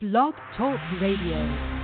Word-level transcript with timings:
Blog 0.00 0.32
Talk 0.56 0.78
Radio. 1.00 1.77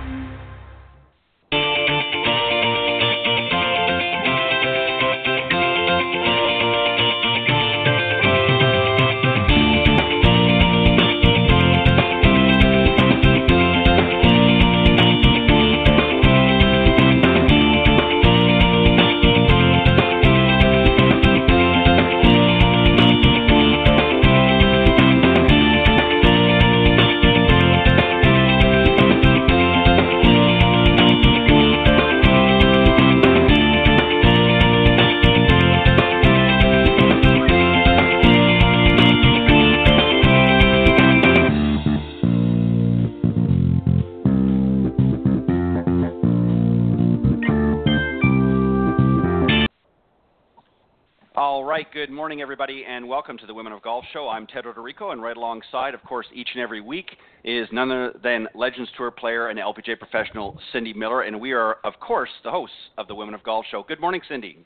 Good 52.05 52.13
morning, 52.13 52.39
everybody, 52.39 52.85
and 52.87 53.07
welcome 53.07 53.35
to 53.39 53.47
the 53.47 53.53
Women 53.55 53.73
of 53.73 53.81
Golf 53.81 54.05
Show. 54.13 54.29
I'm 54.29 54.45
Ted 54.45 54.65
Roderico, 54.65 55.11
and 55.11 55.23
right 55.23 55.35
alongside, 55.35 55.95
of 55.95 56.03
course, 56.03 56.27
each 56.35 56.49
and 56.53 56.61
every 56.61 56.79
week 56.79 57.07
is 57.43 57.67
none 57.71 57.89
other 57.89 58.13
than 58.21 58.47
Legends 58.53 58.91
Tour 58.95 59.09
player 59.09 59.47
and 59.47 59.57
LPGA 59.57 59.97
professional 59.97 60.55
Cindy 60.71 60.93
Miller, 60.93 61.23
and 61.23 61.41
we 61.41 61.51
are, 61.53 61.77
of 61.83 61.99
course, 61.99 62.29
the 62.43 62.51
hosts 62.51 62.75
of 62.99 63.07
the 63.07 63.15
Women 63.15 63.33
of 63.33 63.41
Golf 63.41 63.65
Show. 63.71 63.81
Good 63.81 63.99
morning, 63.99 64.21
Cindy. 64.29 64.63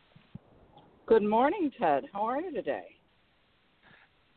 Good 1.05 1.23
morning, 1.23 1.71
Ted. 1.79 2.03
How 2.11 2.23
are 2.23 2.41
you 2.41 2.51
today? 2.51 2.87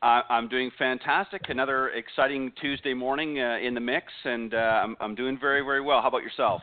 Uh, 0.01 0.21
I'm 0.31 0.47
doing 0.47 0.71
fantastic. 0.79 1.43
Another 1.49 1.89
exciting 1.89 2.53
Tuesday 2.61 2.95
morning 2.95 3.41
uh, 3.41 3.59
in 3.61 3.75
the 3.75 3.81
mix, 3.81 4.13
and 4.25 4.55
uh, 4.55 4.59
I'm, 4.59 4.97
I'm 5.01 5.17
doing 5.17 5.37
very, 5.41 5.63
very 5.63 5.81
well. 5.81 6.01
How 6.03 6.07
about 6.07 6.23
yourself? 6.23 6.63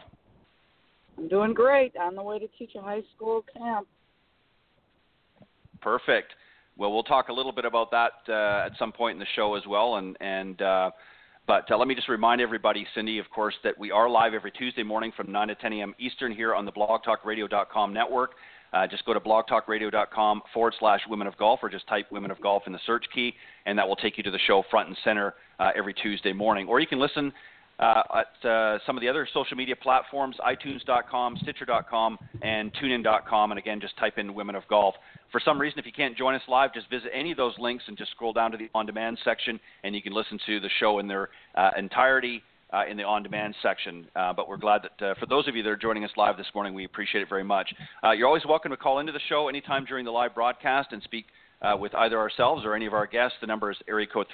I'm 1.18 1.28
doing 1.28 1.54
great. 1.54 1.98
On 1.98 2.16
the 2.16 2.24
way 2.24 2.40
to 2.40 2.48
teach 2.58 2.76
a 2.78 2.82
high 2.82 3.04
school 3.14 3.44
camp 3.54 3.90
Perfect. 5.82 6.34
Well, 6.78 6.94
we'll 6.94 7.04
talk 7.04 7.30
a 7.30 7.34
little 7.34 7.52
bit 7.52 7.66
about 7.66 7.92
that 7.92 8.12
uh, 8.30 8.66
at 8.66 8.72
some 8.80 8.92
point 8.92 9.16
in 9.16 9.20
the 9.20 9.26
show 9.36 9.56
as 9.56 9.64
well. 9.68 9.96
And, 9.96 10.16
and 10.22 10.62
uh, 10.62 10.92
but 11.46 11.70
uh, 11.72 11.78
let 11.78 11.88
me 11.88 11.96
just 11.96 12.08
remind 12.08 12.42
everybody, 12.42 12.86
Cindy, 12.96 13.20
of 13.20 13.30
course, 13.30 13.56
that 13.64 13.78
we 13.78 13.92
are 13.92 14.10
live 14.10 14.34
every 14.34 14.52
Tuesday 14.52 14.84
morning 14.84 15.12
from 15.16 15.32
9 15.32 15.48
to 15.50 15.56
10 15.56 15.74
a.m. 15.74 15.96
Eastern 16.00 16.32
here 16.32 16.54
on 16.54 16.66
the 16.66 16.72
BlogTalkRadio.com 16.72 17.94
network. 17.94 18.32
Uh, 18.72 18.86
just 18.86 19.04
go 19.06 19.14
to 19.14 19.20
blogtalkradio.com 19.20 20.44
forward 20.54 20.76
slash 20.80 21.02
women 21.10 21.26
of 21.26 21.36
golf 21.38 21.60
or 21.64 21.70
just 21.70 21.88
type 21.88 22.06
women 22.12 22.30
of 22.30 22.40
golf 22.40 22.64
in 22.68 22.74
the 22.74 22.80
search 22.86 23.04
key, 23.14 23.34
and 23.66 23.78
that 23.78 23.88
will 23.88 23.96
take 23.96 24.16
you 24.16 24.24
to 24.24 24.30
the 24.32 24.40
show 24.46 24.64
front 24.70 24.88
and 24.88 24.98
center 25.04 25.34
uh, 25.60 25.72
every 25.76 25.94
Tuesday 25.94 26.34
morning. 26.34 26.68
Or 26.68 26.80
you 26.80 26.86
can 26.86 27.00
listen 27.00 27.34
uh, 27.80 28.02
at 28.16 28.50
uh, 28.50 28.80
some 28.86 28.98
of 28.98 29.02
the 29.02 29.08
other 29.08 29.28
social 29.34 29.56
media 29.56 29.76
platforms, 29.76 30.36
iTunes.com, 30.46 31.38
Stitcher.com, 31.42 32.18
and 32.42 32.74
TuneIn.com. 32.76 33.52
And 33.52 33.58
again, 33.58 33.80
just 33.80 33.98
type 33.98 34.18
in 34.18 34.34
Women 34.34 34.56
of 34.56 34.64
Golf. 34.70 34.96
For 35.32 35.40
some 35.44 35.60
reason, 35.60 35.80
if 35.80 35.86
you 35.86 35.92
can't 35.92 36.18
join 36.18 36.36
us 36.36 36.42
live, 36.48 36.74
just 36.74 36.90
visit 36.90 37.12
any 37.14 37.32
of 37.32 37.38
those 37.38 37.54
links 37.58 37.84
and 37.88 37.98
just 37.98 38.12
scroll 38.12 38.34
down 38.34 38.52
to 38.52 38.58
the 38.58 38.70
on 38.76 38.86
demand 38.86 39.18
section, 39.24 39.60
and 39.84 39.96
you 39.96 40.02
can 40.02 40.14
listen 40.14 40.40
to 40.46 40.60
the 40.60 40.70
show 40.80 41.00
in 41.00 41.08
their 41.08 41.30
uh, 41.56 41.72
entirety. 41.78 42.44
Uh, 42.72 42.86
in 42.86 42.98
the 42.98 43.04
on-demand 43.04 43.56
section. 43.64 44.06
Uh, 44.16 44.32
but 44.32 44.48
we're 44.48 44.56
glad 44.56 44.84
that 44.84 45.04
uh, 45.04 45.16
for 45.20 45.26
those 45.26 45.48
of 45.48 45.56
you 45.56 45.64
that 45.64 45.70
are 45.70 45.76
joining 45.76 46.04
us 46.04 46.12
live 46.16 46.38
this 46.38 46.46
morning, 46.54 46.76
we 46.76 46.86
appreciate 46.86 47.20
it 47.24 47.28
very 47.28 47.44
much. 47.44 47.74
Uh, 48.04 48.12
you're 48.12 48.28
always 48.28 48.46
welcome 48.48 48.70
to 48.70 48.78
call 48.78 49.00
into 49.00 49.12
the 49.12 49.20
show 49.28 49.48
anytime 49.50 49.86
during 49.86 50.06
the 50.06 50.12
live 50.12 50.36
broadcast 50.36 50.90
and 50.92 51.02
speak 51.02 51.26
uh, 51.62 51.76
with 51.78 51.94
either 51.96 52.18
ourselves 52.18 52.66
or 52.66 52.74
any 52.76 52.86
of 52.86 52.94
our 52.94 53.08
guests. 53.08 53.38
The 53.42 53.48
number 53.48 53.72
is 53.72 53.78
area 53.88 54.08
code 54.08 54.28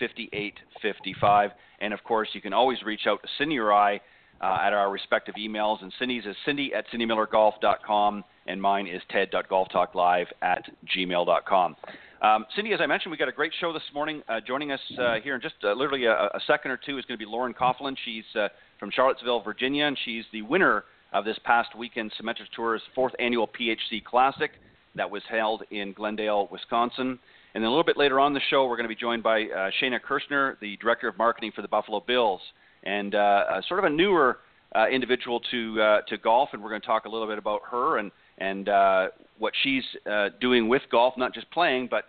347-945-5855. 0.00 1.50
And 1.80 1.92
of 1.92 2.02
course, 2.04 2.28
you 2.32 2.40
can 2.40 2.52
always 2.52 2.82
reach 2.82 3.06
out 3.06 3.22
to 3.22 3.28
Cindy 3.38 3.58
or 3.58 3.72
I 3.72 4.00
uh, 4.40 4.58
at 4.62 4.72
our 4.72 4.90
respective 4.90 5.34
emails. 5.36 5.82
And 5.82 5.92
Cindy's 5.98 6.24
is 6.24 6.36
cindy 6.44 6.72
at 6.74 6.86
cindymillergolf.com, 6.92 8.24
and 8.46 8.60
mine 8.60 8.86
is 8.86 9.02
ted.golftalklive 9.10 10.26
at 10.42 10.64
gmail.com. 10.96 11.76
Um, 12.22 12.46
Cindy, 12.56 12.72
as 12.72 12.80
I 12.80 12.86
mentioned, 12.86 13.10
we 13.10 13.18
got 13.18 13.28
a 13.28 13.32
great 13.32 13.52
show 13.60 13.72
this 13.72 13.82
morning. 13.92 14.22
Uh, 14.28 14.40
joining 14.46 14.72
us 14.72 14.80
uh, 14.98 15.16
here 15.22 15.34
in 15.34 15.42
just 15.42 15.56
uh, 15.62 15.74
literally 15.74 16.06
a, 16.06 16.12
a, 16.12 16.40
second 16.46 16.70
or 16.70 16.78
two 16.78 16.96
is 16.96 17.04
going 17.04 17.18
to 17.18 17.22
be 17.22 17.30
Lauren 17.30 17.52
Coughlin. 17.52 17.94
She's 18.02 18.24
uh, 18.34 18.48
from 18.80 18.90
Charlottesville, 18.90 19.42
Virginia, 19.42 19.84
and 19.84 19.98
she's 20.06 20.24
the 20.32 20.40
winner 20.40 20.84
of 21.12 21.26
this 21.26 21.38
past 21.44 21.76
weekend 21.76 22.12
Symetra 22.18 22.46
Tour's 22.56 22.80
fourth 22.94 23.12
annual 23.18 23.46
PHC 23.46 24.02
Classic 24.02 24.52
that 24.96 25.10
was 25.10 25.22
held 25.28 25.62
in 25.70 25.92
Glendale, 25.92 26.48
Wisconsin. 26.50 27.18
And 27.54 27.62
then 27.62 27.64
a 27.64 27.70
little 27.70 27.84
bit 27.84 27.96
later 27.96 28.18
on 28.18 28.34
the 28.34 28.40
show, 28.50 28.66
we're 28.66 28.76
going 28.76 28.88
to 28.88 28.94
be 28.94 29.00
joined 29.00 29.22
by 29.22 29.42
uh, 29.42 29.70
Shaena 29.80 30.00
Kershner, 30.00 30.58
the 30.60 30.76
Director 30.78 31.08
of 31.08 31.16
Marketing 31.18 31.52
for 31.54 31.62
the 31.62 31.68
Buffalo 31.68 32.00
Bills, 32.00 32.40
and 32.82 33.14
uh, 33.14 33.60
sort 33.68 33.78
of 33.78 33.84
a 33.84 33.90
newer 33.90 34.38
uh, 34.74 34.88
individual 34.88 35.40
to 35.52 35.80
uh, 35.80 36.00
to 36.08 36.18
golf. 36.18 36.50
And 36.52 36.62
we're 36.62 36.70
going 36.70 36.80
to 36.80 36.86
talk 36.86 37.04
a 37.04 37.08
little 37.08 37.28
bit 37.28 37.38
about 37.38 37.60
her 37.70 37.98
and 37.98 38.10
and 38.38 38.68
uh, 38.68 39.08
what 39.38 39.52
she's 39.62 39.84
uh, 40.10 40.30
doing 40.40 40.68
with 40.68 40.82
golf, 40.90 41.14
not 41.16 41.32
just 41.32 41.50
playing, 41.50 41.88
but 41.90 42.04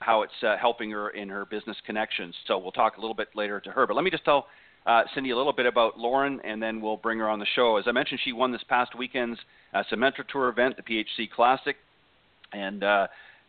how 0.00 0.22
it's 0.22 0.60
helping 0.60 0.90
her 0.90 1.10
in 1.10 1.28
her 1.28 1.46
business 1.46 1.76
connections. 1.86 2.34
So 2.46 2.58
we'll 2.58 2.72
talk 2.72 2.98
a 2.98 3.00
little 3.00 3.14
bit 3.14 3.28
later 3.34 3.60
to 3.60 3.70
her. 3.70 3.86
But 3.86 3.94
let 3.94 4.04
me 4.04 4.10
just 4.10 4.24
tell 4.24 4.46
uh, 4.88 5.02
Cindy 5.14 5.30
a 5.30 5.36
little 5.36 5.52
bit 5.52 5.66
about 5.66 5.98
Lauren, 5.98 6.40
and 6.44 6.62
then 6.62 6.80
we'll 6.80 6.96
bring 6.96 7.18
her 7.18 7.28
on 7.28 7.38
the 7.38 7.46
show. 7.54 7.76
As 7.76 7.84
I 7.86 7.92
mentioned, 7.92 8.20
she 8.24 8.32
won 8.32 8.52
this 8.52 8.64
past 8.68 8.96
weekend's 8.96 9.38
uh, 9.74 9.82
Tour 10.32 10.48
event, 10.48 10.76
the 10.76 10.82
PHC 10.82 11.30
Classic, 11.30 11.76
and 12.52 12.84
uh, 12.84 13.06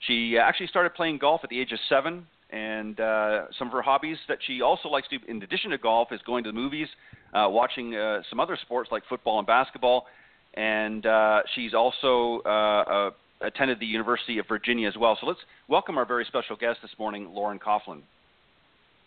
she 0.07 0.37
actually 0.37 0.67
started 0.67 0.93
playing 0.93 1.17
golf 1.17 1.41
at 1.43 1.49
the 1.49 1.59
age 1.59 1.71
of 1.71 1.79
seven. 1.89 2.25
And 2.51 2.99
uh, 2.99 3.45
some 3.59 3.67
of 3.67 3.73
her 3.73 3.81
hobbies 3.83 4.17
that 4.27 4.39
she 4.47 4.61
also 4.61 4.89
likes 4.89 5.07
to 5.09 5.19
do, 5.19 5.25
in 5.27 5.41
addition 5.43 5.69
to 5.69 5.77
golf, 5.77 6.11
is 6.11 6.19
going 6.25 6.43
to 6.45 6.49
the 6.49 6.55
movies, 6.55 6.87
uh, 7.33 7.45
watching 7.47 7.95
uh, 7.95 8.21
some 8.29 8.39
other 8.39 8.57
sports 8.59 8.89
like 8.91 9.03
football 9.07 9.37
and 9.37 9.45
basketball. 9.45 10.07
And 10.55 11.05
uh, 11.05 11.41
she's 11.53 11.75
also 11.75 12.41
uh, 12.45 12.49
uh, 12.49 13.11
attended 13.41 13.79
the 13.79 13.85
University 13.85 14.39
of 14.39 14.47
Virginia 14.47 14.87
as 14.87 14.95
well. 14.97 15.15
So 15.21 15.27
let's 15.27 15.39
welcome 15.67 15.97
our 15.97 16.05
very 16.05 16.25
special 16.25 16.55
guest 16.55 16.79
this 16.81 16.91
morning, 16.97 17.29
Lauren 17.29 17.59
Coughlin. 17.59 18.01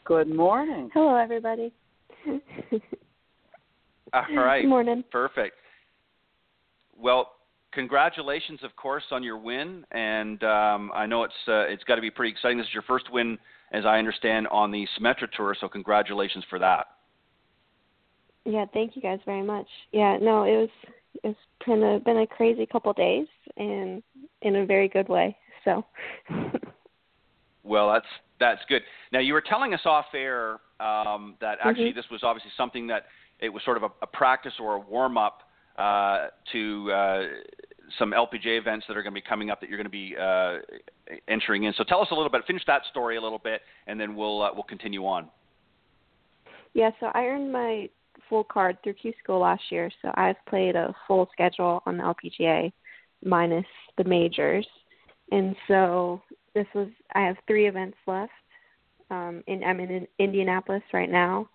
Good 0.04 0.28
morning. 0.28 0.91
Hello, 0.94 1.16
everybody. 1.16 1.72
All 4.12 4.22
right. 4.36 4.62
Good 4.62 4.69
morning. 4.69 5.02
Perfect. 5.10 5.56
Well, 6.97 7.32
congratulations, 7.72 8.60
of 8.62 8.75
course, 8.77 9.05
on 9.10 9.22
your 9.22 9.38
win, 9.38 9.84
and 9.91 10.43
um, 10.44 10.91
I 10.94 11.06
know 11.06 11.25
it's 11.25 11.34
uh, 11.49 11.62
it's 11.62 11.84
got 11.84 11.97
to 11.97 12.00
be 12.00 12.10
pretty 12.10 12.33
exciting. 12.33 12.59
This 12.59 12.66
is 12.69 12.75
your 12.75 12.83
first 12.83 13.10
win, 13.12 13.38
as 13.72 13.84
I 13.84 13.99
understand, 13.99 14.47
on 14.49 14.71
the 14.71 14.87
Symetra 14.99 15.31
Tour, 15.37 15.56
so 15.60 15.69
congratulations 15.69 16.44
for 16.49 16.59
that. 16.59 16.87
Yeah, 18.44 18.65
thank 18.72 18.97
you 18.97 19.03
guys 19.03 19.21
very 19.25 19.43
much. 19.43 19.66
Yeah, 19.93 20.19
no, 20.21 20.44
it 20.44 20.56
was 20.56 20.69
it's 21.25 21.38
been 21.66 21.82
a 21.82 22.00
been 22.00 22.19
a 22.19 22.27
crazy 22.27 22.66
couple 22.66 22.93
days, 22.93 23.27
and 23.56 24.03
in 24.43 24.56
a 24.56 24.66
very 24.66 24.88
good 24.88 25.09
way. 25.09 25.37
So. 25.65 25.84
well, 27.62 27.93
that's 27.93 28.06
that's 28.41 28.61
good. 28.69 28.82
Now, 29.12 29.21
you 29.21 29.32
were 29.32 29.43
telling 29.43 29.72
us 29.75 29.81
off 29.84 30.06
air 30.15 30.59
um, 30.81 31.37
that 31.41 31.59
actually 31.65 31.91
mm-hmm. 31.91 31.99
this 31.99 32.06
was 32.11 32.21
obviously 32.22 32.50
something 32.56 32.87
that 32.88 33.06
it 33.38 33.49
was 33.49 33.62
sort 33.65 33.77
of 33.77 33.84
a, 33.84 33.91
a 34.03 34.06
practice 34.06 34.55
or 34.61 34.77
a 34.77 34.81
warm 34.81 35.16
up 35.16 35.43
uh, 35.78 36.28
to 36.53 36.93
uh, 36.93 37.22
some 37.99 38.12
LPGA 38.12 38.59
events 38.59 38.87
that 38.88 38.97
are 38.97 39.03
going 39.03 39.15
to 39.15 39.21
be 39.21 39.27
coming 39.27 39.50
up 39.50 39.60
that 39.60 39.69
you're 39.69 39.78
going 39.78 39.84
to 39.84 39.91
be 39.91 40.15
uh, 40.21 40.59
entering 41.28 41.65
in. 41.65 41.75
So 41.77 41.84
tell 41.84 42.00
us 42.00 42.09
a 42.10 42.15
little 42.15 42.31
bit. 42.31 42.43
Finish 42.47 42.62
that 42.66 42.83
story 42.91 43.16
a 43.16 43.21
little 43.21 43.38
bit, 43.38 43.62
and 43.87 44.00
then 44.00 44.16
we'll 44.16 44.43
uh, 44.43 44.50
we'll 44.53 44.62
continue 44.65 45.06
on. 45.06 45.28
Yeah, 46.75 46.91
so 47.00 47.06
I 47.14 47.25
earned 47.25 47.52
my 47.52 47.88
full 48.29 48.44
card 48.44 48.79
through 48.82 48.94
Q 48.94 49.12
School 49.23 49.41
last 49.41 49.62
year, 49.70 49.91
so 50.00 50.11
I've 50.14 50.37
played 50.49 50.76
a 50.76 50.94
full 51.06 51.29
schedule 51.32 51.82
on 51.87 51.96
the 51.99 52.02
LPGA 52.02 52.73
minus 53.25 53.67
the 53.99 54.05
majors, 54.05 54.67
and 55.31 55.55
so 55.69 56.23
this 56.55 56.67
was 56.75 56.88
I 57.14 57.20
have 57.23 57.37
three 57.46 57.69
events 57.69 57.96
left. 58.06 58.32
Um, 59.11 59.43
in 59.46 59.62
I'm 59.62 59.81
in 59.81 60.06
Indianapolis 60.19 60.82
right 60.93 61.11
now, 61.11 61.49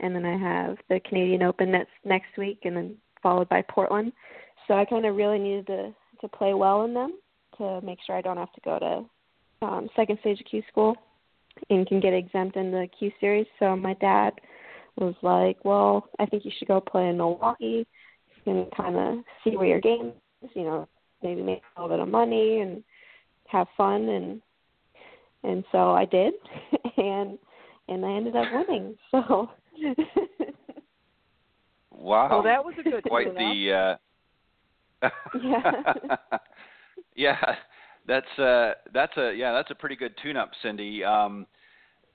and 0.00 0.14
then 0.14 0.24
I 0.24 0.36
have 0.36 0.76
the 0.88 1.00
Canadian 1.08 1.42
Open 1.42 1.70
that's 1.70 1.88
next 2.04 2.36
week, 2.36 2.60
and 2.64 2.76
then 2.76 2.96
followed 3.24 3.48
by 3.48 3.62
Portland. 3.62 4.12
So 4.68 4.74
I 4.74 4.84
kind 4.84 5.04
of 5.04 5.16
really 5.16 5.40
needed 5.40 5.66
to 5.66 5.94
to 6.20 6.28
play 6.28 6.54
well 6.54 6.84
in 6.84 6.94
them 6.94 7.18
to 7.58 7.80
make 7.80 7.98
sure 8.06 8.16
I 8.16 8.20
don't 8.20 8.36
have 8.36 8.52
to 8.52 8.60
go 8.60 8.78
to 8.78 9.66
um, 9.66 9.88
second 9.96 10.18
stage 10.20 10.38
of 10.40 10.46
Q 10.46 10.62
school 10.70 10.94
and 11.70 11.86
can 11.86 12.00
get 12.00 12.12
exempt 12.12 12.56
in 12.56 12.70
the 12.70 12.86
Q 12.96 13.10
series. 13.20 13.46
So 13.58 13.74
my 13.74 13.94
dad 13.94 14.32
was 14.96 15.14
like, 15.22 15.56
"Well, 15.64 16.08
I 16.20 16.26
think 16.26 16.44
you 16.44 16.52
should 16.56 16.68
go 16.68 16.80
play 16.80 17.08
in 17.08 17.16
Milwaukee. 17.16 17.86
and 18.46 18.66
kind 18.76 18.96
of 18.96 19.24
see 19.42 19.56
where 19.56 19.66
your 19.66 19.80
game 19.80 20.12
is. 20.42 20.50
You 20.54 20.64
know, 20.64 20.88
maybe 21.22 21.42
make 21.42 21.62
a 21.76 21.82
little 21.82 21.96
bit 21.96 22.02
of 22.02 22.08
money 22.08 22.60
and 22.60 22.84
have 23.48 23.66
fun." 23.76 24.08
And 24.08 24.42
and 25.42 25.64
so 25.72 25.92
I 25.92 26.04
did, 26.04 26.34
and 26.96 27.38
and 27.88 28.04
I 28.04 28.12
ended 28.12 28.36
up 28.36 28.46
winning. 28.52 28.96
So. 29.10 29.50
wow. 31.96 32.28
Well, 32.30 32.42
that 32.42 32.64
was 32.64 32.74
a 32.78 32.82
good 32.82 33.02
quite 33.04 33.34
the. 33.34 33.98
Uh, 35.02 35.08
Yeah. 35.42 35.72
yeah, 37.14 37.54
that's 38.06 38.38
uh, 38.38 38.72
that's 38.92 39.16
a 39.16 39.32
yeah, 39.34 39.52
that's 39.52 39.70
a 39.70 39.74
pretty 39.74 39.96
good 39.96 40.14
tune-up, 40.22 40.50
Cindy. 40.62 41.04
Um, 41.04 41.46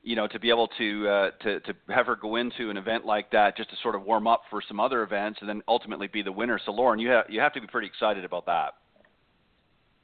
you 0.01 0.15
know, 0.15 0.27
to 0.27 0.39
be 0.39 0.49
able 0.49 0.67
to 0.77 1.07
uh, 1.07 1.31
to 1.43 1.59
to 1.61 1.73
have 1.89 2.05
her 2.05 2.15
go 2.15 2.37
into 2.37 2.69
an 2.69 2.77
event 2.77 3.05
like 3.05 3.31
that 3.31 3.57
just 3.57 3.69
to 3.69 3.75
sort 3.83 3.95
of 3.95 4.03
warm 4.03 4.27
up 4.27 4.43
for 4.49 4.61
some 4.67 4.79
other 4.79 5.03
events 5.03 5.39
and 5.41 5.49
then 5.49 5.61
ultimately 5.67 6.07
be 6.07 6.21
the 6.21 6.31
winner. 6.31 6.59
So, 6.65 6.71
Lauren, 6.71 6.99
you 6.99 7.09
have 7.09 7.25
you 7.29 7.39
have 7.39 7.53
to 7.53 7.61
be 7.61 7.67
pretty 7.67 7.87
excited 7.87 8.23
about 8.23 8.45
that. 8.45 8.75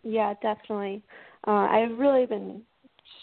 Yeah, 0.04 0.33
definitely. 0.42 1.01
Uh, 1.48 1.51
I've 1.51 1.98
really 1.98 2.25
been 2.25 2.62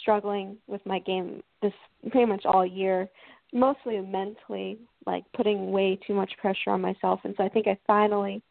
struggling 0.01 0.57
with 0.67 0.85
my 0.87 0.99
game 0.99 1.43
this 1.61 1.73
pretty 2.11 2.27
much 2.27 2.45
all 2.45 2.67
year, 2.67 3.09
mostly 3.53 4.01
mentally, 4.01 4.79
like 5.07 5.25
putting 5.35 5.73
way 5.73 5.99
too 6.07 6.15
much 6.15 6.33
pressure 6.41 6.71
on 6.71 6.81
myself. 6.81 7.21
And 7.25 7.35
so 7.37 7.45
I 7.45 7.49
think 7.49 7.67
I 7.67 7.79
finally, 7.87 8.43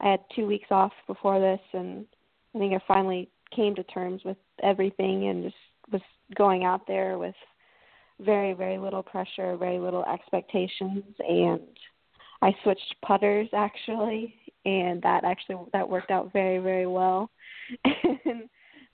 I 0.00 0.10
had 0.10 0.20
two 0.34 0.46
weeks 0.46 0.68
off 0.70 0.92
before 1.06 1.40
this, 1.40 1.60
and 1.72 2.04
I 2.54 2.58
think 2.58 2.74
I 2.74 2.80
finally 2.86 3.28
came 3.54 3.74
to 3.76 3.84
terms 3.84 4.22
with 4.24 4.36
everything 4.62 5.28
and 5.28 5.44
just 5.44 5.56
was 5.92 6.02
going 6.36 6.64
out 6.64 6.86
there 6.86 7.18
with 7.18 7.34
very, 8.20 8.52
very 8.52 8.78
little 8.78 9.02
pressure, 9.02 9.56
very 9.56 9.78
little 9.78 10.04
expectations, 10.04 11.04
and 11.18 11.60
I 12.42 12.54
switched 12.62 12.94
putters 13.04 13.48
actually, 13.54 14.34
and 14.64 15.00
that 15.02 15.24
actually 15.24 15.56
that 15.72 15.88
worked 15.88 16.10
out 16.10 16.32
very, 16.32 16.58
very 16.58 16.86
well. 16.86 17.30
and, 18.24 18.48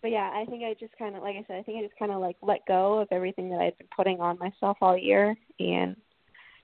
but 0.06 0.12
yeah, 0.12 0.30
I 0.32 0.44
think 0.44 0.62
I 0.62 0.72
just 0.78 0.96
kind 0.96 1.16
of, 1.16 1.22
like 1.24 1.34
I 1.34 1.44
said, 1.48 1.56
I 1.56 1.62
think 1.64 1.78
I 1.78 1.82
just 1.82 1.98
kind 1.98 2.12
of 2.12 2.20
like 2.20 2.36
let 2.40 2.64
go 2.68 3.00
of 3.00 3.08
everything 3.10 3.50
that 3.50 3.58
I'd 3.60 3.76
been 3.76 3.88
putting 3.96 4.20
on 4.20 4.38
myself 4.38 4.76
all 4.80 4.96
year, 4.96 5.34
and 5.58 5.96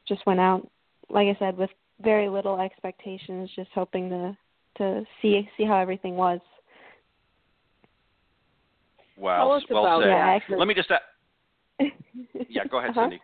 just 0.07 0.25
went 0.27 0.39
out, 0.39 0.71
like 1.11 1.27
I 1.27 1.37
said, 1.41 1.57
with 1.57 1.71
very 2.01 2.29
little 2.29 2.61
expectations, 2.61 3.51
just 3.57 3.69
hoping 3.75 4.09
to 4.11 4.37
to 4.79 5.05
see 5.21 5.49
see 5.57 5.65
how 5.65 5.77
everything 5.77 6.15
was. 6.15 6.39
Wow, 9.17 9.39
Tell 9.39 9.53
us 9.55 9.65
well 9.69 9.87
about 9.87 10.03
said. 10.03 10.11
Yeah, 10.11 10.17
actually- 10.19 10.59
Let 10.59 10.69
me 10.69 10.75
just. 10.75 10.91
a- 10.93 11.01
yeah, 12.49 12.65
go 12.71 12.79
ahead, 12.79 12.91
Uh-huh. 12.91 13.01
Cindy. 13.03 13.21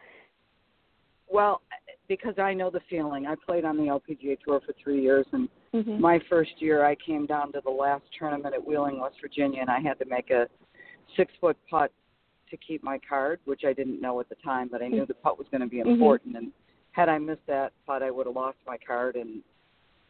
Well, 1.31 1.61
because 2.09 2.39
I 2.39 2.55
know 2.55 2.71
the 2.71 2.81
feeling. 2.89 3.27
I 3.27 3.35
played 3.35 3.65
on 3.65 3.77
the 3.77 3.85
LPGA 3.85 4.39
tour 4.41 4.61
for 4.65 4.73
three 4.83 5.01
years, 5.03 5.27
and 5.33 5.49
Mhm. 5.73 6.01
my 6.01 6.19
first 6.21 6.61
year 6.61 6.85
I 6.85 6.95
came 6.95 7.27
down 7.27 7.53
to 7.53 7.61
the 7.61 7.71
last 7.71 8.11
tournament 8.13 8.55
at 8.55 8.65
Wheeling, 8.65 8.99
West 8.99 9.21
Virginia, 9.21 9.61
and 9.61 9.71
I 9.71 9.79
had 9.79 9.99
to 9.99 10.07
make 10.07 10.31
a 10.31 10.49
six 11.15 11.35
foot 11.37 11.57
putt 11.69 11.93
to 12.51 12.57
keep 12.57 12.83
my 12.83 12.99
card, 12.99 13.41
which 13.45 13.65
I 13.67 13.75
didn't 13.75 14.01
know 14.01 14.19
at 14.21 14.29
the 14.31 14.35
time, 14.37 14.69
but 14.69 14.83
I 14.83 14.89
knew 14.89 15.05
the 15.05 15.15
putt 15.15 15.39
was 15.39 15.47
going 15.49 15.61
to 15.61 15.67
be 15.67 15.79
Mhm. 15.79 15.93
important. 15.93 16.37
And 16.37 16.53
had 16.93 17.11
I 17.11 17.19
missed 17.19 17.45
that 17.47 17.75
putt, 17.85 18.03
I 18.03 18.11
would 18.11 18.27
have 18.27 18.35
lost 18.35 18.59
my 18.67 18.79
card 18.79 19.17
and 19.17 19.43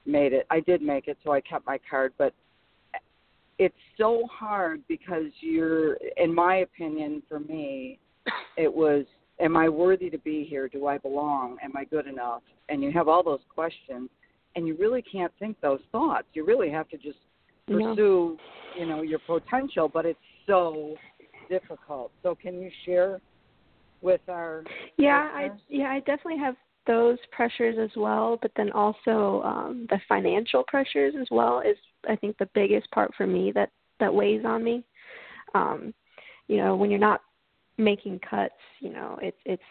made 0.06 0.32
it. 0.32 0.46
I 0.48 0.60
did 0.60 0.80
make 0.80 1.08
it, 1.08 1.18
so 1.24 1.32
I 1.32 1.40
kept 1.40 1.66
my 1.66 1.78
card, 1.78 2.14
but 2.16 2.32
it's 3.58 3.78
so 3.96 4.24
hard 4.28 4.86
because 4.86 5.32
you're, 5.40 5.94
in 6.16 6.32
my 6.32 6.56
opinion, 6.58 7.22
for 7.28 7.40
me, 7.40 7.98
it 8.56 8.72
was, 8.72 9.04
am 9.40 9.56
I 9.56 9.68
worthy 9.68 10.10
to 10.10 10.18
be 10.18 10.44
here? 10.44 10.68
Do 10.68 10.86
I 10.86 10.98
belong? 10.98 11.56
Am 11.62 11.76
I 11.76 11.84
good 11.84 12.06
enough? 12.06 12.42
And 12.68 12.82
you 12.82 12.90
have 12.92 13.08
all 13.08 13.22
those 13.22 13.40
questions, 13.54 14.10
and 14.56 14.66
you 14.66 14.76
really 14.76 15.02
can't 15.02 15.32
think 15.38 15.60
those 15.60 15.80
thoughts. 15.92 16.26
You 16.32 16.44
really 16.44 16.70
have 16.70 16.88
to 16.90 16.96
just 16.96 17.18
pursue, 17.66 18.38
you 18.78 18.86
know, 18.86 19.02
your 19.02 19.20
potential, 19.20 19.88
but 19.92 20.06
it's 20.06 20.18
so 20.46 20.96
difficult. 21.48 22.10
So 22.22 22.34
can 22.34 22.60
you 22.60 22.70
share 22.84 23.20
with 24.00 24.20
our 24.28 24.64
Yeah, 24.96 25.28
I 25.32 25.50
yeah, 25.68 25.86
I 25.86 26.00
definitely 26.00 26.38
have 26.38 26.56
those 26.86 27.18
pressures 27.32 27.76
as 27.78 27.90
well, 27.96 28.38
but 28.40 28.50
then 28.56 28.70
also 28.72 29.42
um 29.44 29.86
the 29.90 30.00
financial 30.08 30.64
pressures 30.66 31.14
as 31.20 31.26
well 31.30 31.60
is 31.60 31.76
I 32.08 32.16
think 32.16 32.38
the 32.38 32.48
biggest 32.54 32.90
part 32.90 33.12
for 33.16 33.26
me 33.26 33.52
that 33.52 33.70
that 34.00 34.12
weighs 34.12 34.44
on 34.44 34.64
me. 34.64 34.84
Um 35.54 35.94
you 36.46 36.56
know, 36.56 36.76
when 36.76 36.90
you're 36.90 36.98
not 36.98 37.20
making 37.78 38.20
cuts, 38.28 38.54
you 38.80 38.90
know, 38.90 39.18
it's 39.22 39.38
it's 39.44 39.62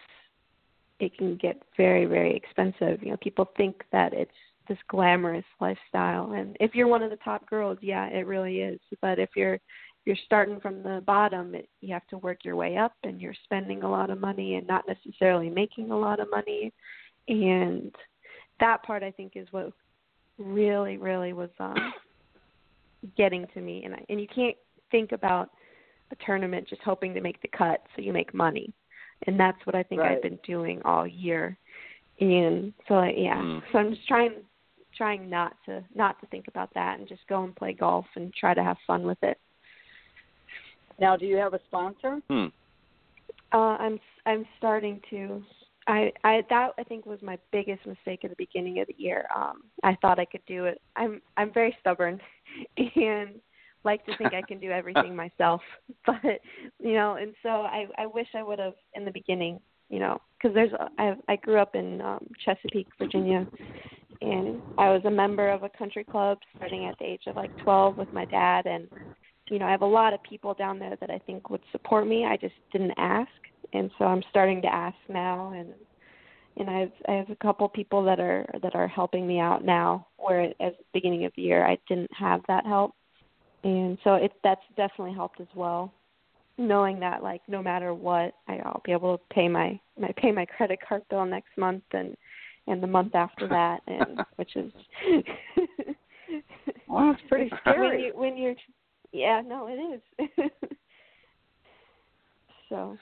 it 1.00 1.15
can 1.18 1.36
get 1.36 1.62
very 1.75 2.06
very 2.06 2.36
expensive. 2.36 3.04
You 3.04 3.12
know, 3.12 3.18
people 3.21 3.50
think 3.57 3.83
that 3.92 4.13
it's 4.13 4.31
this 4.68 4.77
glamorous 4.89 5.45
lifestyle 5.62 6.33
and 6.33 6.57
if 6.59 6.75
you're 6.75 6.88
one 6.88 7.01
of 7.01 7.09
the 7.09 7.18
top 7.18 7.50
girls, 7.50 7.77
yeah, 7.81 8.07
it 8.07 8.27
really 8.27 8.59
is. 8.59 8.80
But 9.01 9.19
if 9.19 9.30
you're 9.36 9.59
you're 10.07 10.15
starting 10.25 10.62
from 10.62 10.83
the 10.83 11.04
bottom, 11.06 11.54
it, 11.54 11.68
you 11.81 11.94
have 11.94 12.07
to 12.07 12.18
work 12.19 12.45
your 12.45 12.56
way 12.56 12.77
up, 12.77 12.94
and 13.04 13.19
you're 13.19 13.36
spending 13.44 13.83
a 13.83 13.92
lot 13.92 14.10
of 14.10 14.21
money 14.21 14.56
and 14.56 14.65
not 14.65 14.86
necessarily 14.88 15.50
making 15.50 15.92
a 15.92 16.00
lot 16.00 16.21
of 16.21 16.30
money. 16.31 16.71
And 17.27 17.94
that 18.62 18.83
part, 18.83 19.03
I 19.03 19.12
think, 19.12 19.33
is 19.36 19.50
what 19.51 19.74
really, 20.38 20.95
really 20.95 21.33
was 21.33 21.50
um, 21.60 21.75
getting 23.18 23.48
to 23.53 23.60
me. 23.60 23.83
And 23.83 23.95
I, 23.95 24.06
and 24.07 24.21
you 24.21 24.27
can't 24.33 24.56
think 24.92 25.12
about 25.12 25.50
a 26.12 26.15
tournament 26.25 26.68
just 26.68 26.81
hoping 26.83 27.13
to 27.13 27.21
make 27.21 27.42
the 27.42 27.48
cut 27.50 27.81
so 27.95 28.01
you 28.01 28.13
make 28.13 28.33
money. 28.33 28.74
And 29.25 29.39
that's 29.39 29.57
what 29.65 29.75
I 29.75 29.83
think 29.83 30.01
Right. 30.01 30.12
I've 30.12 30.21
been 30.21 30.39
doing 30.45 30.81
all 30.86 31.07
year. 31.07 31.57
And 32.19 32.74
so, 32.88 32.95
I, 32.95 33.09
yeah, 33.15 33.36
Mm. 33.42 33.62
so 33.71 33.80
I'm 33.80 33.94
just 33.95 34.07
trying 34.07 34.33
trying 34.95 35.30
not 35.30 35.56
to 35.65 35.83
not 35.94 36.19
to 36.19 36.25
think 36.27 36.48
about 36.48 36.74
that 36.74 36.98
and 36.98 37.07
just 37.07 37.21
go 37.27 37.44
and 37.44 37.56
play 37.56 37.71
golf 37.74 38.06
and 38.15 38.33
try 38.33 38.54
to 38.56 38.63
have 38.63 38.77
fun 38.88 39.04
with 39.04 39.21
it. 39.21 39.38
Now, 41.00 41.15
do 41.15 41.25
you 41.25 41.38
have 41.38 41.54
a 41.54 41.59
sponsor? 41.68 42.19
Hmm. 42.30 42.48
Uh, 43.51 43.77
I'm 43.80 44.00
I'm 44.25 44.45
starting 44.57 45.00
to. 45.12 45.44
I 45.88 46.12
I 46.24 46.44
that 46.50 46.71
I 46.77 46.83
think 46.83 47.06
was 47.06 47.21
my 47.21 47.38
biggest 47.51 47.86
mistake 47.86 48.24
at 48.24 48.31
the 48.31 48.36
beginning 48.38 48.80
of 48.80 48.88
the 48.88 48.95
year. 48.98 49.27
Um, 49.36 49.63
I 49.83 49.95
thought 50.01 50.19
I 50.19 50.25
could 50.25 50.45
do 50.48 50.65
it. 50.65 50.81
I'm 50.95 51.21
I'm 51.38 51.53
very 51.53 51.75
stubborn, 51.80 52.19
and 52.77 53.39
like 53.88 54.06
to 54.06 54.16
think 54.18 54.34
I 54.34 54.44
can 54.44 54.60
do 54.60 54.69
everything 54.72 55.16
myself. 55.24 55.62
But 56.06 56.39
you 56.80 56.94
know, 56.94 57.16
and 57.16 57.34
so 57.42 57.50
I 57.50 57.88
I 57.98 58.06
wish 58.06 58.28
I 58.36 58.44
would 58.44 58.60
have 58.60 58.75
in 58.94 59.04
the 59.06 59.12
beginning. 59.12 59.60
You 59.89 60.00
know, 60.00 60.19
because 60.38 60.54
there's 60.54 60.74
a- 60.74 60.89
I 61.00 61.16
I 61.28 61.36
grew 61.38 61.57
up 61.57 61.74
in 61.75 62.01
um, 62.01 62.28
Chesapeake, 62.44 62.88
Virginia, 63.00 63.48
and 64.22 64.62
I 64.78 64.89
was 64.89 65.01
a 65.06 65.10
member 65.24 65.50
of 65.50 65.63
a 65.63 65.69
country 65.69 66.04
club 66.04 66.38
starting 66.57 66.86
at 66.86 66.95
the 67.00 67.06
age 67.06 67.24
of 67.28 67.36
like 67.36 67.51
12 67.63 67.98
with 67.98 68.12
my 68.13 68.25
dad 68.25 68.66
and 68.66 68.88
you 69.50 69.60
know, 69.60 69.66
I 69.66 69.72
have 69.72 69.81
a 69.81 69.86
lot 69.86 70.13
of 70.13 70.22
people 70.24 70.54
down 70.54 70.80
there 70.80 70.95
that 71.00 71.10
I 71.10 71.19
think 71.19 71.50
would 71.50 71.62
support 71.72 72.07
me. 72.07 72.25
I 72.25 72.38
just 72.38 72.56
didn't 72.72 72.94
ask, 72.98 73.30
and 73.74 73.89
so 73.98 74.06
I'm 74.06 74.24
starting 74.30 74.62
to 74.62 74.74
ask 74.74 74.98
now, 75.07 75.54
and 75.56 75.74
and 76.57 76.69
I've 76.69 76.91
I 77.08 77.13
have 77.13 77.29
a 77.29 77.36
couple 77.36 77.67
people 77.70 78.03
that 78.03 78.20
are 78.20 78.46
that 78.62 78.75
are 78.75 78.88
helping 78.88 79.25
me 79.25 79.39
out 79.39 79.63
now. 79.63 80.08
Where 80.17 80.44
at 80.44 80.56
the 80.60 80.74
beginning 80.94 81.25
of 81.25 81.32
the 81.36 81.44
year 81.44 81.65
I 81.65 81.77
didn't 81.88 82.12
have 82.13 82.41
that 82.48 82.65
help, 82.65 82.94
and 83.67 83.97
so 84.03 84.15
it 84.15 84.31
that's 84.43 84.62
definitely 84.77 85.13
helped 85.13 85.41
as 85.41 85.47
well. 85.53 85.91
Knowing 86.57 87.00
that 87.01 87.21
like 87.21 87.41
no 87.47 87.62
matter 87.62 87.93
what, 87.93 88.33
I, 88.47 88.57
I'll 88.63 88.81
be 88.86 88.93
able 88.93 89.17
to 89.17 89.24
pay 89.33 89.47
my 89.50 89.79
my 90.00 90.09
pay 90.15 90.31
my 90.31 90.45
credit 90.45 90.79
card 90.88 91.03
bill 91.09 91.25
next 91.25 91.50
month 91.57 91.83
and 91.91 92.15
and 92.67 92.81
the 92.81 92.88
month 92.88 93.13
after 93.13 93.47
that, 93.50 93.81
and 93.88 94.19
which 94.38 94.55
is 94.55 94.71
Well, 96.88 97.12
it's 97.12 97.21
pretty 97.27 97.50
when 97.65 97.74
scary. 97.74 98.05
you 98.05 98.12
when 98.15 98.38
you're 98.38 98.55
yeah 99.12 99.41
no 99.45 99.67
it 99.67 99.74
is 99.74 100.51
so 102.69 102.97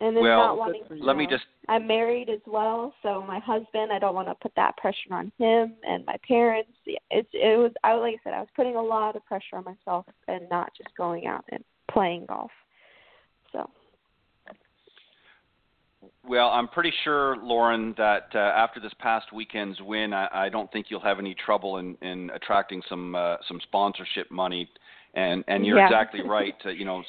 and 0.00 0.16
then 0.16 0.22
Well, 0.22 0.38
not 0.38 0.58
wanting 0.58 0.82
to. 0.88 0.94
Let 0.94 1.16
me 1.16 1.26
just. 1.26 1.44
I'm 1.68 1.86
married 1.86 2.30
as 2.30 2.40
well 2.46 2.94
so 3.02 3.22
my 3.26 3.38
husband 3.40 3.92
I 3.92 3.98
don't 3.98 4.14
want 4.14 4.28
to 4.28 4.34
put 4.36 4.52
that 4.56 4.76
pressure 4.76 5.12
on 5.12 5.30
him 5.38 5.74
and 5.82 6.04
my 6.06 6.16
parents 6.26 6.70
it's 6.86 7.28
it 7.32 7.58
was 7.58 7.72
I 7.84 7.92
like 7.94 8.14
I 8.14 8.18
said 8.24 8.34
I 8.34 8.40
was 8.40 8.48
putting 8.56 8.76
a 8.76 8.82
lot 8.82 9.16
of 9.16 9.24
pressure 9.26 9.56
on 9.56 9.64
myself 9.64 10.06
and 10.28 10.48
not 10.48 10.72
just 10.76 10.96
going 10.96 11.26
out 11.26 11.44
and 11.50 11.62
playing 11.90 12.26
golf 12.26 12.50
so 13.52 13.68
Well, 16.26 16.48
I'm 16.48 16.68
pretty 16.68 16.92
sure, 17.04 17.36
Lauren, 17.42 17.94
that 17.96 18.28
uh, 18.34 18.38
after 18.38 18.80
this 18.80 18.92
past 18.98 19.32
weekend's 19.32 19.80
win, 19.80 20.12
I, 20.12 20.28
I 20.32 20.48
don't 20.48 20.70
think 20.70 20.86
you'll 20.88 21.00
have 21.00 21.18
any 21.18 21.34
trouble 21.34 21.78
in, 21.78 21.96
in 22.02 22.30
attracting 22.30 22.82
some 22.88 23.14
uh, 23.14 23.36
some 23.46 23.60
sponsorship 23.62 24.30
money. 24.30 24.70
And 25.14 25.42
and 25.48 25.66
you're 25.66 25.78
Yeah. 25.78 25.86
exactly 25.86 26.22
right. 26.38 26.54
Uh, 26.64 26.70
you 26.70 26.84
know, 26.84 27.02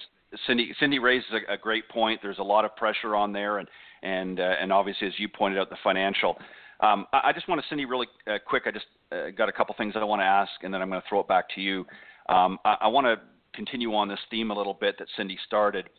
Cindy 0.46 0.74
Cindy 0.80 1.00
raises 1.00 1.30
a, 1.32 1.54
a 1.54 1.58
great 1.58 1.88
point. 1.90 2.20
There's 2.22 2.40
a 2.40 2.44
lot 2.44 2.66
of 2.66 2.76
pressure 2.76 3.16
on 3.16 3.34
there, 3.34 3.58
and 3.60 3.68
and 4.04 4.40
uh, 4.40 4.56
and 4.62 4.72
obviously, 4.72 5.08
as 5.08 5.14
you 5.18 5.28
pointed 5.28 5.60
out, 5.60 5.70
the 5.70 5.78
financial. 5.84 6.38
Um, 6.82 7.08
I, 7.12 7.22
I 7.26 7.34
just 7.34 7.48
want 7.50 7.62
to, 7.62 7.68
Cindy, 7.68 7.86
really 7.86 8.08
uh, 8.28 8.38
quick. 8.46 8.64
I 8.66 8.72
just 8.72 8.86
uh, 9.12 9.32
got 9.38 9.50
a 9.50 9.52
couple 9.52 9.76
things 9.78 9.94
that 9.94 10.02
I 10.02 10.06
want 10.06 10.22
to 10.22 10.26
ask, 10.26 10.52
and 10.64 10.74
then 10.74 10.82
I'm 10.82 10.90
going 10.90 11.02
to 11.02 11.08
throw 11.10 11.20
it 11.20 11.28
back 11.28 11.50
to 11.56 11.62
you. 11.62 11.86
Um, 12.30 12.58
I, 12.64 12.78
I 12.82 12.88
want 12.88 13.06
to 13.06 13.18
continue 13.54 13.94
on 13.94 14.08
this 14.08 14.20
theme 14.30 14.52
a 14.52 14.56
little 14.56 14.76
bit 14.76 14.98
that 15.00 15.08
Cindy 15.18 15.38
started. 15.46 15.90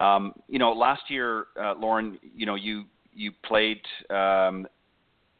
Um, 0.00 0.32
you 0.48 0.58
know, 0.58 0.72
last 0.72 1.02
year, 1.08 1.46
uh, 1.60 1.74
Lauren, 1.74 2.18
you 2.34 2.46
know, 2.46 2.54
you 2.54 2.84
you 3.12 3.32
played 3.44 3.80
um, 4.08 4.66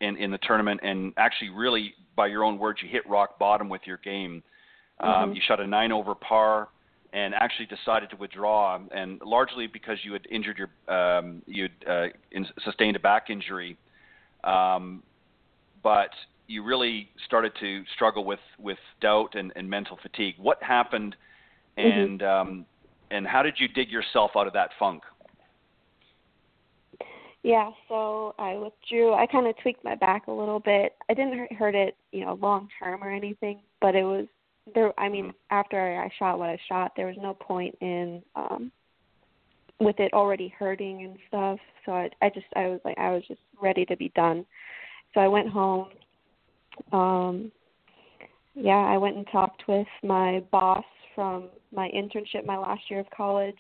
in 0.01 0.17
in 0.17 0.31
the 0.31 0.39
tournament, 0.43 0.81
and 0.83 1.13
actually, 1.17 1.51
really, 1.51 1.95
by 2.17 2.27
your 2.27 2.45
own 2.45 2.59
words, 2.59 2.81
you 2.83 2.89
hit 2.89 3.09
rock 3.09 3.39
bottom 3.39 3.69
with 3.69 3.83
your 3.87 3.99
game. 3.99 4.43
Um, 4.99 5.31
Mhm. 5.31 5.37
You 5.37 5.41
shot 5.47 5.61
a 5.61 5.67
nine 5.67 5.93
over 5.93 6.15
par. 6.15 6.69
And 7.13 7.35
actually 7.35 7.67
decided 7.67 8.11
to 8.11 8.17
withdraw, 8.17 8.79
and 8.95 9.21
largely 9.25 9.67
because 9.67 9.99
you 10.05 10.13
had 10.13 10.27
injured 10.31 10.59
your 10.59 10.95
um, 10.95 11.43
you'd 11.47 11.73
uh, 11.89 12.07
in, 12.31 12.47
sustained 12.65 12.97
a 12.97 13.01
back 13.01 13.31
injury, 13.31 13.77
um, 14.45 15.03
but 15.83 16.11
you 16.47 16.63
really 16.65 17.09
started 17.27 17.53
to 17.61 17.83
struggle 17.95 18.25
with 18.25 18.41
with 18.59 18.79
doubt 19.01 19.35
and, 19.35 19.53
and 19.57 19.69
mental 19.69 19.99
fatigue. 20.03 20.35
What 20.39 20.63
happened, 20.63 21.17
Mm-hmm. 21.79 22.01
and 22.01 22.23
um, 22.23 22.67
and 23.11 23.27
how 23.27 23.43
did 23.43 23.55
you 23.59 23.69
dig 23.69 23.91
yourself 23.91 24.33
out 24.37 24.47
of 24.47 24.53
that 24.53 24.71
funk? 24.79 25.03
Yeah, 27.43 27.71
so 27.89 28.35
I 28.39 28.55
withdrew. 28.55 29.15
I 29.15 29.27
kind 29.27 29.47
of 29.47 29.57
tweaked 29.63 29.83
my 29.83 29.95
back 29.95 30.27
a 30.27 30.33
little 30.33 30.61
bit. 30.61 30.95
I 31.09 31.15
didn't 31.15 31.53
hurt 31.55 31.75
it, 31.75 31.97
you 32.13 32.25
know, 32.25 32.39
long 32.41 32.69
term 32.83 33.03
or 33.03 33.11
anything, 33.11 33.61
but 33.81 33.95
it 33.95 34.05
was 34.05 34.27
there. 34.75 34.99
I 34.99 35.09
mean, 35.09 35.33
after 35.51 36.01
I 36.01 36.11
shot 36.19 36.39
what 36.39 36.51
I 36.51 36.59
shot, 36.69 36.93
there 36.97 37.07
was 37.07 37.17
no 37.21 37.35
point 37.35 37.77
in 37.81 38.23
um 38.35 38.73
with 39.79 39.99
it 39.99 40.13
already 40.13 40.53
hurting 40.59 41.05
and 41.05 41.17
stuff. 41.29 41.59
So 41.87 41.93
I, 41.93 42.11
I 42.21 42.29
just, 42.29 42.47
I 42.55 42.69
was 42.69 42.81
like, 42.85 42.99
I 42.99 43.13
was 43.13 43.23
just 43.27 43.41
ready 43.63 43.87
to 43.87 43.97
be 43.97 44.13
done. 44.15 44.45
So 45.15 45.21
I 45.21 45.29
went 45.29 45.49
home. 45.49 45.89
Um, 46.93 47.51
yeah, 48.55 48.73
I 48.73 48.99
went 48.99 49.17
and 49.17 49.27
talked 49.33 49.63
with 49.67 49.87
my 50.03 50.43
boss 50.53 50.85
from 51.15 51.49
my 51.75 51.89
internship 51.95 52.45
my 52.45 52.59
last 52.59 52.83
year 52.91 53.01
of 53.01 53.07
college 53.17 53.57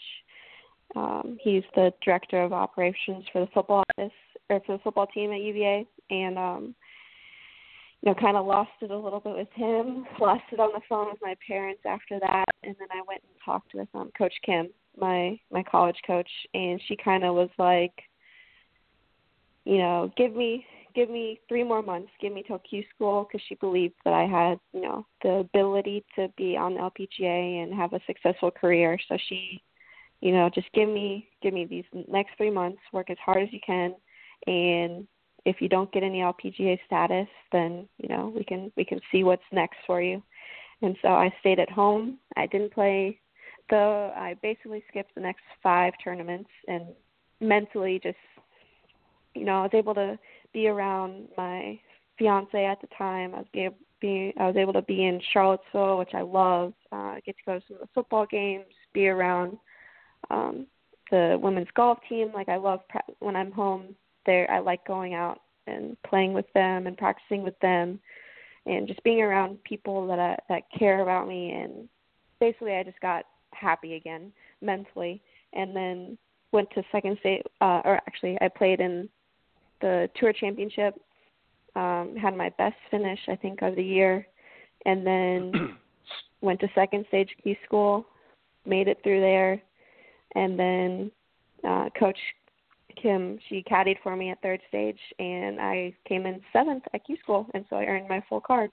um, 0.96 1.38
he's 1.40 1.62
the 1.74 1.92
director 2.04 2.42
of 2.42 2.52
operations 2.52 3.24
for 3.32 3.40
the 3.40 3.50
football 3.52 3.84
office 3.90 4.12
or 4.48 4.60
for 4.66 4.76
the 4.76 4.82
football 4.82 5.06
team 5.06 5.30
at 5.30 5.40
UVA, 5.40 5.86
and 6.10 6.38
um, 6.38 6.74
you 8.02 8.10
know, 8.10 8.14
kind 8.14 8.36
of 8.36 8.46
lost 8.46 8.70
it 8.80 8.90
a 8.90 8.96
little 8.96 9.20
bit 9.20 9.36
with 9.36 9.52
him. 9.54 10.06
Lost 10.20 10.44
it 10.52 10.60
on 10.60 10.70
the 10.72 10.80
phone 10.88 11.08
with 11.10 11.20
my 11.20 11.34
parents 11.46 11.82
after 11.86 12.18
that, 12.20 12.46
and 12.62 12.74
then 12.78 12.88
I 12.90 13.02
went 13.06 13.22
and 13.22 13.32
talked 13.44 13.74
with 13.74 13.88
um, 13.94 14.10
Coach 14.16 14.34
Kim, 14.44 14.68
my 14.98 15.38
my 15.50 15.62
college 15.62 15.98
coach, 16.06 16.30
and 16.54 16.80
she 16.86 16.96
kind 16.96 17.24
of 17.24 17.34
was 17.34 17.50
like, 17.58 17.92
you 19.64 19.78
know, 19.78 20.10
give 20.16 20.34
me 20.34 20.64
give 20.94 21.10
me 21.10 21.40
three 21.48 21.62
more 21.62 21.82
months, 21.82 22.10
give 22.20 22.32
me 22.32 22.42
till 22.46 22.58
Q 22.58 22.82
school, 22.94 23.24
because 23.24 23.44
she 23.48 23.54
believed 23.56 23.94
that 24.04 24.14
I 24.14 24.24
had, 24.24 24.58
you 24.72 24.80
know, 24.80 25.06
the 25.22 25.34
ability 25.34 26.04
to 26.16 26.28
be 26.36 26.56
on 26.56 26.74
the 26.74 26.80
LPGA 26.80 27.62
and 27.62 27.74
have 27.74 27.92
a 27.92 28.00
successful 28.06 28.50
career. 28.50 28.98
So 29.08 29.18
she 29.28 29.62
you 30.20 30.32
know 30.32 30.50
just 30.54 30.70
give 30.72 30.88
me 30.88 31.28
give 31.42 31.54
me 31.54 31.64
these 31.64 31.84
next 32.08 32.32
three 32.36 32.50
months 32.50 32.80
work 32.92 33.10
as 33.10 33.16
hard 33.24 33.42
as 33.42 33.48
you 33.52 33.60
can 33.64 33.94
and 34.46 35.06
if 35.44 35.60
you 35.60 35.68
don't 35.68 35.92
get 35.92 36.02
any 36.02 36.18
lpga 36.18 36.78
status 36.86 37.28
then 37.52 37.88
you 37.98 38.08
know 38.08 38.32
we 38.34 38.44
can 38.44 38.70
we 38.76 38.84
can 38.84 39.00
see 39.10 39.24
what's 39.24 39.42
next 39.52 39.78
for 39.86 40.00
you. 40.02 40.22
And 40.82 40.96
so 41.02 41.08
i 41.08 41.32
stayed 41.40 41.58
at 41.60 41.70
home. 41.70 42.18
I 42.36 42.46
didn't 42.46 42.72
play 42.72 43.18
the 43.68 44.12
i 44.16 44.34
basically 44.42 44.82
skipped 44.88 45.14
the 45.14 45.20
next 45.20 45.42
five 45.62 45.92
tournaments 46.02 46.50
and 46.68 46.84
mentally 47.40 48.00
just 48.02 48.16
you 49.34 49.44
know 49.44 49.60
i 49.60 49.62
was 49.62 49.70
able 49.74 49.94
to 49.94 50.18
be 50.52 50.66
around 50.66 51.28
my 51.36 51.78
fiance 52.18 52.64
at 52.66 52.80
the 52.82 52.88
time. 52.98 53.34
I 53.34 53.38
was 53.38 53.46
be, 53.52 53.68
be 54.00 54.34
i 54.38 54.46
was 54.46 54.56
able 54.56 54.72
to 54.74 54.82
be 54.82 55.04
in 55.04 55.20
charlottesville 55.32 55.98
which 55.98 56.14
i 56.14 56.20
love. 56.22 56.72
Uh 56.92 57.14
get 57.24 57.36
to 57.36 57.42
go 57.46 57.58
to 57.58 57.64
some 57.66 57.76
of 57.76 57.82
the 57.82 57.88
football 57.94 58.26
games 58.30 58.66
be 58.92 59.08
around 59.08 59.56
um 60.30 60.66
the 61.10 61.38
women's 61.42 61.68
golf 61.74 61.98
team. 62.08 62.30
Like 62.34 62.48
i 62.48 62.56
love 62.56 62.80
pra- 62.88 63.02
when 63.20 63.36
i'm 63.36 63.52
home 63.52 63.94
there 64.26 64.50
i 64.50 64.58
like 64.58 64.86
going 64.86 65.14
out 65.14 65.40
and 65.66 65.96
playing 66.02 66.32
with 66.32 66.46
them 66.54 66.86
and 66.86 66.96
practicing 66.96 67.42
with 67.42 67.58
them 67.60 67.98
and 68.66 68.86
just 68.86 69.02
being 69.02 69.22
around 69.22 69.62
people 69.64 70.06
that 70.06 70.18
I, 70.18 70.36
that 70.48 70.62
care 70.76 71.02
about 71.02 71.28
me. 71.28 71.52
And 71.52 71.88
basically 72.40 72.74
i 72.74 72.82
just 72.82 73.00
got 73.00 73.24
happy 73.52 73.94
again 73.94 74.32
mentally. 74.60 75.22
And 75.52 75.74
then 75.74 76.18
went 76.52 76.70
to 76.72 76.82
second 76.92 77.16
state 77.20 77.42
uh 77.60 77.80
or 77.84 77.96
actually 78.06 78.38
i 78.40 78.48
played 78.48 78.80
in 78.80 79.08
the 79.80 80.10
tour 80.16 80.32
championship 80.32 80.94
um 81.76 82.16
had 82.20 82.36
my 82.36 82.50
best 82.58 82.76
finish 82.90 83.20
i 83.28 83.36
think 83.36 83.62
of 83.62 83.76
the 83.76 83.84
year. 83.84 84.26
And 84.86 85.06
then 85.06 85.76
went 86.40 86.60
to 86.60 86.68
second 86.74 87.04
stage 87.08 87.30
Q 87.42 87.56
school 87.64 88.06
made 88.66 88.88
it 88.88 88.98
through 89.02 89.20
there. 89.20 89.60
And 90.34 90.58
then 90.58 91.10
uh, 91.66 91.88
Coach 91.98 92.18
Kim 93.00 93.38
she 93.48 93.62
caddied 93.62 93.96
for 94.02 94.16
me 94.16 94.30
at 94.30 94.40
third 94.42 94.60
stage, 94.68 94.98
and 95.18 95.60
I 95.60 95.94
came 96.06 96.26
in 96.26 96.40
seventh 96.52 96.84
at 96.94 97.04
Q 97.04 97.16
school, 97.22 97.46
and 97.54 97.64
so 97.70 97.76
I 97.76 97.84
earned 97.84 98.08
my 98.08 98.22
full 98.28 98.40
card. 98.40 98.70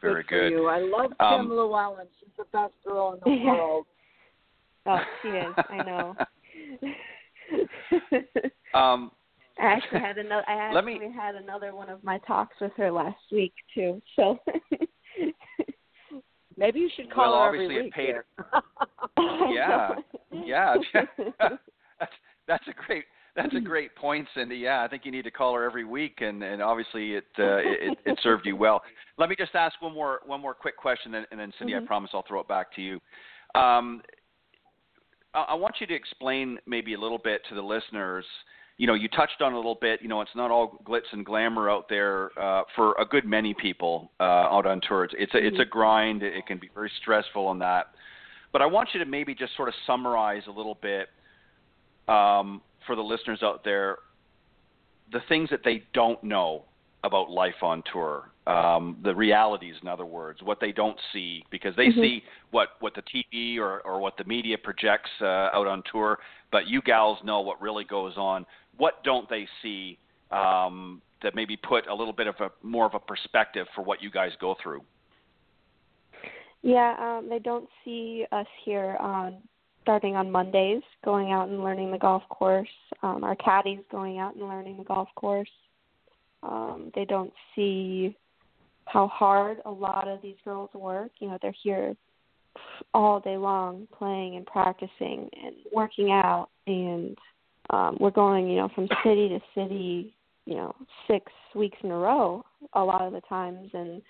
Very 0.00 0.22
good. 0.24 0.52
For 0.52 0.58
you. 0.58 0.66
I 0.66 0.78
love 0.80 1.12
Um, 1.20 1.46
Kim 1.46 1.50
Lewellen. 1.50 2.06
She's 2.20 2.28
the 2.36 2.44
best 2.52 2.74
girl 2.86 3.14
in 3.14 3.20
the 3.24 3.30
Yeah. 3.44 3.52
world. 3.54 3.86
Oh, 4.86 5.00
she 5.22 5.28
is. 5.28 5.54
I 5.70 5.82
know. 5.82 6.14
Um, 8.74 9.10
I 9.58 9.62
actually 9.66 10.00
had 10.00 10.18
another. 10.18 10.44
I 10.48 10.70
Let 10.74 10.84
me- 10.84 10.94
actually 10.96 11.12
had 11.12 11.34
another 11.36 11.74
one 11.74 11.88
of 11.88 12.04
my 12.04 12.18
talks 12.26 12.56
with 12.60 12.72
her 12.76 12.90
last 12.90 13.16
week 13.32 13.54
too. 13.74 14.02
So. 14.16 14.38
Maybe 16.58 16.80
you 16.80 16.90
should 16.94 17.10
call 17.10 17.32
Well, 17.32 17.42
her 17.42 17.48
obviously 17.48 17.76
it 17.76 17.78
every 17.78 17.82
week. 17.84 17.94
paid- 17.94 18.06
here. 18.06 18.26
Yeah. 19.54 19.94
Yeah, 20.44 20.74
that's 21.40 22.12
that's 22.46 22.68
a 22.68 22.86
great 22.86 23.04
that's 23.36 23.54
a 23.54 23.60
great 23.60 23.94
point, 23.96 24.26
Cindy. 24.34 24.56
Yeah, 24.56 24.82
I 24.82 24.88
think 24.88 25.04
you 25.04 25.12
need 25.12 25.24
to 25.24 25.30
call 25.30 25.54
her 25.54 25.64
every 25.64 25.84
week, 25.84 26.20
and 26.20 26.42
and 26.42 26.62
obviously 26.62 27.14
it 27.14 27.26
uh, 27.38 27.58
it, 27.58 27.98
it 28.06 28.18
served 28.22 28.46
you 28.46 28.56
well. 28.56 28.82
Let 29.18 29.28
me 29.28 29.36
just 29.38 29.54
ask 29.54 29.80
one 29.80 29.92
more 29.94 30.20
one 30.24 30.40
more 30.40 30.54
quick 30.54 30.76
question, 30.76 31.14
and, 31.14 31.26
and 31.30 31.38
then 31.38 31.52
Cindy, 31.58 31.74
Mhm. 31.74 31.82
I 31.82 31.86
promise 31.86 32.10
I'll 32.14 32.24
throw 32.26 32.40
it 32.40 32.48
back 32.48 32.74
to 32.76 32.82
you. 32.82 33.00
Um, 33.54 34.02
I, 35.34 35.42
I 35.48 35.54
want 35.54 35.76
you 35.80 35.86
to 35.86 35.94
explain 35.94 36.58
maybe 36.66 36.94
a 36.94 36.98
little 37.00 37.18
bit 37.18 37.42
to 37.48 37.54
the 37.54 37.62
listeners. 37.62 38.24
You 38.78 38.86
know, 38.86 38.94
you 38.94 39.08
touched 39.08 39.40
on 39.40 39.52
a 39.52 39.56
little 39.56 39.78
bit. 39.80 40.02
You 40.02 40.08
know, 40.08 40.20
it's 40.20 40.34
not 40.34 40.50
all 40.50 40.82
glitz 40.86 41.12
and 41.12 41.24
glamour 41.24 41.70
out 41.70 41.88
there 41.88 42.30
uh, 42.38 42.62
for 42.74 42.94
a 42.98 43.04
good 43.04 43.24
many 43.24 43.54
people 43.54 44.10
uh, 44.20 44.22
out 44.22 44.66
on 44.66 44.80
tour. 44.86 45.04
It's 45.04 45.14
it's 45.18 45.34
a, 45.34 45.38
it's 45.46 45.58
a 45.58 45.64
grind. 45.64 46.22
It 46.22 46.46
can 46.46 46.58
be 46.58 46.70
very 46.74 46.90
stressful 47.00 47.46
on 47.46 47.58
that. 47.60 47.88
But 48.56 48.62
I 48.62 48.66
want 48.68 48.88
you 48.94 49.00
to 49.00 49.04
maybe 49.04 49.34
just 49.34 49.54
sort 49.54 49.68
of 49.68 49.74
summarize 49.86 50.44
a 50.48 50.50
little 50.50 50.78
bit 50.80 51.10
um, 52.08 52.62
for 52.86 52.96
the 52.96 53.02
listeners 53.02 53.40
out 53.42 53.62
there 53.64 53.98
the 55.12 55.20
things 55.28 55.50
that 55.50 55.60
they 55.62 55.82
don't 55.92 56.24
know 56.24 56.64
about 57.04 57.28
life 57.28 57.62
on 57.62 57.82
tour, 57.92 58.30
um, 58.46 58.96
the 59.04 59.14
realities, 59.14 59.74
in 59.82 59.88
other 59.88 60.06
words, 60.06 60.40
what 60.42 60.58
they 60.58 60.72
don't 60.72 60.98
see, 61.12 61.44
because 61.50 61.76
they 61.76 61.88
Mhm. 61.88 62.00
see 62.00 62.24
what, 62.50 62.80
what 62.80 62.94
the 62.94 63.02
TV 63.02 63.58
or, 63.58 63.80
or 63.82 64.00
what 64.00 64.16
the 64.16 64.24
media 64.24 64.56
projects 64.56 65.10
uh, 65.20 65.50
out 65.52 65.66
on 65.66 65.82
tour, 65.92 66.18
but 66.50 66.66
you 66.66 66.80
gals 66.80 67.22
know 67.24 67.42
what 67.42 67.60
really 67.60 67.84
goes 67.84 68.16
on. 68.16 68.46
What 68.78 69.04
don't 69.04 69.28
they 69.28 69.46
see 69.60 69.98
um, 70.30 71.02
that 71.20 71.34
maybe 71.34 71.58
put 71.58 71.86
a 71.88 71.94
little 71.94 72.14
bit 72.14 72.26
of 72.26 72.36
a 72.40 72.50
more 72.62 72.86
of 72.86 72.94
a 72.94 73.00
perspective 73.00 73.66
for 73.74 73.82
what 73.82 74.02
you 74.02 74.10
guys 74.10 74.32
go 74.40 74.56
through? 74.62 74.82
Yeah, 76.66 76.96
um, 76.98 77.28
they 77.28 77.38
don't 77.38 77.68
see 77.84 78.26
us 78.32 78.46
here 78.64 78.96
on 78.98 79.36
starting 79.82 80.16
on 80.16 80.32
Mondays, 80.32 80.82
going 81.04 81.30
out 81.30 81.48
and 81.48 81.62
learning 81.62 81.92
the 81.92 81.98
golf 81.98 82.24
course. 82.28 82.68
Um, 83.04 83.22
our 83.22 83.36
caddies 83.36 83.78
going 83.88 84.18
out 84.18 84.34
and 84.34 84.48
learning 84.48 84.76
the 84.76 84.82
golf 84.82 85.08
course. 85.14 85.48
Um, 86.42 86.90
they 86.96 87.04
don't 87.04 87.32
see 87.54 88.16
how 88.86 89.06
hard 89.06 89.58
a 89.64 89.70
lot 89.70 90.08
of 90.08 90.20
these 90.22 90.34
girls 90.44 90.70
work. 90.74 91.12
You 91.20 91.28
know, 91.28 91.38
they're 91.40 91.54
here 91.62 91.94
all 92.92 93.20
day 93.20 93.36
long 93.36 93.86
playing 93.96 94.34
and 94.34 94.44
practicing 94.44 95.30
and 95.40 95.54
working 95.72 96.10
out 96.10 96.48
and 96.66 97.16
um 97.70 97.96
we're 98.00 98.10
going, 98.10 98.48
you 98.48 98.56
know, 98.56 98.70
from 98.74 98.88
city 99.04 99.28
to 99.28 99.38
city, 99.54 100.12
you 100.46 100.56
know, 100.56 100.74
six 101.06 101.30
weeks 101.54 101.78
in 101.84 101.92
a 101.92 101.96
row 101.96 102.44
a 102.72 102.82
lot 102.82 103.02
of 103.02 103.12
the 103.12 103.20
times 103.28 103.70
and 103.72 104.02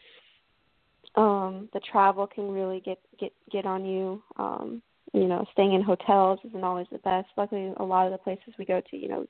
um 1.16 1.68
the 1.73 1.80
travel 1.80 2.26
can 2.26 2.50
really 2.50 2.80
get 2.80 2.99
get 3.18 3.32
get 3.50 3.66
on 3.66 3.85
you. 3.85 4.23
Um 4.38 4.82
you 5.12 5.26
know 5.26 5.44
staying 5.52 5.73
in 5.75 5.82
hotels 5.82 6.38
isn't 6.44 6.64
always 6.64 6.87
the 6.92 6.99
best. 6.99 7.28
Luckily 7.37 7.73
a 7.78 7.85
lot 7.85 8.06
of 8.06 8.12
the 8.12 8.18
places 8.18 8.54
we 8.58 8.64
go 8.64 8.80
to 8.90 8.96
you 8.96 9.08
know 9.08 9.26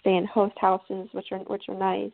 stay 0.00 0.16
in 0.16 0.26
host 0.26 0.54
houses 0.60 1.08
which 1.12 1.28
are 1.32 1.38
which 1.40 1.64
are 1.68 1.74
nice. 1.74 2.12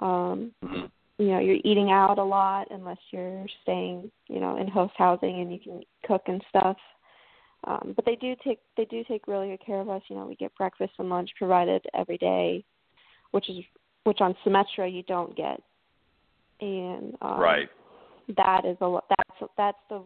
Um 0.00 0.52
Mhm. 0.62 0.90
you 1.18 1.28
know 1.28 1.38
you're 1.38 1.60
eating 1.64 1.90
out 1.90 2.18
a 2.18 2.24
lot 2.24 2.68
unless 2.70 2.98
you're 3.10 3.46
staying 3.62 4.10
you 4.28 4.40
know 4.40 4.56
in 4.56 4.68
host 4.68 4.94
housing 4.96 5.40
and 5.40 5.52
you 5.52 5.58
can 5.58 5.82
cook 6.06 6.22
and 6.26 6.44
stuff. 6.48 6.76
Um 7.64 7.94
but 7.96 8.04
they 8.04 8.16
do 8.16 8.34
take 8.44 8.60
they 8.76 8.84
do 8.86 9.02
take 9.04 9.26
really 9.28 9.48
good 9.50 9.64
care 9.64 9.80
of 9.80 9.88
us. 9.88 10.02
You 10.08 10.16
know 10.16 10.26
we 10.26 10.36
get 10.36 10.54
breakfast 10.56 10.92
and 10.98 11.08
lunch 11.08 11.30
provided 11.38 11.84
every 11.94 12.18
day 12.18 12.64
which 13.30 13.48
is 13.48 13.56
which 14.04 14.20
on 14.20 14.36
Symetra 14.44 14.92
you 14.92 15.02
don't 15.04 15.34
get. 15.36 15.60
And 16.60 17.16
um 17.22 17.40
right. 17.40 17.68
That 18.36 18.64
is 18.64 18.76
a 18.80 18.98
that's 19.08 19.52
that's 19.56 19.78
the 19.88 20.02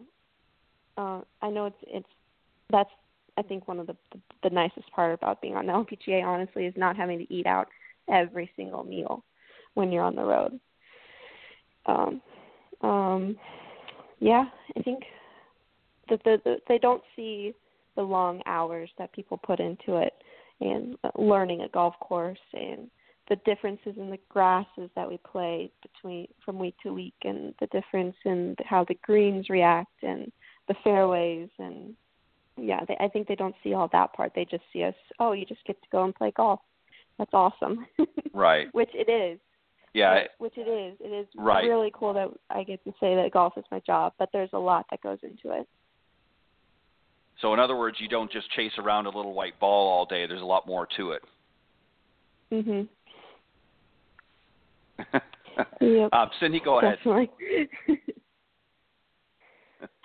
uh 0.97 1.21
I 1.41 1.49
know 1.49 1.65
it's 1.65 1.77
it's 1.83 2.07
that's 2.69 2.89
I 3.37 3.41
think 3.41 3.67
one 3.67 3.79
of 3.79 3.87
the, 3.87 3.95
the 4.11 4.19
the 4.43 4.49
nicest 4.49 4.91
part 4.91 5.13
about 5.13 5.41
being 5.41 5.55
on 5.55 5.65
the 5.65 5.73
LPGA 5.73 6.23
honestly 6.23 6.65
is 6.65 6.73
not 6.77 6.97
having 6.97 7.19
to 7.19 7.33
eat 7.33 7.45
out 7.45 7.67
every 8.09 8.51
single 8.55 8.83
meal 8.83 9.23
when 9.75 9.91
you're 9.91 10.03
on 10.03 10.15
the 10.15 10.23
road. 10.23 10.59
Um 11.85 12.21
um 12.81 13.37
yeah, 14.19 14.45
I 14.77 14.81
think 14.81 15.03
that 16.09 16.21
the, 16.23 16.41
the 16.43 16.57
they 16.67 16.77
don't 16.77 17.03
see 17.15 17.53
the 17.95 18.01
long 18.01 18.41
hours 18.45 18.89
that 18.97 19.13
people 19.13 19.37
put 19.37 19.59
into 19.59 19.97
it 19.97 20.13
and 20.61 20.97
learning 21.17 21.61
a 21.61 21.69
golf 21.69 21.95
course 21.99 22.39
and 22.53 22.89
the 23.29 23.37
differences 23.45 23.93
in 23.97 24.09
the 24.09 24.17
grasses 24.27 24.89
that 24.95 25.07
we 25.07 25.19
play 25.31 25.71
between 25.81 26.27
from 26.43 26.57
week 26.57 26.75
to 26.81 26.93
week 26.93 27.13
and 27.23 27.53
the 27.59 27.67
difference 27.67 28.15
in 28.25 28.55
how 28.65 28.83
the 28.85 28.97
greens 29.03 29.49
react 29.49 30.03
and 30.03 30.31
the 30.67 30.75
fairways 30.83 31.47
and 31.59 31.93
yeah 32.57 32.79
they, 32.87 32.97
i 32.99 33.07
think 33.07 33.27
they 33.27 33.35
don't 33.35 33.55
see 33.63 33.73
all 33.73 33.87
that 33.91 34.11
part. 34.13 34.31
They 34.35 34.45
just 34.45 34.63
see 34.73 34.83
us 34.83 34.95
oh 35.19 35.31
you 35.33 35.45
just 35.45 35.63
get 35.65 35.81
to 35.81 35.87
go 35.91 36.03
and 36.03 36.13
play 36.13 36.31
golf. 36.35 36.59
That's 37.17 37.33
awesome. 37.33 37.85
Right. 38.33 38.67
Which 38.73 38.91
it 38.93 39.09
is. 39.09 39.39
Yeah 39.93 40.23
which 40.39 40.57
it 40.57 40.67
is. 40.67 40.97
It 40.99 41.13
is 41.13 41.27
right. 41.35 41.63
really 41.65 41.91
cool 41.93 42.13
that 42.13 42.29
i 42.49 42.63
get 42.63 42.83
to 42.83 42.91
say 42.99 43.15
that 43.15 43.31
golf 43.31 43.53
is 43.57 43.65
my 43.71 43.79
job 43.85 44.13
but 44.17 44.29
there's 44.33 44.49
a 44.53 44.59
lot 44.59 44.85
that 44.89 45.01
goes 45.01 45.19
into 45.21 45.55
it. 45.55 45.67
So 47.41 47.53
in 47.53 47.59
other 47.59 47.77
words 47.77 47.97
you 47.99 48.07
don't 48.07 48.31
just 48.31 48.51
chase 48.51 48.73
around 48.79 49.05
a 49.05 49.09
little 49.09 49.33
white 49.33 49.59
ball 49.59 49.87
all 49.87 50.05
day. 50.05 50.25
There's 50.25 50.41
a 50.41 50.45
lot 50.45 50.65
more 50.65 50.87
to 50.97 51.11
it. 51.11 51.21
Mhm 52.51 52.87
yep. 55.81 56.13
um, 56.13 56.29
Cindy, 56.39 56.61
go 56.63 56.79
ahead. 56.79 56.97
Definitely. 56.97 57.29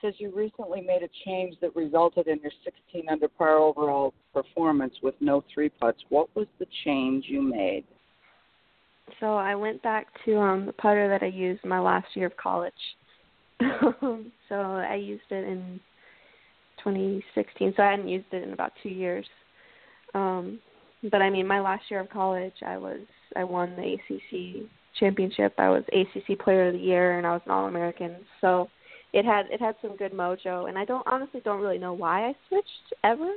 Says 0.02 0.14
you 0.18 0.32
recently 0.34 0.80
made 0.82 1.02
a 1.02 1.08
change 1.24 1.54
that 1.60 1.74
resulted 1.74 2.28
in 2.28 2.38
your 2.40 2.52
16 2.64 3.08
under 3.10 3.28
par 3.28 3.56
overall 3.56 4.12
performance 4.32 4.94
with 5.02 5.14
no 5.20 5.42
three 5.52 5.68
putts. 5.68 6.02
What 6.10 6.28
was 6.36 6.46
the 6.58 6.66
change 6.84 7.24
you 7.28 7.40
made? 7.40 7.84
So 9.20 9.34
I 9.34 9.54
went 9.54 9.82
back 9.82 10.06
to 10.24 10.38
um 10.38 10.66
the 10.66 10.72
putter 10.72 11.08
that 11.08 11.22
I 11.22 11.28
used 11.28 11.64
my 11.64 11.80
last 11.80 12.08
year 12.14 12.26
of 12.26 12.36
college. 12.36 12.72
so 13.60 14.54
I 14.54 14.96
used 14.96 15.22
it 15.30 15.44
in 15.44 15.80
2016. 16.78 17.74
So 17.76 17.82
I 17.82 17.90
hadn't 17.90 18.08
used 18.08 18.26
it 18.32 18.42
in 18.42 18.52
about 18.52 18.72
two 18.82 18.90
years. 18.90 19.26
Um, 20.14 20.60
but 21.10 21.22
I 21.22 21.30
mean, 21.30 21.46
my 21.46 21.60
last 21.60 21.84
year 21.90 22.00
of 22.00 22.10
college, 22.10 22.54
I 22.66 22.76
was 22.76 23.00
I 23.36 23.44
won 23.44 23.74
the 23.76 23.94
ACC 23.94 24.68
championship. 24.98 25.54
I 25.58 25.68
was 25.68 25.84
ACC 25.92 26.38
Player 26.38 26.68
of 26.68 26.74
the 26.74 26.78
Year, 26.78 27.18
and 27.18 27.26
I 27.26 27.32
was 27.32 27.42
an 27.46 27.52
All 27.52 27.66
American. 27.66 28.16
So 28.40 28.68
it 29.12 29.24
had 29.24 29.46
it 29.50 29.60
had 29.60 29.76
some 29.80 29.96
good 29.96 30.12
mojo, 30.12 30.68
and 30.68 30.78
I 30.78 30.84
don't 30.84 31.06
honestly 31.06 31.40
don't 31.44 31.60
really 31.60 31.78
know 31.78 31.92
why 31.92 32.28
I 32.28 32.34
switched 32.48 32.94
ever. 33.04 33.32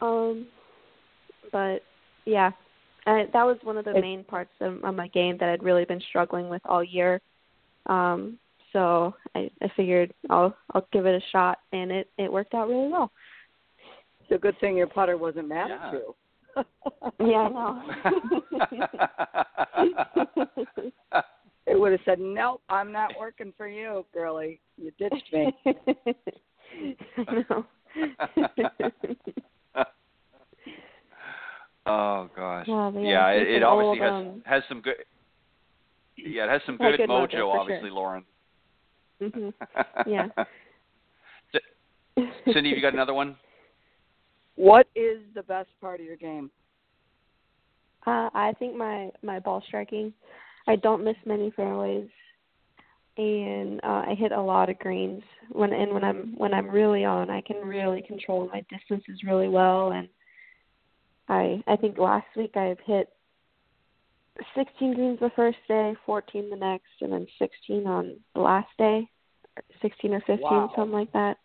Um, 0.00 0.46
but 1.52 1.82
yeah, 2.24 2.50
I, 3.06 3.26
that 3.32 3.44
was 3.44 3.58
one 3.62 3.76
of 3.76 3.84
the 3.84 3.92
main 3.92 4.24
parts 4.24 4.52
of, 4.60 4.82
of 4.82 4.94
my 4.94 5.08
game 5.08 5.36
that 5.38 5.48
I'd 5.48 5.62
really 5.62 5.84
been 5.84 6.00
struggling 6.08 6.48
with 6.48 6.62
all 6.64 6.82
year. 6.82 7.20
Um, 7.86 8.38
so 8.72 9.14
I, 9.34 9.50
I 9.62 9.70
figured 9.76 10.12
I'll 10.30 10.56
I'll 10.72 10.86
give 10.92 11.06
it 11.06 11.14
a 11.14 11.30
shot, 11.30 11.58
and 11.72 11.90
it 11.92 12.08
it 12.18 12.32
worked 12.32 12.54
out 12.54 12.68
really 12.68 12.88
well. 12.88 13.10
It's 14.22 14.32
a 14.32 14.38
good 14.38 14.58
thing 14.58 14.76
your 14.76 14.86
putter 14.86 15.18
wasn't 15.18 15.48
mad 15.48 15.68
yeah. 15.68 15.88
at 15.88 15.92
you. 15.92 16.14
Yeah, 17.20 17.36
I 17.36 17.48
know. 17.48 17.82
it 21.66 21.78
would 21.78 21.92
have 21.92 22.00
said, 22.04 22.18
"Nope, 22.20 22.62
I'm 22.68 22.92
not 22.92 23.12
working 23.18 23.52
for 23.56 23.68
you, 23.68 24.04
girlie. 24.12 24.60
You 24.76 24.90
ditched 24.98 25.32
me." 25.32 25.54
no. 27.16 27.66
oh 31.86 32.28
gosh. 32.34 32.66
Yeah, 32.68 32.90
yeah, 32.98 33.28
it, 33.30 33.48
it 33.48 33.62
obviously 33.62 34.00
old, 34.00 34.12
has 34.12 34.12
um, 34.12 34.42
has 34.44 34.62
some 34.68 34.80
good. 34.80 34.96
Yeah, 36.16 36.44
it 36.44 36.50
has 36.50 36.62
some 36.66 36.76
good, 36.76 36.96
good 36.96 37.08
mojo, 37.08 37.34
mojo, 37.34 37.54
obviously, 37.60 37.88
sure. 37.88 37.96
Lauren. 37.96 38.24
Mhm. 39.20 39.52
Yeah. 40.06 40.28
Cindy, 42.52 42.70
have 42.70 42.76
you 42.76 42.82
got 42.82 42.92
another 42.92 43.14
one? 43.14 43.36
What 44.56 44.86
is 44.94 45.18
the 45.34 45.42
best 45.42 45.68
part 45.80 46.00
of 46.00 46.06
your 46.06 46.16
game? 46.16 46.50
Uh, 48.06 48.28
I 48.34 48.52
think 48.58 48.76
my 48.76 49.10
my 49.22 49.38
ball 49.38 49.62
striking. 49.66 50.12
I 50.66 50.76
don't 50.76 51.04
miss 51.04 51.16
many 51.26 51.50
fairways, 51.56 52.08
and 53.16 53.80
uh, 53.82 54.04
I 54.06 54.14
hit 54.18 54.32
a 54.32 54.40
lot 54.40 54.68
of 54.70 54.78
greens. 54.78 55.22
When 55.50 55.72
and 55.72 55.92
when 55.92 56.04
I'm 56.04 56.34
when 56.36 56.52
I'm 56.54 56.68
really 56.68 57.04
on, 57.04 57.30
I 57.30 57.40
can 57.40 57.56
really 57.56 58.02
control 58.02 58.48
my 58.52 58.64
distances 58.70 59.22
really 59.24 59.48
well. 59.48 59.92
And 59.92 60.08
I 61.28 61.62
I 61.66 61.76
think 61.76 61.98
last 61.98 62.26
week 62.36 62.56
I've 62.56 62.80
hit 62.84 63.08
16 64.54 64.94
greens 64.94 65.18
the 65.20 65.30
first 65.36 65.58
day, 65.68 65.94
14 66.04 66.50
the 66.50 66.56
next, 66.56 66.90
and 67.00 67.12
then 67.12 67.26
16 67.38 67.86
on 67.86 68.16
the 68.34 68.40
last 68.40 68.68
day, 68.78 69.08
16 69.80 70.14
or 70.14 70.20
15, 70.20 70.38
Wow. 70.40 70.72
something 70.74 70.92
like 70.92 71.12
that. 71.12 71.38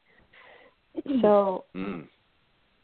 So 1.21 1.65
Mm. 1.75 2.07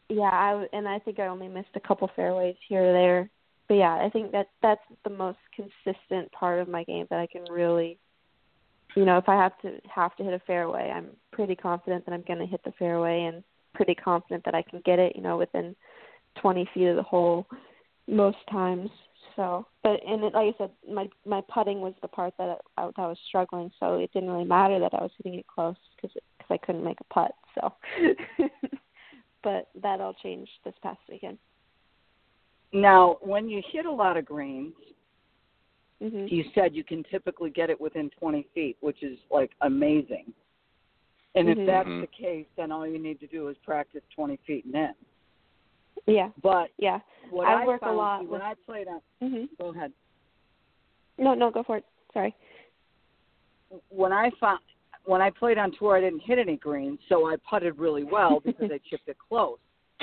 Yeah, 0.08 0.22
I 0.24 0.66
and 0.72 0.86
I 0.88 0.98
think 0.98 1.18
I 1.18 1.26
only 1.26 1.48
missed 1.48 1.74
a 1.74 1.80
couple 1.80 2.10
fairways 2.14 2.56
here 2.68 2.90
or 2.90 2.92
there. 2.92 3.30
But 3.68 3.74
yeah, 3.74 3.94
I 3.94 4.10
think 4.10 4.30
that 4.32 4.48
that's 4.62 4.80
the 5.04 5.10
most 5.10 5.38
consistent 5.54 6.30
part 6.32 6.60
of 6.60 6.68
my 6.68 6.84
game 6.84 7.06
that 7.10 7.18
I 7.18 7.26
can 7.26 7.44
really 7.50 7.98
you 8.96 9.04
know, 9.04 9.18
if 9.18 9.28
I 9.28 9.34
have 9.34 9.56
to 9.60 9.78
have 9.94 10.16
to 10.16 10.24
hit 10.24 10.32
a 10.32 10.40
fairway, 10.40 10.90
I'm 10.90 11.08
pretty 11.30 11.54
confident 11.54 12.06
that 12.06 12.12
I'm 12.12 12.24
going 12.26 12.38
to 12.38 12.46
hit 12.46 12.64
the 12.64 12.72
fairway 12.78 13.24
and 13.24 13.44
pretty 13.74 13.94
confident 13.94 14.44
that 14.46 14.54
I 14.54 14.62
can 14.62 14.80
get 14.84 14.98
it, 14.98 15.14
you 15.14 15.22
know, 15.22 15.36
within 15.36 15.76
20 16.40 16.68
feet 16.72 16.86
of 16.86 16.96
the 16.96 17.02
hole 17.02 17.46
most 18.08 18.38
times. 18.50 18.88
So, 19.36 19.66
but 19.82 20.00
and 20.06 20.24
it, 20.24 20.32
like 20.32 20.54
I 20.54 20.58
said, 20.58 20.70
my 20.90 21.10
my 21.26 21.42
putting 21.52 21.82
was 21.82 21.92
the 22.00 22.08
part 22.08 22.32
that 22.38 22.58
I, 22.78 22.86
that 22.86 22.92
I 22.96 23.06
was 23.06 23.18
struggling. 23.28 23.70
So 23.78 23.96
it 23.96 24.10
didn't 24.14 24.30
really 24.30 24.46
matter 24.46 24.80
that 24.80 24.94
I 24.94 25.02
was 25.02 25.10
hitting 25.18 25.38
it 25.38 25.46
close 25.46 25.76
because 25.94 26.16
because 26.38 26.50
I 26.50 26.56
couldn't 26.64 26.84
make 26.84 26.98
a 27.00 27.12
putt. 27.12 27.32
So, 27.54 27.74
but 29.46 29.68
that 29.80 30.00
all 30.00 30.12
changed 30.24 30.50
this 30.64 30.74
past 30.82 30.98
weekend. 31.08 31.38
Now, 32.72 33.16
when 33.20 33.48
you 33.48 33.62
hit 33.72 33.86
a 33.86 33.90
lot 33.90 34.16
of 34.16 34.24
greens, 34.24 34.74
hmm 36.02 36.26
you 36.28 36.44
said 36.52 36.74
you 36.74 36.82
can 36.82 37.04
typically 37.04 37.48
get 37.50 37.70
it 37.70 37.80
within 37.80 38.10
20 38.18 38.44
feet, 38.52 38.76
which 38.80 39.04
is 39.04 39.16
like 39.30 39.52
amazing. 39.60 40.34
And 41.36 41.46
Mhm. 41.48 41.52
if 41.58 41.66
that's 41.66 41.88
Mhm. 41.88 42.00
the 42.00 42.06
case, 42.08 42.46
then 42.56 42.72
all 42.72 42.86
you 42.88 42.98
need 42.98 43.20
to 43.20 43.28
do 43.28 43.46
is 43.46 43.56
practice 43.58 44.02
20 44.10 44.36
feet 44.38 44.64
and 44.64 44.74
in. 44.74 44.94
Yeah, 46.12 46.30
But 46.42 46.72
yeah. 46.78 47.00
what 47.30 47.46
I 47.46 47.62
I, 47.62 47.66
work 47.66 47.82
a 47.82 47.92
lot 47.92 48.22
see, 48.22 48.26
when 48.26 48.40
with- 48.40 48.42
I 48.42 48.54
played 48.54 48.88
on, 48.88 49.00
hmm 49.20 49.44
go 49.58 49.68
ahead. 49.68 49.92
No, 51.18 51.34
no, 51.34 51.52
go 51.52 51.62
for 51.62 51.76
it. 51.76 51.86
Sorry. 52.12 52.34
When 53.90 54.12
I 54.12 54.30
found 54.40 54.60
when 55.06 55.22
I 55.22 55.30
played 55.30 55.56
on 55.56 55.72
tour, 55.78 55.96
I 55.96 56.00
didn't 56.00 56.20
hit 56.20 56.38
any 56.38 56.56
greens, 56.56 56.98
so 57.08 57.26
I 57.26 57.36
putted 57.48 57.78
really 57.78 58.04
well 58.04 58.40
because 58.44 58.70
I 58.70 58.78
chipped 58.90 59.08
it 59.08 59.16
close. 59.28 59.58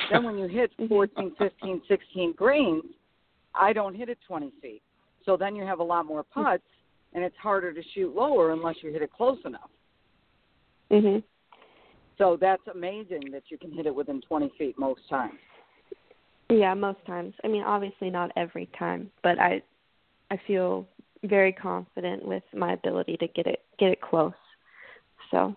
Then 0.09 0.23
when 0.23 0.37
you 0.37 0.47
hit 0.47 0.71
Mhm. 0.79 0.89
14, 0.89 1.35
15, 1.37 1.81
16 1.87 2.33
greens, 2.33 2.83
I 3.53 3.73
don't 3.73 3.93
hit 3.93 4.09
it 4.09 4.17
20 4.27 4.51
feet. 4.61 4.81
So 5.25 5.37
then 5.37 5.55
you 5.55 5.63
have 5.63 5.79
a 5.79 5.83
lot 5.83 6.05
more 6.05 6.23
putts, 6.23 6.63
and 7.13 7.23
it's 7.23 7.37
harder 7.37 7.71
to 7.71 7.83
shoot 7.93 8.15
lower 8.15 8.51
unless 8.51 8.81
you 8.81 8.91
hit 8.91 9.01
it 9.01 9.11
close 9.11 9.39
enough. 9.45 9.69
Mhm. 10.89 11.23
So 12.17 12.35
that's 12.35 12.65
amazing 12.67 13.31
that 13.31 13.43
you 13.49 13.57
can 13.57 13.71
hit 13.71 13.85
it 13.85 13.93
within 13.93 14.21
20 14.21 14.49
feet 14.49 14.77
most 14.77 15.07
times. 15.09 15.39
Yeah, 16.49 16.73
most 16.73 17.03
times. 17.05 17.33
I 17.43 17.47
mean, 17.47 17.63
obviously 17.63 18.09
not 18.09 18.31
every 18.35 18.67
time, 18.67 19.11
but 19.21 19.39
I 19.39 19.61
I 20.29 20.37
feel 20.37 20.87
very 21.23 21.53
confident 21.53 22.25
with 22.25 22.43
my 22.53 22.73
ability 22.73 23.17
to 23.17 23.27
get 23.27 23.47
it 23.47 23.63
get 23.77 23.91
it 23.91 24.01
close. 24.01 24.33
So, 25.33 25.55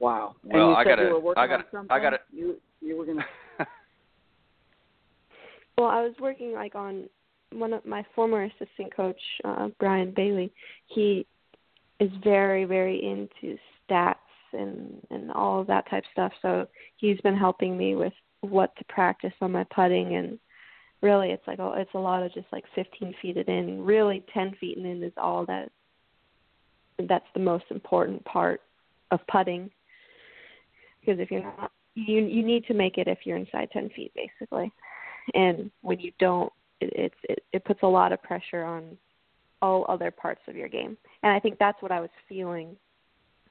Wow. 0.00 0.36
And 0.44 0.52
Well, 0.52 0.68
you 0.70 0.74
I 0.76 0.84
said 0.84 0.96
gotta- 0.96 1.18
working 1.18 1.42
I 1.42 1.46
gotta- 1.48 1.86
I 1.90 1.98
gotta- 1.98 2.20
You 2.32 2.60
you 2.80 2.96
were 2.96 3.04
gonna. 3.04 3.26
well, 5.76 5.88
I 5.88 6.00
was 6.02 6.14
working 6.20 6.52
like 6.52 6.74
on 6.76 7.08
one 7.52 7.72
of 7.72 7.84
my 7.84 8.04
former 8.14 8.44
assistant 8.44 8.94
coach, 8.94 9.20
uh 9.44 9.68
Brian 9.80 10.12
Bailey. 10.12 10.52
He 10.86 11.26
is 12.00 12.10
very 12.22 12.64
very 12.64 13.02
into 13.04 13.58
stats 13.90 14.14
and 14.52 15.04
and 15.10 15.30
all 15.32 15.60
of 15.60 15.66
that 15.66 15.90
type 15.90 16.04
of 16.04 16.10
stuff. 16.12 16.32
So, 16.40 16.66
he's 16.96 17.20
been 17.22 17.36
helping 17.36 17.76
me 17.76 17.94
with 17.96 18.14
what 18.40 18.74
to 18.76 18.84
practice 18.84 19.34
on 19.40 19.50
my 19.52 19.64
putting 19.64 20.14
and 20.14 20.38
really 21.02 21.32
it's 21.32 21.46
like 21.48 21.58
oh, 21.58 21.72
it's 21.76 21.94
a 21.94 21.98
lot 21.98 22.22
of 22.22 22.32
just 22.32 22.46
like 22.52 22.64
15 22.76 23.14
feet 23.20 23.36
it 23.36 23.48
in. 23.48 23.84
Really 23.84 24.24
10 24.32 24.54
feet 24.60 24.76
and 24.78 24.86
in 24.86 25.02
is 25.02 25.12
all 25.16 25.44
that 25.46 25.72
that's 27.06 27.26
the 27.34 27.40
most 27.40 27.64
important 27.70 28.24
part 28.24 28.60
of 29.10 29.20
putting 29.30 29.70
because 31.00 31.20
if 31.20 31.30
you're 31.30 31.42
not 31.42 31.70
you 31.94 32.20
you 32.24 32.44
need 32.44 32.64
to 32.66 32.74
make 32.74 32.98
it 32.98 33.08
if 33.08 33.20
you're 33.24 33.36
inside 33.36 33.68
10 33.72 33.90
feet 33.90 34.12
basically. 34.14 34.72
And 35.34 35.70
when 35.82 36.00
you 36.00 36.12
don't 36.18 36.52
it 36.80 36.92
it's 36.94 37.14
it, 37.24 37.42
it 37.52 37.64
puts 37.64 37.80
a 37.82 37.86
lot 37.86 38.12
of 38.12 38.22
pressure 38.22 38.64
on 38.64 38.96
all 39.60 39.84
other 39.88 40.10
parts 40.10 40.40
of 40.48 40.56
your 40.56 40.68
game. 40.68 40.96
And 41.22 41.32
i 41.32 41.40
think 41.40 41.58
that's 41.58 41.80
what 41.82 41.92
i 41.92 42.00
was 42.00 42.10
feeling 42.28 42.76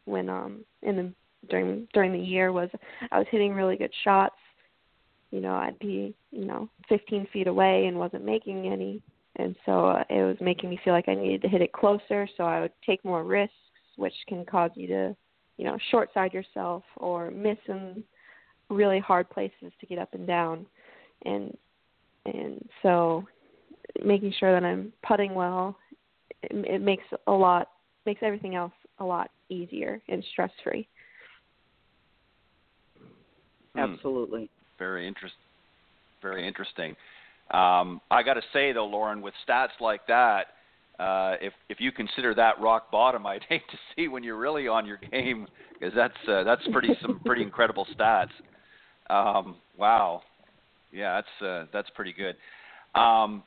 when 0.06 0.30
um 0.30 0.64
in 0.82 0.96
the 0.96 1.14
during 1.50 1.88
during 1.94 2.12
the 2.12 2.20
year 2.20 2.52
was 2.52 2.70
i 3.12 3.18
was 3.18 3.28
hitting 3.32 3.54
really 3.54 3.78
good 3.78 3.94
shots. 4.04 4.36
You 5.32 5.42
know 5.42 5.56
i'd 5.56 5.80
be 5.80 6.16
you 6.32 6.46
know 6.46 6.70
15 6.90 7.28
feet 7.34 7.48
away 7.48 7.88
and 7.88 7.98
wasn't 7.98 8.24
making 8.26 8.68
any 8.68 9.02
and 9.38 9.56
so 9.66 9.88
uh, 9.88 10.04
it 10.10 10.24
was 10.24 10.38
making 10.42 10.70
me 10.70 10.80
feel 10.84 10.94
like 10.94 11.08
i 11.08 11.16
needed 11.16 11.42
to 11.42 11.48
hit 11.48 11.62
it 11.62 11.72
closer 11.72 12.28
so 12.38 12.44
i 12.44 12.60
would 12.60 12.72
take 12.86 13.04
more 13.06 13.24
risks 13.24 13.54
which 13.98 14.14
can 14.28 14.46
cause 14.46 14.72
you 14.76 14.88
to, 14.88 15.16
you 15.58 15.66
know, 15.66 15.78
short 15.92 16.14
side 16.14 16.34
yourself 16.34 16.84
or 16.96 17.30
miss 17.32 17.58
in 17.68 18.04
really 18.70 19.00
hard 19.00 19.30
places 19.30 19.74
to 19.80 19.86
get 19.86 20.00
up 20.00 20.14
and 20.14 20.26
down. 20.26 20.66
And 21.26 21.56
and 22.26 22.64
so 22.84 23.28
making 24.04 24.34
sure 24.40 24.54
that 24.54 24.66
I'm 24.66 24.94
putting 25.06 25.34
well, 25.34 25.78
it, 26.44 26.52
it 26.66 26.82
makes 26.82 27.04
a 27.26 27.32
lot 27.32 27.70
makes 28.06 28.22
everything 28.24 28.56
else 28.56 28.74
a 29.00 29.04
lot 29.04 29.30
easier 29.50 30.02
and 30.08 30.24
stress 30.32 30.52
free. 30.64 30.88
Hmm. 33.76 33.82
Absolutely. 33.82 34.50
Very 34.80 35.08
interesting. 35.08 35.40
Very 36.22 36.48
interesting. 36.48 36.96
Um, 37.52 38.02
I 38.12 38.24
got 38.24 38.34
to 38.34 38.42
say 38.54 38.72
though, 38.74 38.86
Lauren, 38.86 39.22
with 39.22 39.34
stats 39.48 39.80
like 39.80 40.06
that, 40.08 40.48
uh, 41.00 41.36
if 41.42 41.54
if 41.70 41.80
you 41.80 41.92
consider 41.92 42.34
that 42.36 42.60
rock 42.60 42.92
bottom, 42.92 43.26
I'd 43.28 43.44
hate 43.48 43.68
to 43.72 43.78
see 43.96 44.08
when 44.08 44.24
you're 44.24 44.38
really 44.38 44.68
on 44.68 44.86
your 44.86 45.00
game 45.12 45.48
because 45.74 45.94
that's 45.96 46.28
uh, 46.28 46.44
that's 46.44 46.62
pretty 46.72 46.90
some 47.02 47.20
pretty 47.26 47.44
incredible 47.44 47.88
stats. 47.98 48.30
Um, 49.10 49.56
wow, 49.78 50.22
yeah, 50.92 51.22
that's 51.22 51.48
uh, 51.48 51.66
that's 51.72 51.90
pretty 51.92 52.14
good. 52.14 52.36
Um, 53.00 53.44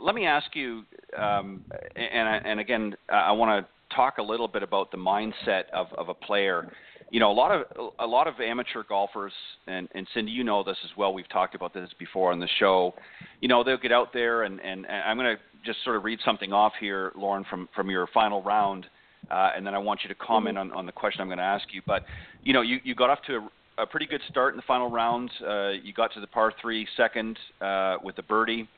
let 0.00 0.14
me 0.14 0.26
ask 0.26 0.54
you, 0.54 0.82
um, 1.16 1.64
and 1.96 2.46
and 2.46 2.60
again, 2.60 2.94
I 3.08 3.32
want 3.32 3.64
to 3.64 3.94
talk 3.94 4.18
a 4.18 4.22
little 4.22 4.48
bit 4.48 4.62
about 4.62 4.90
the 4.90 4.96
mindset 4.96 5.64
of, 5.72 5.86
of 5.96 6.08
a 6.08 6.14
player 6.14 6.70
you 7.10 7.20
know, 7.20 7.30
a 7.30 7.32
lot 7.32 7.50
of 7.50 7.90
a 7.98 8.06
lot 8.06 8.26
of 8.26 8.34
amateur 8.40 8.82
golfers, 8.86 9.32
and, 9.66 9.88
and 9.94 10.06
Cindy, 10.12 10.30
you 10.30 10.44
know 10.44 10.62
this 10.62 10.76
as 10.84 10.90
well. 10.96 11.14
We've 11.14 11.28
talked 11.28 11.54
about 11.54 11.72
this 11.72 11.88
before 11.98 12.32
on 12.32 12.40
the 12.40 12.48
show. 12.58 12.94
You 13.40 13.48
know, 13.48 13.64
they'll 13.64 13.78
get 13.78 13.92
out 13.92 14.12
there, 14.12 14.42
and, 14.42 14.60
and, 14.60 14.84
and 14.84 15.02
I'm 15.06 15.16
going 15.16 15.36
to 15.36 15.42
just 15.64 15.82
sort 15.84 15.96
of 15.96 16.04
read 16.04 16.18
something 16.24 16.52
off 16.52 16.72
here, 16.78 17.12
Lauren, 17.16 17.44
from 17.48 17.68
from 17.74 17.88
your 17.88 18.08
final 18.12 18.42
round, 18.42 18.86
uh, 19.30 19.50
and 19.56 19.66
then 19.66 19.74
I 19.74 19.78
want 19.78 20.00
you 20.02 20.08
to 20.08 20.14
comment 20.14 20.58
mm-hmm. 20.58 20.72
on, 20.72 20.78
on 20.78 20.86
the 20.86 20.92
question 20.92 21.22
I'm 21.22 21.28
going 21.28 21.38
to 21.38 21.44
ask 21.44 21.66
you. 21.72 21.80
But 21.86 22.04
you 22.42 22.52
know, 22.52 22.62
you, 22.62 22.78
you 22.84 22.94
got 22.94 23.08
off 23.08 23.20
to 23.26 23.48
a, 23.78 23.82
a 23.82 23.86
pretty 23.86 24.06
good 24.06 24.20
start 24.28 24.52
in 24.52 24.56
the 24.58 24.64
final 24.66 24.90
round. 24.90 25.30
Uh, 25.46 25.70
you 25.70 25.94
got 25.94 26.12
to 26.14 26.20
the 26.20 26.26
par 26.26 26.52
three 26.60 26.86
second 26.96 27.38
uh, 27.62 27.96
with 28.02 28.16
the 28.16 28.22
birdie, 28.22 28.68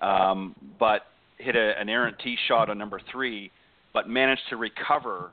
um, 0.00 0.54
but 0.78 1.02
hit 1.36 1.54
a, 1.54 1.78
an 1.78 1.88
errant 1.88 2.16
tee 2.24 2.36
shot 2.48 2.70
on 2.70 2.78
number 2.78 3.00
three, 3.12 3.50
but 3.92 4.08
managed 4.08 4.42
to 4.48 4.56
recover 4.56 5.30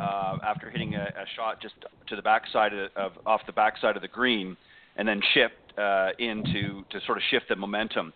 uh, 0.00 0.38
after 0.44 0.70
hitting 0.70 0.94
a, 0.94 1.02
a 1.02 1.24
shot 1.36 1.60
just 1.60 1.74
to 2.08 2.16
the 2.16 2.22
backside 2.22 2.72
of, 2.72 2.90
of 2.96 3.12
off 3.26 3.40
the 3.46 3.52
backside 3.52 3.96
of 3.96 4.02
the 4.02 4.08
green, 4.08 4.56
and 4.96 5.06
then 5.06 5.20
shipped 5.34 5.78
uh, 5.78 6.10
in 6.18 6.44
to 6.44 6.84
to 6.90 7.04
sort 7.06 7.18
of 7.18 7.24
shift 7.30 7.46
the 7.48 7.56
momentum. 7.56 8.12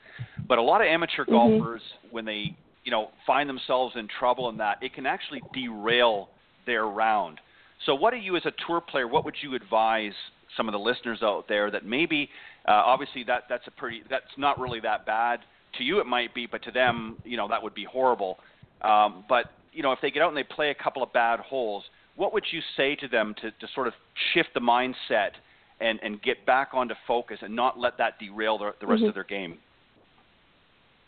But 0.49 0.59
a 0.59 0.63
lot 0.63 0.81
of 0.81 0.87
amateur 0.87 1.23
mm-hmm. 1.23 1.33
golfers, 1.33 1.83
when 2.11 2.25
they 2.25 2.57
you 2.85 2.91
know 2.91 3.11
find 3.27 3.49
themselves 3.49 3.95
in 3.97 4.09
trouble 4.19 4.49
in 4.49 4.57
that, 4.59 4.83
it 4.83 4.95
can 4.95 5.07
actually 5.07 5.43
derail 5.53 6.29
their 6.67 6.87
round. 6.87 7.41
So, 7.85 7.95
what 7.95 8.13
do 8.13 8.17
you 8.19 8.37
as 8.37 8.47
a 8.47 8.53
tour 8.67 8.81
player? 8.81 9.07
What 9.07 9.25
would 9.25 9.37
you 9.43 9.55
advise 9.55 10.15
some 10.57 10.69
of 10.69 10.73
the 10.73 10.79
listeners 10.79 11.19
out 11.23 11.47
there 11.49 11.71
that 11.71 11.85
maybe, 11.85 12.31
uh, 12.67 12.73
obviously, 12.73 13.25
that 13.25 13.45
that's 13.49 13.67
a 13.67 13.71
pretty 13.71 14.03
that's 14.09 14.25
not 14.39 14.59
really 14.59 14.81
that 14.81 15.05
bad. 15.05 15.41
To 15.79 15.85
you, 15.85 16.01
it 16.01 16.07
might 16.07 16.35
be, 16.35 16.47
but 16.47 16.63
to 16.65 16.71
them, 16.71 17.19
you 17.25 17.37
know, 17.37 17.49
that 17.49 17.63
would 17.63 17.75
be 17.75 17.85
horrible. 17.85 18.39
Um, 18.81 19.25
but 19.29 19.53
you 19.77 19.83
know, 19.83 19.93
if 19.93 19.99
they 20.01 20.11
get 20.11 20.23
out 20.23 20.29
and 20.29 20.37
they 20.37 20.43
play 20.43 20.71
a 20.71 20.75
couple 20.75 21.03
of 21.03 21.13
bad 21.13 21.39
holes, 21.39 21.85
what 22.17 22.33
would 22.33 22.45
you 22.51 22.61
say 22.79 22.97
to 22.97 23.09
them 23.09 23.35
to, 23.43 23.51
to 23.51 23.69
sort 23.75 23.87
of 23.87 23.93
shift 24.33 24.49
the 24.55 24.61
mindset 24.61 25.33
and, 25.81 26.01
and 26.03 26.23
get 26.23 26.47
back 26.47 26.71
onto 26.73 26.95
focus 27.07 27.39
and 27.43 27.55
not 27.55 27.79
let 27.79 27.99
that 27.99 28.19
derail 28.19 28.57
the, 28.57 28.75
the 28.81 28.87
rest 28.87 29.01
mm-hmm. 29.01 29.09
of 29.09 29.15
their 29.15 29.25
game? 29.25 29.59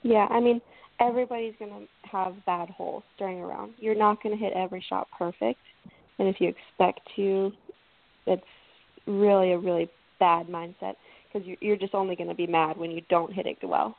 Yeah, 0.03 0.27
I 0.31 0.39
mean, 0.39 0.61
everybody's 1.01 1.55
going 1.59 1.71
to 1.71 2.09
have 2.09 2.35
bad 2.45 2.69
holes 2.69 3.05
during 3.19 3.41
a 3.41 3.47
round. 3.47 3.73
You're 3.79 3.95
not 3.95 4.23
going 4.23 4.37
to 4.37 4.43
hit 4.43 4.53
every 4.53 4.85
shot 4.87 5.09
perfect. 5.17 5.61
And 6.19 6.29
if 6.29 6.39
you 6.39 6.49
expect 6.49 7.01
to, 7.17 7.53
it's 8.27 8.43
really 9.07 9.53
a 9.53 9.59
really 9.59 9.89
bad 10.21 10.47
mindset 10.49 10.95
because 11.33 11.47
you're, 11.47 11.57
you're 11.61 11.77
just 11.77 11.95
only 11.95 12.17
going 12.17 12.29
to 12.29 12.35
be 12.35 12.47
mad 12.47 12.77
when 12.77 12.91
you 12.91 13.01
don't 13.09 13.33
hit 13.33 13.47
it 13.47 13.57
well, 13.63 13.97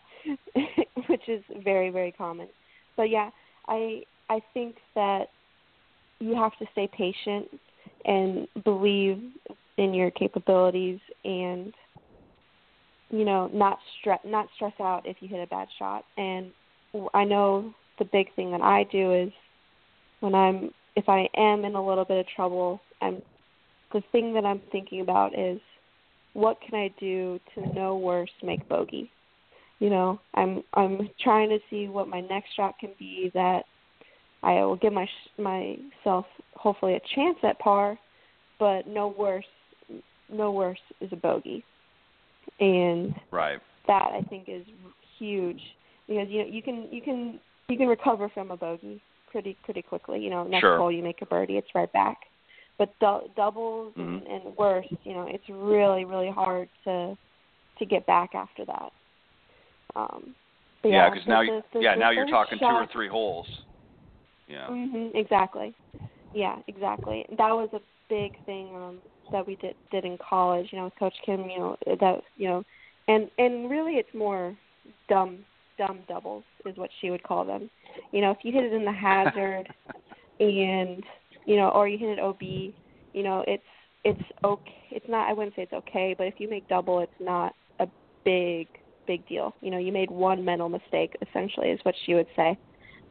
which 1.08 1.28
is 1.28 1.44
very, 1.64 1.90
very 1.90 2.12
common. 2.12 2.48
But 2.96 3.10
yeah, 3.10 3.32
I 3.68 4.04
I 4.30 4.42
think 4.54 4.76
that 4.96 5.30
you 6.20 6.36
have 6.36 6.58
to 6.60 6.66
stay 6.72 6.90
patient 6.96 7.48
and 8.06 8.48
believe 8.64 9.22
in 9.78 9.94
your 9.94 10.12
capabilities 10.12 11.00
and 11.24 11.74
you 13.10 13.26
know 13.26 13.50
not 13.54 13.80
stress 14.00 14.20
not 14.26 14.48
stress 14.56 14.74
out 14.80 15.06
if 15.06 15.18
you 15.22 15.28
hit 15.28 15.42
a 15.42 15.48
bad 15.48 15.68
shot. 15.78 16.06
And 16.18 16.52
i 17.14 17.24
know 17.24 17.74
the 17.98 18.06
big 18.06 18.34
thing 18.36 18.52
that 18.52 18.62
i 18.62 18.84
do 18.92 19.14
is 19.14 19.32
when 20.22 20.34
i'm 20.34 20.72
if 20.96 21.08
i 21.08 21.28
am 21.36 21.66
in 21.66 21.76
a 21.76 21.86
little 21.86 22.06
bit 22.06 22.18
of 22.18 22.26
trouble 22.36 22.82
i'm 23.02 23.22
the 23.94 24.02
thing 24.12 24.34
that 24.34 24.46
i'm 24.46 24.62
thinking 24.72 25.02
about 25.02 25.38
is 25.38 25.60
what 26.34 26.58
can 26.62 26.80
i 26.80 26.92
do 27.00 27.40
to 27.54 27.74
no 27.74 27.98
worse 27.98 28.30
make 28.44 28.68
bogey? 28.68 29.12
You 29.80 29.90
know 29.90 30.20
i'm 30.34 30.64
i'm 30.74 31.10
trying 31.22 31.50
to 31.50 31.60
see 31.70 31.88
what 31.88 32.08
my 32.08 32.22
next 32.22 32.56
shot 32.56 32.76
can 32.80 32.92
be 32.98 33.32
that 33.34 33.66
I 34.44 34.54
will 34.66 34.78
give 34.78 34.94
my 34.94 35.08
myself 35.38 36.26
hopefully 36.56 36.96
a 36.96 37.02
chance 37.16 37.38
at 37.44 37.60
par, 37.60 37.98
but 38.60 38.88
no 38.88 39.14
worse 39.18 39.46
no 40.32 40.52
worse 40.52 40.80
is 41.02 41.10
a 41.12 41.16
bogey, 41.16 41.64
and 42.60 43.14
right 43.32 43.60
that 43.88 44.12
I 44.14 44.22
think 44.30 44.46
is 44.48 44.66
huge 45.18 45.60
because 46.08 46.28
you 46.30 46.44
know 46.44 46.50
you 46.50 46.62
can 46.62 46.88
you 46.92 47.02
can 47.02 47.40
you 47.68 47.78
can 47.78 47.88
recover 47.88 48.30
from 48.30 48.52
a 48.52 48.58
bogey 48.58 49.02
pretty 49.32 49.58
pretty 49.64 49.82
quickly. 49.82 50.20
You 50.20 50.30
know, 50.30 50.44
next 50.44 50.62
sure. 50.62 50.78
hole 50.78 50.92
you 50.92 51.04
make 51.04 51.22
a 51.22 51.26
birdie, 51.26 51.58
it's 51.58 51.68
right 51.76 51.92
back. 51.92 52.18
But 52.78 52.98
du- 53.00 53.28
doubles 53.36 53.94
mm-hmm. 53.98 54.26
and, 54.26 54.46
and 54.46 54.58
worse, 54.58 54.88
you 55.04 55.14
know, 55.14 55.28
it's 55.30 55.44
really 55.50 56.06
really 56.06 56.30
hard 56.30 56.70
to 56.86 57.18
to 57.80 57.86
get 57.86 58.06
back 58.06 58.36
after 58.36 58.66
that. 58.66 58.92
Um, 59.96 60.36
yeah, 60.84 61.10
because 61.10 61.26
yeah, 61.28 61.34
now 61.34 61.42
you, 61.42 61.62
the, 61.74 61.80
yeah 61.80 61.96
now 61.96 62.12
you're 62.12 62.28
talking 62.28 62.58
shot, 62.60 62.70
two 62.70 62.76
or 62.76 62.88
three 62.92 63.10
holes. 63.10 63.48
Yeah. 64.50 64.68
Mhm. 64.70 65.12
Exactly. 65.16 65.74
Yeah, 66.34 66.58
exactly. 66.68 67.26
That 67.38 67.52
was 67.52 67.70
a 67.74 67.82
big 68.10 68.34
thing 68.46 68.76
um 68.76 69.02
that 69.32 69.46
we 69.46 69.56
did 69.58 69.76
did 69.92 70.06
in 70.06 70.18
college, 70.18 70.70
you 70.72 70.80
know, 70.80 70.86
with 70.86 70.96
Coach 70.98 71.16
Kim, 71.26 71.50
you 71.50 71.60
know, 71.60 71.78
that 71.86 72.24
you 72.38 72.48
know 72.50 72.64
and 73.08 73.30
and 73.38 73.70
really 73.70 73.94
it's 73.94 74.14
more 74.14 74.56
dumb 75.08 75.40
dumb 75.78 76.00
doubles 76.08 76.44
is 76.66 76.78
what 76.78 76.90
she 77.00 77.10
would 77.12 77.24
call 77.24 77.46
them. 77.46 77.70
You 78.12 78.22
know, 78.22 78.32
if 78.32 78.40
you 78.44 78.52
hit 78.52 78.66
it 78.66 78.74
in 78.74 78.86
the 78.86 78.92
hazard 78.92 79.68
and 80.40 81.04
you 81.46 81.56
know, 81.56 81.70
or 81.70 81.88
you 81.88 81.98
hit 81.98 82.18
it 82.18 82.20
OB, 82.20 82.42
you 82.42 83.24
know, 83.24 83.44
it's 83.48 83.64
it's 84.04 84.22
okay. 84.44 84.74
It's 84.92 85.08
not. 85.10 85.30
I 85.30 85.34
wouldn't 85.34 85.56
say 85.56 85.64
it's 85.64 85.74
okay, 85.74 86.16
but 86.18 86.28
if 86.28 86.36
you 86.40 86.50
make 86.50 86.68
double, 86.68 87.00
it's 87.00 87.12
not 87.20 87.54
a 87.80 87.88
big 88.26 88.68
big 89.08 89.28
deal. 89.28 89.56
You 89.62 89.72
know, 89.72 89.78
you 89.78 89.92
made 89.92 90.10
one 90.12 90.44
mental 90.44 90.70
mistake. 90.70 91.16
Essentially, 91.28 91.70
is 91.70 91.80
what 91.84 91.96
she 92.06 92.14
would 92.16 92.28
say. 92.36 92.58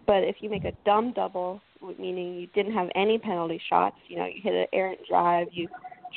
But 0.09 0.25
if 0.25 0.37
you 0.41 0.49
make 0.49 0.65
a 0.65 0.73
dumb 0.87 1.13
double, 1.13 1.61
meaning 1.99 2.35
you 2.37 2.47
didn't 2.55 2.73
have 2.73 2.89
any 2.95 3.19
penalty 3.19 3.61
shots, 3.69 3.97
you 4.09 4.17
know, 4.17 4.25
you 4.25 4.41
hit 4.43 4.55
an 4.55 4.67
errant 4.73 5.01
drive, 5.07 5.49
you 5.53 5.69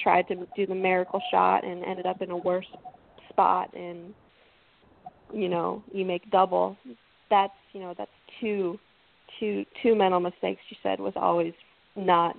tried 0.02 0.30
to 0.30 0.48
do 0.56 0.66
the 0.66 0.74
miracle 0.74 1.22
shot 1.30 1.66
and 1.66 1.84
ended 1.84 2.06
up 2.06 2.22
in 2.22 2.32
a 2.32 2.38
worse 2.38 2.66
spot, 3.30 3.70
and 3.76 4.14
you 5.34 5.50
know, 5.50 5.84
you 5.94 6.06
make 6.06 6.32
double. 6.32 6.78
That's 7.30 7.52
you 7.74 7.82
know, 7.82 7.94
that's 7.98 8.10
two, 8.40 8.80
two, 9.42 9.66
two 9.84 9.94
mental 9.94 10.22
mistakes. 10.22 10.62
You 10.70 10.78
said 10.82 11.02
was 11.02 11.14
always 11.18 11.54
not 11.98 12.38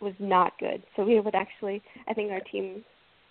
was 0.00 0.14
not 0.18 0.58
good. 0.58 0.82
So 0.96 1.04
we 1.04 1.20
would 1.20 1.36
actually, 1.36 1.80
I 2.08 2.14
think 2.14 2.32
our 2.32 2.40
team 2.40 2.84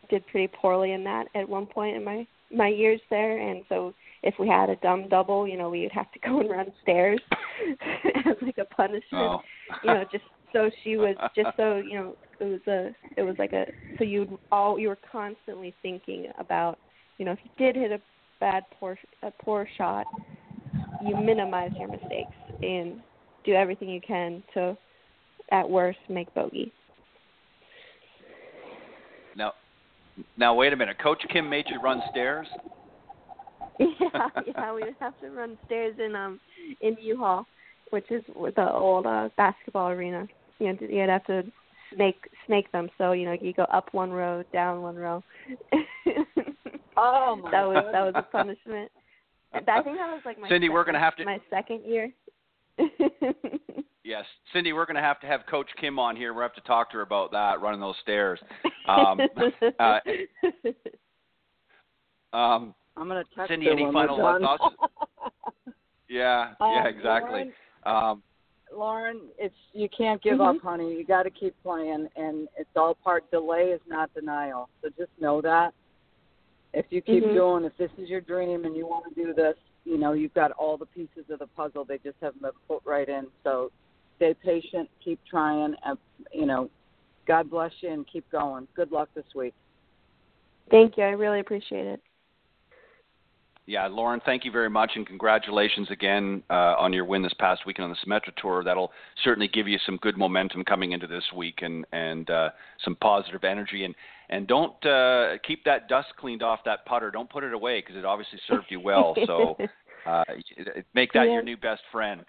did 0.10 0.26
pretty 0.28 0.48
poorly 0.48 0.94
in 0.94 1.04
that 1.04 1.28
at 1.36 1.48
one 1.48 1.66
point 1.66 1.98
in 1.98 2.06
my 2.06 2.26
my 2.52 2.68
years 2.68 3.02
there, 3.10 3.38
and 3.38 3.64
so 3.70 3.94
if 4.24 4.36
we 4.40 4.48
had 4.48 4.70
a 4.70 4.76
dumb 4.78 5.08
double, 5.10 5.48
you 5.48 5.58
know, 5.58 5.70
we 5.70 5.82
would 5.82 5.92
have 5.92 6.12
to 6.12 6.20
go 6.20 6.40
and 6.40 6.50
run 6.50 6.72
stairs 6.82 7.20
as 8.26 8.36
like 8.42 8.58
a 8.58 8.66
punishment. 8.66 9.06
Oh. 9.14 9.40
you 9.84 9.94
know, 9.94 10.04
just 10.12 10.24
so 10.54 10.70
she 10.84 10.98
was 10.98 11.16
just 11.36 11.50
so, 11.58 11.78
you 11.78 11.96
know, 11.96 12.16
it 12.40 12.46
was 12.46 12.62
a 12.68 12.96
it 13.18 13.24
was 13.24 13.36
like 13.38 13.54
a 13.54 13.66
so 13.98 14.04
you'd 14.04 14.38
all 14.52 14.80
you 14.80 14.88
were 14.88 14.98
constantly 15.12 15.74
thinking 15.82 16.28
about, 16.40 16.78
you 17.18 17.26
know, 17.26 17.32
if 17.32 17.40
you 17.44 17.52
did 17.58 17.76
hit 17.76 17.92
a 17.92 18.00
bad 18.40 18.64
poor 18.80 18.98
a 19.24 19.32
poor 19.32 19.68
shot, 19.78 20.06
you 21.06 21.16
minimize 21.18 21.72
your 21.78 21.90
mistakes 21.90 22.36
and 22.62 23.02
do 23.46 23.54
everything 23.54 23.90
you 23.90 24.02
can 24.02 24.42
to 24.54 24.78
at 25.52 25.70
worst 25.70 26.00
make 26.10 26.34
bogey. 26.34 26.74
Now 29.36 29.54
now 30.38 30.54
wait 30.54 30.74
a 30.74 30.76
minute. 30.76 30.98
Coach 31.02 31.24
Kim 31.32 31.50
made 31.50 31.66
you 31.70 31.80
run 31.82 32.02
stairs? 32.12 32.48
yeah, 33.80 34.30
yeah, 34.48 34.74
we 34.74 34.84
would 34.84 34.96
have 35.00 35.20
to 35.20 35.30
run 35.32 35.58
stairs 35.66 35.96
in 36.04 36.16
um 36.16 36.40
in 36.82 36.96
U 37.02 37.18
Hall, 37.18 37.46
which 37.90 38.10
is 38.10 38.24
the 38.56 38.72
old 38.72 39.06
uh, 39.06 39.30
basketball 39.38 39.90
arena. 39.90 40.28
You 40.60 40.68
know, 40.68 40.78
you'd 40.80 41.10
have 41.10 41.26
to 41.26 41.44
snake 41.94 42.30
snake 42.46 42.72
them. 42.72 42.90
So 42.98 43.12
you 43.12 43.26
know, 43.26 43.36
you 43.40 43.54
go 43.54 43.64
up 43.64 43.90
one 43.92 44.12
row, 44.12 44.44
down 44.54 44.82
one 44.82 44.96
row. 44.96 45.24
oh 46.98 47.36
my! 47.36 47.52
That 47.52 47.68
was 47.68 47.86
that 47.92 48.02
was 48.02 48.14
a 48.16 48.22
punishment. 48.22 48.92
I 49.54 49.60
think 49.60 49.98
that 49.98 50.12
was 50.12 50.22
like 50.26 50.40
my 50.40 50.50
Cindy, 50.50 50.68
second, 50.68 50.74
we're 50.74 50.86
gonna 50.86 51.00
have 51.00 51.16
to 51.18 51.26
my 51.26 51.40
second 51.50 51.82
year. 51.86 52.12
Yes, 54.06 54.24
Cindy, 54.54 54.72
we're 54.72 54.86
going 54.86 54.98
to 54.98 55.02
have 55.02 55.20
to 55.22 55.28
have 55.28 55.42
Coach 55.50 55.68
Kim 55.82 55.98
on 55.98 56.16
here. 56.16 56.32
We'll 56.32 56.44
have 56.44 56.54
to 56.54 56.62
talk 56.62 56.92
to 56.92 56.98
her 56.98 57.02
about 57.02 57.32
that, 57.32 57.60
running 57.60 57.80
those 57.80 57.96
stairs. 58.04 58.40
Um, 58.88 59.20
uh, 59.80 60.00
um, 62.32 62.76
I'm 62.96 63.08
going 63.08 63.24
to 63.24 63.30
text 63.36 63.50
Cindy, 63.50 63.66
her 63.66 63.72
any 63.72 63.86
when 63.86 63.94
final 63.94 64.18
we're 64.18 64.34
done. 64.34 64.42
thoughts? 64.44 64.64
yeah, 66.08 66.54
yeah, 66.62 66.82
Um, 66.82 66.88
exactly. 66.88 67.52
Lauren, 67.84 68.12
Um, 68.12 68.24
Lauren, 68.72 69.22
it's 69.40 69.56
you 69.74 69.90
can't 69.90 70.22
give 70.22 70.38
Mhm. 70.38 70.56
up, 70.58 70.62
honey. 70.62 70.96
You 70.96 71.04
got 71.04 71.24
to 71.24 71.32
keep 71.32 71.56
playing, 71.64 72.08
and 72.16 72.48
it's 72.58 72.70
all 72.76 72.94
part. 72.94 73.30
Delay 73.32 73.72
is 73.72 73.82
not 73.88 74.14
denial. 74.14 74.70
So 74.84 74.90
just 74.90 75.12
know 75.20 75.42
that. 75.42 75.74
If 76.74 76.86
you 76.92 77.02
keep 77.02 77.24
Mhm. 77.24 77.34
doing, 77.34 77.64
if 77.64 77.76
this 77.78 77.92
is 77.98 78.08
your 78.08 78.22
dream 78.22 78.66
and 78.66 78.76
you 78.76 78.86
want 78.86 79.06
to 79.10 79.16
do 79.16 79.34
this, 79.34 79.58
you 79.84 79.98
know 79.98 80.12
you've 80.14 80.34
got 80.36 80.52
all 80.52 80.78
the 80.78 80.86
pieces 80.86 81.28
of 81.32 81.40
the 81.40 81.48
puzzle. 81.48 81.86
They 81.86 81.98
just 81.98 82.18
haven't 82.22 82.44
been 82.44 82.52
put 82.68 82.82
right 82.86 83.10
in. 83.10 83.32
So 83.44 83.72
stay 84.16 84.34
patient, 84.34 84.90
keep 85.04 85.20
trying, 85.30 85.76
and 85.84 85.98
you 86.32 86.46
know, 86.46 86.70
God 87.28 87.50
bless 87.50 87.72
you, 87.82 87.92
and 87.92 88.06
keep 88.08 88.30
going. 88.32 88.68
Good 88.76 88.92
luck 88.92 89.10
this 89.16 89.26
week. 89.36 89.54
Thank 90.72 90.98
you. 90.98 91.04
I 91.04 91.10
really 91.10 91.40
appreciate 91.40 91.86
it. 91.86 92.02
Yeah, 93.68 93.88
Lauren, 93.88 94.22
thank 94.24 94.46
you 94.46 94.52
very 94.52 94.70
much, 94.70 94.92
and 94.96 95.08
congratulations 95.08 95.90
again 95.90 96.44
uh, 96.52 96.76
on 96.78 96.94
your 96.94 97.04
win 97.04 97.24
this 97.24 97.34
past 97.40 97.66
weekend 97.66 97.86
on 97.86 97.90
the 97.90 97.98
Symetra 98.06 98.36
Tour. 98.40 98.64
That'll 98.64 98.92
certainly 99.24 99.48
give 99.48 99.68
you 99.68 99.80
some 99.88 99.98
good 99.98 100.18
momentum 100.18 100.64
coming 100.64 100.92
into 100.92 101.08
this 101.08 101.24
week, 101.36 101.60
and 101.64 101.84
and 101.92 102.30
uh, 102.30 102.50
some 102.84 102.96
positive 102.98 103.44
energy. 103.44 103.84
And 103.84 103.96
and 104.30 104.48
don't 104.48 104.86
uh, 104.86 105.38
keep 105.46 105.64
that 105.66 105.88
dust 105.90 106.10
cleaned 106.18 106.44
off 106.44 106.60
that 106.66 106.86
putter. 106.86 107.10
Don't 107.10 107.30
put 107.30 107.44
it 107.44 107.54
away 107.54 107.82
because 107.82 107.96
it 107.96 108.06
obviously 108.06 108.40
served 108.48 108.68
you 108.70 108.80
well. 108.80 109.16
So 109.26 109.58
uh, 110.06 110.24
make 110.94 111.12
that 111.14 111.26
Yeah. 111.26 111.34
your 111.34 111.44
new 111.44 111.58
best 111.58 111.82
friend. 111.92 112.24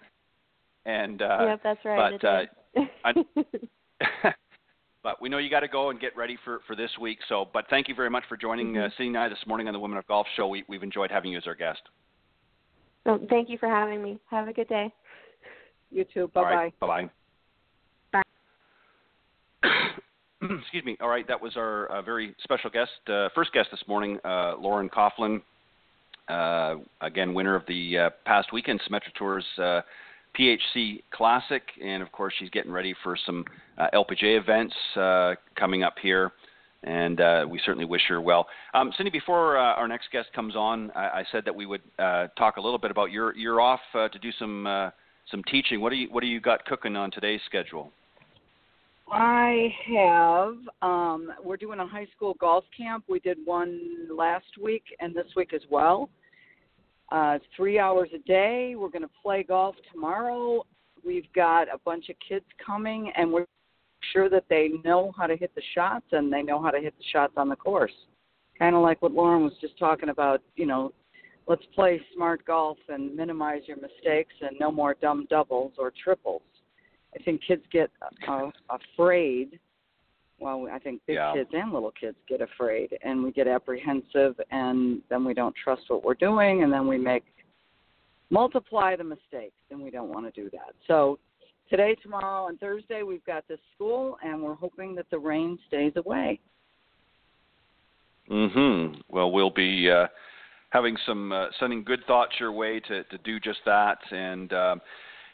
And 0.87 1.21
uh, 1.21 1.37
yep, 1.49 1.59
that's 1.63 1.83
right. 1.85 2.13
but, 2.21 2.49
it 2.73 2.87
uh, 3.03 4.31
but 5.03 5.21
we 5.21 5.27
know 5.29 5.37
you 5.37 5.49
got 5.49 5.59
to 5.59 5.67
go 5.67 5.89
and 5.89 5.99
get 5.99 6.15
ready 6.15 6.37
for, 6.45 6.61
for 6.65 6.75
this 6.77 6.89
week. 6.99 7.19
So, 7.27 7.45
but 7.53 7.65
thank 7.69 7.89
you 7.89 7.93
very 7.95 8.09
much 8.09 8.23
for 8.29 8.37
joining 8.37 8.77
uh, 8.77 8.81
Mhm. 8.87 8.91
Cindy 8.97 9.07
and 9.09 9.17
I 9.17 9.27
this 9.29 9.45
morning 9.45 9.67
on 9.67 9.73
the 9.73 9.79
Women 9.79 9.97
of 9.97 10.07
Golf 10.07 10.25
Show. 10.37 10.47
We, 10.47 10.63
we've 10.69 10.83
enjoyed 10.83 11.11
having 11.11 11.31
you 11.33 11.37
as 11.37 11.45
our 11.45 11.55
guest. 11.55 11.81
well, 13.05 13.19
thank 13.29 13.49
you 13.49 13.57
for 13.57 13.67
having 13.67 14.01
me. 14.01 14.17
Have 14.31 14.47
a 14.47 14.53
good 14.53 14.69
day. 14.69 14.91
You 15.91 16.05
too. 16.05 16.29
Bye 16.33 16.39
All 16.41 16.45
bye. 16.45 16.55
right, 16.55 16.79
bye 16.79 16.87
Bye. 16.87 18.21
bye. 19.63 19.79
Excuse 20.61 20.85
me. 20.85 20.97
All 21.01 21.09
right, 21.09 21.27
that 21.27 21.41
was 21.41 21.57
our 21.57 21.87
uh, 21.87 22.01
very 22.01 22.33
special 22.43 22.69
guest, 22.69 22.91
uh, 23.09 23.27
first 23.35 23.51
guest 23.53 23.69
this 23.71 23.83
morning, 23.87 24.19
uh, 24.23 24.55
Lauren 24.57 24.87
Coughlin. 24.89 25.41
Uh, 26.29 26.75
again, 27.01 27.33
winner 27.33 27.55
of 27.55 27.63
the 27.67 27.97
uh, 27.97 28.09
past 28.25 28.53
weekend 28.53 28.79
Symetra 28.87 29.13
Tours 29.17 29.45
uh, 29.57 29.81
PHC 30.37 31.03
Classic, 31.11 31.63
and 31.83 32.03
of 32.03 32.11
course, 32.11 32.33
she's 32.37 32.49
getting 32.49 32.71
ready 32.71 32.93
for 33.03 33.17
some 33.25 33.45
uh, 33.77 33.87
LPGA 33.93 34.39
events 34.39 34.75
uh, 34.95 35.35
coming 35.55 35.83
up 35.83 35.95
here. 36.01 36.31
And 36.83 37.19
uh, 37.19 37.45
we 37.49 37.59
certainly 37.65 37.85
wish 37.85 38.03
her 38.07 38.21
well. 38.21 38.47
Um, 38.73 38.91
Cindy, 38.95 39.09
before 39.09 39.57
uh, 39.57 39.73
our 39.73 39.87
next 39.87 40.11
guest 40.11 40.27
comes 40.35 40.55
on, 40.55 40.91
I, 40.95 41.05
I 41.05 41.23
said 41.31 41.43
that 41.45 41.55
we 41.55 41.65
would 41.65 41.81
uh, 41.97 42.27
talk 42.37 42.57
a 42.57 42.61
little 42.61 42.77
bit 42.77 42.91
about 42.91 43.11
your 43.11 43.35
you're 43.35 43.59
off 43.59 43.79
uh, 43.95 44.07
to 44.09 44.19
do 44.19 44.29
some 44.39 44.91
some 45.31 45.43
teaching. 45.51 45.81
What 45.81 45.89
do 45.89 45.95
you 45.95 46.07
what 46.11 46.21
do 46.21 46.27
you 46.27 46.39
got 46.39 46.63
cooking 46.65 46.95
on 46.95 47.09
today's 47.11 47.41
schedule? 47.45 47.91
I 49.11 49.73
have. 49.87 50.55
Um, 50.81 51.31
we're 51.43 51.57
doing 51.57 51.79
a 51.79 51.87
high 51.87 52.07
school 52.15 52.35
golf 52.39 52.65
camp. 52.77 53.05
We 53.07 53.19
did 53.19 53.37
one 53.45 53.79
last 54.15 54.57
week 54.61 54.83
and 54.99 55.15
this 55.15 55.27
week 55.35 55.53
as 55.53 55.61
well. 55.69 56.09
Uh, 57.09 57.39
three 57.55 57.79
hours 57.79 58.09
a 58.13 58.19
day. 58.19 58.75
We're 58.75 58.89
going 58.89 59.03
to 59.03 59.09
play 59.23 59.43
golf 59.43 59.75
tomorrow. 59.93 60.65
We've 61.05 61.31
got 61.33 61.67
a 61.73 61.77
bunch 61.85 62.09
of 62.09 62.15
kids 62.27 62.45
coming, 62.65 63.11
and 63.15 63.31
we're 63.31 63.45
sure 64.13 64.29
that 64.29 64.45
they 64.49 64.71
know 64.83 65.13
how 65.17 65.27
to 65.27 65.35
hit 65.35 65.53
the 65.55 65.61
shots 65.73 66.05
and 66.11 66.31
they 66.31 66.41
know 66.41 66.61
how 66.61 66.69
to 66.69 66.79
hit 66.79 66.93
the 66.97 67.03
shots 67.11 67.33
on 67.37 67.49
the 67.49 67.55
course. 67.55 67.93
Kind 68.59 68.75
of 68.75 68.81
like 68.81 69.01
what 69.01 69.11
Lauren 69.11 69.43
was 69.43 69.53
just 69.61 69.77
talking 69.77 70.09
about. 70.09 70.41
You 70.55 70.65
know, 70.65 70.93
let's 71.47 71.65
play 71.75 72.01
smart 72.13 72.45
golf 72.45 72.77
and 72.89 73.15
minimize 73.15 73.61
your 73.67 73.77
mistakes 73.77 74.33
and 74.41 74.57
no 74.59 74.71
more 74.71 74.95
dumb 75.01 75.27
doubles 75.29 75.73
or 75.77 75.93
triples. 76.03 76.41
I 77.17 77.23
think 77.23 77.41
kids 77.47 77.63
get 77.71 77.89
uh, 78.27 78.49
afraid. 78.69 79.59
Well, 80.39 80.67
I 80.71 80.79
think 80.79 81.01
big 81.05 81.15
Yeah. 81.15 81.33
kids 81.33 81.49
and 81.53 81.73
little 81.73 81.91
kids 81.91 82.17
get 82.27 82.41
afraid, 82.41 82.97
and 83.01 83.23
we 83.23 83.31
get 83.31 83.47
apprehensive, 83.47 84.39
and 84.51 85.01
then 85.09 85.25
we 85.25 85.33
don't 85.33 85.55
trust 85.55 85.89
what 85.89 86.03
we're 86.03 86.13
doing, 86.13 86.63
and 86.63 86.71
then 86.71 86.87
we 86.87 86.97
make 86.97 87.23
multiply 88.29 88.95
the 88.95 89.03
mistakes, 89.03 89.55
and 89.71 89.81
we 89.81 89.89
don't 89.89 90.09
want 90.09 90.25
to 90.31 90.41
do 90.41 90.49
that. 90.51 90.75
So 90.85 91.17
today, 91.69 91.95
tomorrow, 91.95 92.47
and 92.47 92.59
Thursday, 92.59 93.03
we've 93.03 93.25
got 93.25 93.47
this 93.47 93.59
school, 93.73 94.17
and 94.23 94.41
we're 94.41 94.53
hoping 94.53 94.95
that 94.95 95.09
the 95.09 95.17
rain 95.17 95.57
stays 95.67 95.93
away. 95.95 96.39
Mm-hmm. 98.29 99.01
Well, 99.09 99.31
we'll 99.31 99.49
be 99.49 99.89
uh, 99.89 100.07
having 100.69 100.97
some 101.05 101.31
uh, 101.31 101.47
sending 101.59 101.83
good 101.83 102.05
thoughts 102.05 102.33
your 102.39 102.51
way 102.51 102.79
to, 102.81 103.03
to 103.05 103.17
do 103.19 103.39
just 103.39 103.59
that. 103.65 103.99
And 104.11 104.51
um, 104.53 104.81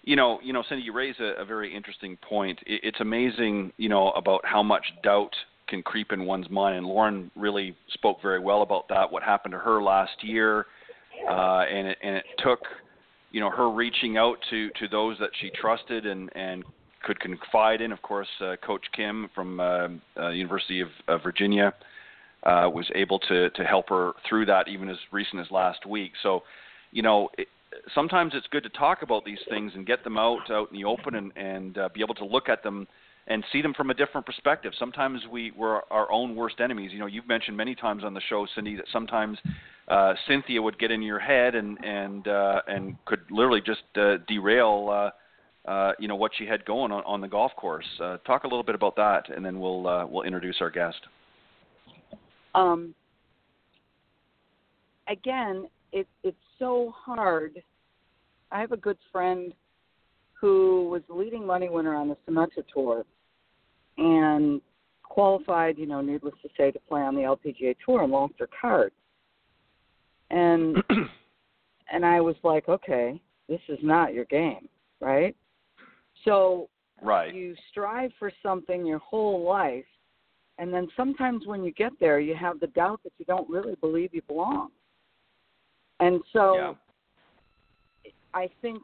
you 0.04 0.16
know, 0.16 0.40
you 0.44 0.54
know, 0.54 0.64
Cindy, 0.68 0.84
you 0.84 0.94
raise 0.94 1.16
a, 1.20 1.42
a 1.42 1.46
very 1.46 1.74
interesting 1.74 2.18
point. 2.18 2.60
It, 2.66 2.82
it's 2.84 3.00
amazing, 3.00 3.72
you 3.78 3.90
know, 3.90 4.12
about 4.12 4.42
how 4.46 4.62
much 4.62 4.86
doubt 5.04 5.34
can 5.68 5.82
creep 5.82 6.12
in 6.12 6.26
one's 6.26 6.50
mind. 6.50 6.78
And 6.78 6.86
Lauren 6.86 7.32
really 7.36 7.76
spoke 7.94 8.22
very 8.22 8.40
well 8.40 8.62
about 8.62 8.88
that. 8.90 9.12
What 9.12 9.24
happened 9.24 9.54
to 9.54 9.60
her 9.60 9.82
last 9.82 10.22
year, 10.22 10.66
uh, 11.30 11.64
and 11.72 11.88
it, 11.88 11.98
and 12.04 12.16
it 12.18 12.26
took, 12.40 12.60
you 13.32 13.40
know, 13.40 13.50
her 13.50 13.70
reaching 13.70 14.18
out 14.18 14.38
to 14.50 14.70
to 14.80 14.88
those 14.90 15.18
that 15.20 15.30
she 15.40 15.50
trusted 15.60 16.06
and 16.06 16.30
and 16.36 16.64
could 17.04 17.20
confide 17.20 17.82
in. 17.82 17.92
Of 17.92 18.02
course, 18.02 18.28
uh, 18.42 18.56
Coach 18.66 18.86
Kim 18.96 19.30
from 19.34 19.60
uh, 19.60 19.88
uh, 20.18 20.30
University 20.30 20.82
of, 20.82 20.90
of 21.08 21.24
Virginia 21.24 21.74
uh, 22.44 22.70
was 22.74 22.90
able 22.94 23.20
to 23.20 23.50
to 23.52 23.64
help 23.64 23.90
her 23.90 24.12
through 24.28 24.46
that 24.48 24.68
even 24.68 24.90
as 24.90 24.98
recent 25.12 25.42
as 25.42 25.50
last 25.50 25.86
week. 25.86 26.12
So, 26.22 26.44
you 26.92 27.02
know, 27.02 27.30
it, 27.38 27.48
sometimes 27.94 28.34
it's 28.36 28.48
good 28.52 28.64
to 28.64 28.70
talk 28.70 29.02
about 29.02 29.26
these 29.26 29.40
things 29.50 29.72
and 29.76 29.86
get 29.86 30.04
them 30.04 30.18
out 30.18 30.50
out 30.50 30.72
in 30.72 30.78
the 30.78 30.86
open 30.86 31.16
and 31.16 31.32
and 31.36 31.78
uh, 31.78 31.90
be 31.94 32.02
able 32.02 32.16
to 32.16 32.26
look 32.26 32.50
at 32.50 32.64
them 32.64 32.88
and 33.28 33.44
see 33.52 33.62
them 33.62 33.74
from 33.74 33.90
a 33.90 33.94
different 33.94 34.26
perspective. 34.26 34.74
Sometimes 34.78 35.22
we 35.32 35.52
we're 35.52 35.82
our 35.90 36.12
own 36.12 36.36
worst 36.36 36.60
enemies. 36.60 36.92
You 36.92 37.00
know, 37.00 37.06
you've 37.06 37.28
mentioned 37.28 37.56
many 37.56 37.76
times 37.76 38.04
on 38.04 38.14
the 38.14 38.22
show, 38.30 38.46
Cindy, 38.56 38.76
that 38.76 38.86
sometimes 38.92 39.38
uh, 39.88 40.14
Cynthia 40.28 40.62
would 40.62 40.78
get 40.80 40.92
in 40.92 41.02
your 41.02 41.20
head 41.20 41.56
and 41.56 41.78
and 41.84 42.28
uh, 42.28 42.62
and 42.68 42.96
could 43.06 43.22
literally 43.30 43.62
just 43.62 43.84
uh, 43.96 44.18
derail. 44.28 44.90
Uh, 44.90 45.10
uh, 45.66 45.94
you 45.98 46.10
know 46.10 46.16
what 46.16 46.32
she 46.38 46.46
had 46.46 46.66
going 46.66 46.92
on, 46.92 47.04
on 47.06 47.22
the 47.22 47.28
golf 47.28 47.56
course. 47.56 47.86
Uh, 48.02 48.18
talk 48.28 48.44
a 48.44 48.48
little 48.48 48.64
bit 48.64 48.76
about 48.76 48.98
that, 48.98 49.30
and 49.34 49.46
then 49.46 49.60
we'll 49.60 49.88
uh, 49.88 50.06
we'll 50.06 50.24
introduce 50.24 50.58
our 50.60 50.70
guest. 50.70 51.00
Um, 52.54 52.94
again, 55.08 55.68
it, 55.94 56.08
it's 56.24 56.38
so 56.64 56.94
hard. 56.96 57.62
I 58.50 58.62
have 58.62 58.72
a 58.72 58.78
good 58.78 58.98
friend 59.12 59.54
who 60.32 60.88
was 60.90 61.02
the 61.10 61.14
leading 61.14 61.46
money 61.46 61.68
winner 61.68 61.94
on 61.94 62.08
the 62.08 62.18
Symetra 62.26 62.64
Tour 62.74 63.04
and 63.98 64.62
qualified, 65.04 65.78
you 65.78 65.86
know, 65.86 66.00
needless 66.00 66.34
to 66.42 66.50
say, 66.58 66.72
to 66.72 66.80
play 66.88 67.02
on 67.02 67.16
the 67.16 67.22
LPGA 67.22 67.76
Tour 67.86 68.04
and 68.04 68.12
lost 68.14 68.36
her 68.40 68.48
card. 68.62 68.94
And 70.32 70.78
and 71.92 72.06
I 72.06 72.22
was 72.22 72.36
like, 72.44 72.70
okay, 72.70 73.20
this 73.50 73.62
is 73.68 73.80
not 73.84 74.14
your 74.14 74.26
game, 74.26 74.70
right? 75.02 75.36
So 76.24 76.70
right. 77.02 77.34
you 77.36 77.56
strive 77.72 78.12
for 78.18 78.32
something 78.42 78.86
your 78.86 79.00
whole 79.00 79.44
life 79.44 79.84
and 80.60 80.74
then 80.74 80.88
sometimes 80.96 81.46
when 81.46 81.64
you 81.64 81.74
get 81.74 81.92
there 82.00 82.20
you 82.20 82.36
have 82.36 82.60
the 82.60 82.68
doubt 82.68 83.02
that 83.04 83.12
you 83.18 83.26
don't 83.26 83.50
really 83.50 83.76
believe 83.82 84.14
you 84.14 84.22
belong 84.28 84.70
and 86.04 86.22
so 86.34 86.56
Yeah. 86.56 88.12
i 88.34 88.50
think 88.62 88.82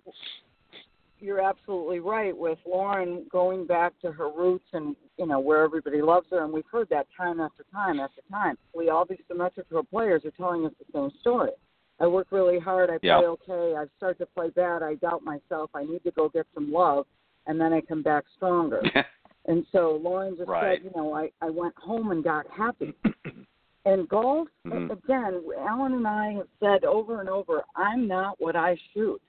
you're 1.20 1.42
absolutely 1.42 2.00
right 2.00 2.36
with 2.36 2.60
lauren 2.66 3.26
going 3.32 3.66
back 3.66 3.92
to 4.02 4.12
her 4.12 4.30
roots 4.30 4.70
and 4.74 4.96
you 5.18 5.28
know 5.28 5.40
where 5.40 5.64
everybody 5.64 6.02
loves 6.02 6.28
her 6.32 6.44
and 6.44 6.54
we've 6.54 6.72
heard 6.72 6.88
that 6.90 7.08
time 7.16 7.40
after 7.40 7.64
time 7.72 8.00
after 8.00 8.22
time 8.32 8.58
we 8.74 8.90
all 8.90 9.06
these 9.06 9.20
Symetra 9.30 9.64
players 9.90 10.24
are 10.26 10.32
telling 10.32 10.66
us 10.66 10.72
the 10.80 10.86
same 10.94 11.12
story 11.20 11.52
i 12.00 12.08
work 12.08 12.28
really 12.32 12.60
hard 12.60 12.90
i 12.90 12.98
play 12.98 13.10
Yeah. 13.10 13.36
okay 13.36 13.76
i 13.76 13.84
start 13.98 14.18
to 14.20 14.26
play 14.26 14.50
bad 14.50 14.82
i 14.82 14.96
doubt 14.96 15.24
myself 15.24 15.70
i 15.74 15.84
need 15.84 16.04
to 16.04 16.12
go 16.12 16.30
get 16.30 16.48
some 16.54 16.72
love 16.72 17.06
and 17.48 17.60
then 17.60 17.74
i 17.74 17.82
come 17.82 18.02
back 18.02 18.24
stronger 18.38 18.82
and 19.46 19.66
so 19.72 20.00
Lauren 20.02 20.38
just 20.38 20.50
Right. 20.50 20.80
said, 20.80 20.84
you 20.86 20.92
know, 20.96 21.14
I, 21.14 21.32
I 21.42 21.50
went 21.50 21.76
home 21.78 22.12
and 22.12 22.24
got 22.24 22.46
happy. 22.52 22.94
And 23.90 24.08
golf, 24.08 24.48
Mhm. 24.66 24.92
again, 24.92 25.44
Alan 25.58 25.94
and 25.94 26.08
I 26.08 26.34
have 26.34 26.48
said 26.60 26.86
over 26.86 27.22
and 27.22 27.30
over, 27.30 27.64
I'm 27.76 28.08
not 28.08 28.40
what 28.40 28.56
I 28.56 28.76
shoot. 28.94 29.20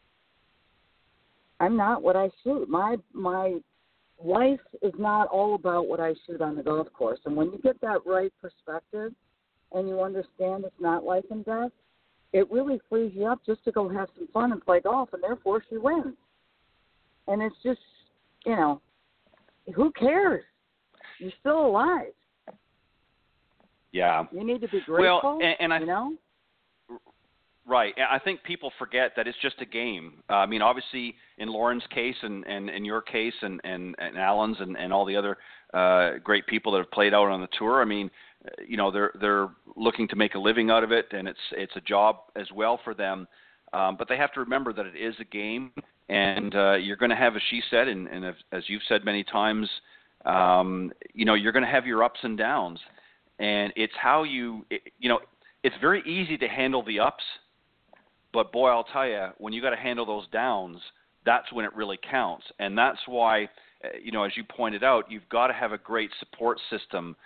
I'm 1.61 1.77
not 1.77 2.03
what 2.03 2.14
I 2.14 2.29
shoot. 2.42 2.68
My 2.68 2.99
my 3.12 3.62
life 4.23 4.61
is 4.83 4.92
not 4.99 5.29
all 5.29 5.55
about 5.55 5.87
what 5.87 5.99
I 5.99 6.12
shoot 6.27 6.42
on 6.42 6.57
the 6.57 6.62
golf 6.62 6.92
course. 6.92 7.20
And 7.25 7.35
when 7.37 7.51
you 7.53 7.59
get 7.59 7.81
that 7.81 8.05
right 8.05 8.33
perspective 8.38 9.14
and 9.73 9.88
you 9.88 10.03
understand 10.03 10.64
it's 10.64 10.79
not 10.79 11.05
life 11.05 11.25
and 11.31 11.42
death, 11.42 11.73
it 12.35 12.51
really 12.51 12.81
frees 12.81 13.14
you 13.14 13.27
up 13.27 13.42
just 13.44 13.64
to 13.64 13.73
go 13.73 13.88
have 13.88 14.11
some 14.14 14.29
fun 14.29 14.53
and 14.53 14.62
play 14.62 14.81
golf 14.81 15.14
and 15.14 15.23
therefore 15.23 15.62
she 15.70 15.79
wins. 15.79 16.18
And 17.29 17.40
it's 17.40 17.62
just 17.62 17.81
you 18.44 18.57
know, 18.57 18.83
who 19.75 19.90
cares? 19.92 20.44
You're 21.18 21.33
still 21.40 21.64
alive. 21.64 22.12
Yeah. 23.92 24.24
You 24.33 24.44
need 24.44 24.61
to 24.61 24.68
be 24.68 24.81
grateful. 24.87 25.20
Well, 25.22 25.38
and, 25.42 25.57
and 25.61 25.72
I 25.72 25.81
you 25.81 25.87
know. 25.87 26.14
Right. 27.66 27.94
I 27.98 28.18
think 28.18 28.42
people 28.42 28.72
forget 28.79 29.12
that 29.16 29.29
it's 29.29 29.38
just 29.42 29.61
a 29.61 29.66
game. 29.66 30.22
Uh, 30.29 30.35
I 30.35 30.46
mean, 30.46 30.62
obviously, 30.62 31.14
in 31.38 31.48
Lauren's 31.48 31.85
case 31.94 32.16
and, 32.22 32.44
and 32.46 32.68
in 32.68 32.85
your 32.85 33.00
case 33.00 33.35
and, 33.42 33.61
and, 33.64 33.94
and 33.98 34.18
Alan's 34.18 34.57
and, 34.61 34.76
and 34.76 34.92
all 34.92 35.05
the 35.05 35.14
other 35.14 35.38
uh, 35.72 36.18
great 36.24 36.46
people 36.46 36.72
that 36.72 36.79
have 36.79 36.90
played 36.90 37.14
out 37.14 37.29
on 37.29 37.40
the 37.40 37.48
tour, 37.57 37.81
I 37.81 37.85
mean, 37.85 38.11
you 38.66 38.76
know, 38.76 38.90
they're 38.90 39.12
they're 39.20 39.48
looking 39.76 40.09
to 40.09 40.16
make 40.16 40.35
a 40.35 40.38
living 40.38 40.70
out 40.70 40.83
of 40.83 40.92
it, 40.92 41.07
and 41.12 41.29
it's 41.29 41.38
it's 41.53 41.76
a 41.76 41.81
job 41.83 42.16
as 42.37 42.46
well 42.55 42.81
for 42.83 42.94
them. 42.94 43.29
Um, 43.72 43.96
but 43.96 44.09
they 44.09 44.16
have 44.16 44.33
to 44.33 44.40
remember 44.40 44.72
that 44.72 44.87
it 44.87 44.96
is 44.96 45.14
a 45.20 45.24
game, 45.24 45.70
and 46.09 46.55
uh, 46.55 46.74
you're 46.74 46.96
going 46.96 47.11
to 47.11 47.16
have, 47.16 47.37
as 47.37 47.42
she 47.50 47.62
said, 47.70 47.87
and, 47.87 48.09
and 48.09 48.24
as 48.50 48.64
you've 48.66 48.83
said 48.88 49.05
many 49.05 49.22
times, 49.22 49.68
um, 50.24 50.90
you 51.14 51.24
know, 51.24 51.35
you're 51.35 51.53
going 51.53 51.64
to 51.64 51.70
have 51.70 51.87
your 51.87 52.03
ups 52.03 52.18
and 52.22 52.37
downs, 52.37 52.81
and 53.40 53.72
it's 53.74 53.92
how 54.00 54.22
you, 54.22 54.64
it, 54.70 54.83
you 55.00 55.09
know, 55.09 55.18
it's 55.64 55.76
very 55.81 56.03
easy 56.03 56.38
to 56.38 56.46
handle 56.46 56.85
the 56.85 57.00
ups 57.00 57.24
but 58.33 58.53
boy, 58.53 58.68
I'll 58.68 58.85
tell 58.85 59.07
you, 59.07 59.29
when 59.38 59.53
you 59.53 59.61
got 59.61 59.70
to 59.70 59.76
handle 59.76 60.07
those 60.07 60.26
downs, 60.29 60.79
that's 61.24 61.53
when 61.53 61.64
it 61.64 61.74
really 61.74 61.98
counts. 62.11 62.44
And 62.59 62.76
that's 62.76 62.98
why, 63.07 63.44
uh, 63.85 63.88
you 64.03 64.12
know, 64.12 64.24
as 64.24 64.33
you 64.37 64.44
pointed 64.44 64.85
out, 64.85 65.11
you've 65.11 65.29
got 65.29 65.48
to 65.48 65.53
have 65.53 65.72
a 65.72 65.79
great 65.79 66.11
support 66.18 66.59
system. 66.70 67.16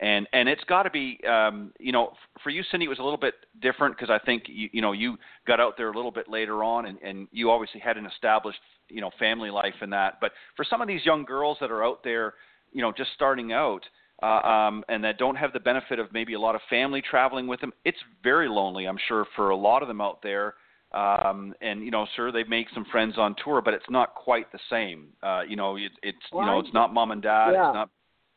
And 0.00 0.26
and 0.32 0.48
it's 0.48 0.64
got 0.64 0.82
to 0.84 0.90
be, 0.90 1.20
um, 1.28 1.72
you 1.78 1.92
know, 1.92 2.14
for 2.42 2.50
you, 2.50 2.62
Cindy, 2.70 2.86
it 2.86 2.88
was 2.88 2.98
a 2.98 3.02
little 3.02 3.18
bit 3.18 3.34
different 3.62 3.96
because 3.96 4.10
I 4.10 4.18
think 4.24 4.44
you, 4.48 4.68
you 4.72 4.82
know 4.82 4.90
you 4.90 5.16
got 5.46 5.60
out 5.60 5.76
there 5.76 5.88
a 5.88 5.94
little 5.94 6.10
bit 6.10 6.28
later 6.28 6.64
on, 6.64 6.86
and, 6.86 6.98
and 7.00 7.28
you 7.30 7.50
obviously 7.50 7.78
had 7.78 7.96
an 7.96 8.04
established, 8.06 8.58
you 8.88 9.00
know, 9.00 9.12
family 9.20 9.50
life 9.50 9.74
in 9.82 9.90
that. 9.90 10.18
But 10.20 10.32
for 10.56 10.64
some 10.68 10.82
of 10.82 10.88
these 10.88 11.04
young 11.04 11.24
girls 11.24 11.58
that 11.60 11.70
are 11.70 11.84
out 11.84 12.02
there, 12.02 12.34
you 12.72 12.82
know, 12.82 12.90
just 12.90 13.10
starting 13.14 13.52
out, 13.52 13.82
uh, 14.24 14.48
um, 14.48 14.84
and 14.88 15.04
that 15.04 15.18
don't 15.18 15.36
have 15.36 15.52
the 15.52 15.60
benefit 15.60 15.98
of 15.98 16.10
maybe 16.12 16.32
a 16.32 16.40
lot 16.40 16.54
of 16.54 16.62
family 16.70 17.02
traveling 17.02 17.46
with 17.46 17.60
them, 17.60 17.72
it's 17.84 17.98
very 18.22 18.48
lonely, 18.48 18.86
I'm 18.86 18.96
sure, 19.06 19.26
for 19.36 19.50
a 19.50 19.56
lot 19.56 19.82
of 19.82 19.88
them 19.88 20.00
out 20.00 20.22
there. 20.22 20.54
Um, 20.92 21.54
and 21.60 21.84
you 21.84 21.90
know, 21.90 22.06
sure, 22.16 22.32
they 22.32 22.44
make 22.44 22.68
some 22.72 22.86
friends 22.90 23.14
on 23.18 23.34
tour, 23.44 23.60
but 23.60 23.74
it's 23.74 23.90
not 23.90 24.14
quite 24.14 24.50
the 24.52 24.60
same. 24.70 25.08
Uh, 25.22 25.42
you 25.46 25.56
know, 25.56 25.76
it, 25.76 25.92
it's 26.02 26.16
well, 26.32 26.44
you 26.44 26.50
know, 26.50 26.58
it's 26.60 26.72
not 26.72 26.94
mom 26.94 27.10
and 27.10 27.20
dad. 27.20 27.50
Yeah. 27.52 27.68
It's 27.68 27.74
not 27.74 27.90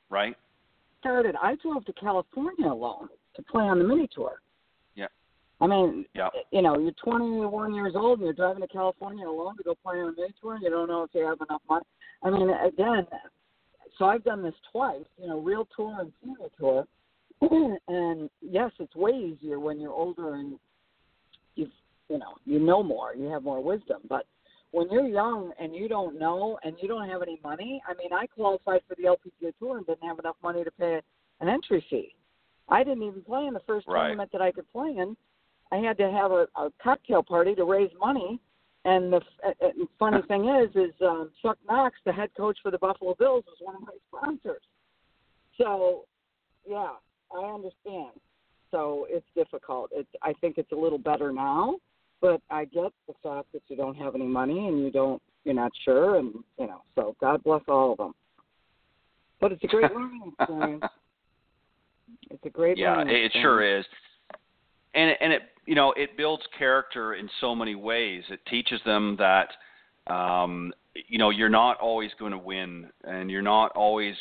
right. 0.09 0.35
Started. 0.99 1.35
I 1.41 1.55
drove 1.61 1.85
to 1.85 1.93
California 1.93 2.67
alone 2.67 3.07
to 3.35 3.41
play 3.43 3.63
on 3.63 3.77
the 3.77 3.85
mini 3.85 4.09
tour. 4.13 4.41
Yeah. 4.95 5.05
I 5.61 5.67
mean, 5.67 6.05
yeah. 6.15 6.29
you 6.51 6.63
know, 6.63 6.77
you're 6.79 6.91
21 7.03 7.75
years 7.75 7.93
old 7.95 8.19
and 8.19 8.25
you're 8.25 8.33
driving 8.33 8.61
to 8.63 8.67
California 8.67 9.27
alone 9.27 9.55
to 9.57 9.63
go 9.63 9.75
play 9.75 9.97
on 9.99 10.09
a 10.09 10.11
mini 10.19 10.33
tour. 10.41 10.57
You 10.59 10.71
don't 10.71 10.89
know 10.89 11.03
if 11.03 11.11
you 11.13 11.25
have 11.25 11.37
enough 11.47 11.61
money. 11.69 11.85
I 12.23 12.31
mean, 12.31 12.49
again, 12.49 13.05
so 13.97 14.05
I've 14.05 14.23
done 14.23 14.43
this 14.43 14.53
twice, 14.71 15.05
you 15.19 15.27
know, 15.27 15.39
real 15.39 15.67
tour 15.75 15.97
and 15.99 16.11
senior 16.23 16.49
tour. 16.59 16.85
and 17.87 18.29
yes, 18.41 18.71
it's 18.79 18.95
way 18.95 19.11
easier 19.11 19.59
when 19.59 19.79
you're 19.79 19.91
older 19.91 20.35
and 20.35 20.57
you've, 21.55 21.71
you 22.09 22.17
know, 22.17 22.35
you 22.45 22.59
know 22.59 22.83
more, 22.83 23.15
you 23.15 23.25
have 23.29 23.43
more 23.43 23.63
wisdom. 23.63 24.01
But 24.09 24.25
when 24.71 24.89
you're 24.89 25.07
young 25.07 25.51
and 25.59 25.75
you 25.75 25.87
don't 25.87 26.19
know 26.19 26.57
and 26.63 26.75
you 26.81 26.87
don't 26.87 27.09
have 27.09 27.21
any 27.21 27.39
money, 27.43 27.81
I 27.87 27.93
mean, 27.93 28.13
I 28.13 28.27
qualified 28.27 28.81
for 28.87 28.95
the 28.95 29.03
LPGA 29.03 29.53
tour 29.59 29.77
and 29.77 29.85
didn't 29.85 30.07
have 30.07 30.19
enough 30.19 30.35
money 30.43 30.63
to 30.63 30.71
pay 30.71 30.99
an 31.39 31.49
entry 31.49 31.85
fee. 31.89 32.15
I 32.69 32.83
didn't 32.83 33.03
even 33.03 33.21
play 33.21 33.45
in 33.45 33.53
the 33.53 33.61
first 33.67 33.87
right. 33.87 34.07
tournament 34.07 34.31
that 34.33 34.41
I 34.41 34.51
could 34.51 34.69
play 34.71 34.89
in. 34.89 35.15
I 35.71 35.77
had 35.77 35.97
to 35.97 36.11
have 36.11 36.31
a, 36.31 36.47
a 36.55 36.71
cocktail 36.81 37.23
party 37.23 37.55
to 37.55 37.63
raise 37.65 37.91
money 37.99 38.39
and 38.87 39.11
the 39.11 39.17
uh, 39.45 39.49
uh, 39.61 39.69
funny 39.99 40.21
thing 40.29 40.47
is, 40.47 40.69
is 40.73 40.93
um, 41.01 41.29
Chuck 41.41 41.57
Knox, 41.67 41.97
the 42.05 42.13
head 42.13 42.29
coach 42.37 42.57
for 42.63 42.71
the 42.71 42.77
Buffalo 42.77 43.15
Bills, 43.19 43.43
was 43.45 43.57
one 43.59 43.75
of 43.75 43.81
my 43.81 43.91
sponsors. 44.07 44.61
So, 45.57 46.05
yeah, 46.65 46.91
I 47.35 47.43
understand. 47.53 48.11
So 48.71 49.05
it's 49.09 49.25
difficult. 49.35 49.89
It's 49.93 50.07
I 50.23 50.31
think 50.39 50.57
it's 50.57 50.71
a 50.71 50.75
little 50.75 50.97
better 50.97 51.33
now, 51.33 51.75
but 52.21 52.41
I 52.49 52.63
get 52.63 52.93
the 53.07 53.13
fact 53.21 53.51
that 53.51 53.61
you 53.67 53.75
don't 53.75 53.95
have 53.95 54.15
any 54.15 54.25
money 54.25 54.69
and 54.69 54.81
you 54.81 54.89
don't, 54.89 55.21
you're 55.43 55.53
not 55.53 55.71
sure, 55.83 56.15
and 56.17 56.33
you 56.57 56.67
know. 56.67 56.81
So 56.95 57.15
God 57.19 57.43
bless 57.43 57.63
all 57.67 57.91
of 57.91 57.97
them. 57.97 58.13
But 59.41 59.51
it's 59.51 59.63
a 59.65 59.67
great 59.67 59.91
learning 59.95 60.31
experience. 60.39 60.83
It's 62.29 62.45
a 62.45 62.49
great 62.49 62.77
yeah, 62.77 62.95
learning 62.95 63.15
it 63.15 63.25
experience. 63.25 63.43
sure 63.43 63.79
is. 63.79 63.85
And 64.95 65.11
and 65.19 65.33
it 65.33 65.41
you 65.67 65.75
know 65.75 65.93
it 65.95 66.17
builds 66.17 66.43
character 66.57 67.13
in 67.13 67.29
so 67.39 67.53
many 67.53 67.75
ways. 67.75 68.23
It 68.29 68.39
teaches 68.49 68.81
them 68.85 69.17
that 69.19 69.49
um, 70.11 70.73
you 71.07 71.19
know 71.19 71.29
you're 71.29 71.49
not 71.49 71.77
always 71.77 72.09
going 72.17 72.31
to 72.31 72.37
win, 72.37 72.87
and 73.03 73.29
you're 73.29 73.43
not 73.43 73.71
always 73.73 74.15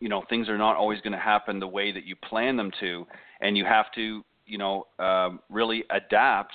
you 0.00 0.08
know 0.08 0.24
things 0.28 0.48
are 0.48 0.58
not 0.58 0.74
always 0.74 1.00
going 1.02 1.12
to 1.12 1.18
happen 1.18 1.60
the 1.60 1.68
way 1.68 1.92
that 1.92 2.04
you 2.04 2.16
plan 2.16 2.56
them 2.56 2.72
to, 2.80 3.06
and 3.40 3.56
you 3.56 3.64
have 3.64 3.86
to 3.94 4.24
you 4.46 4.58
know 4.58 4.86
um, 4.98 5.38
really 5.50 5.84
adapt 5.90 6.54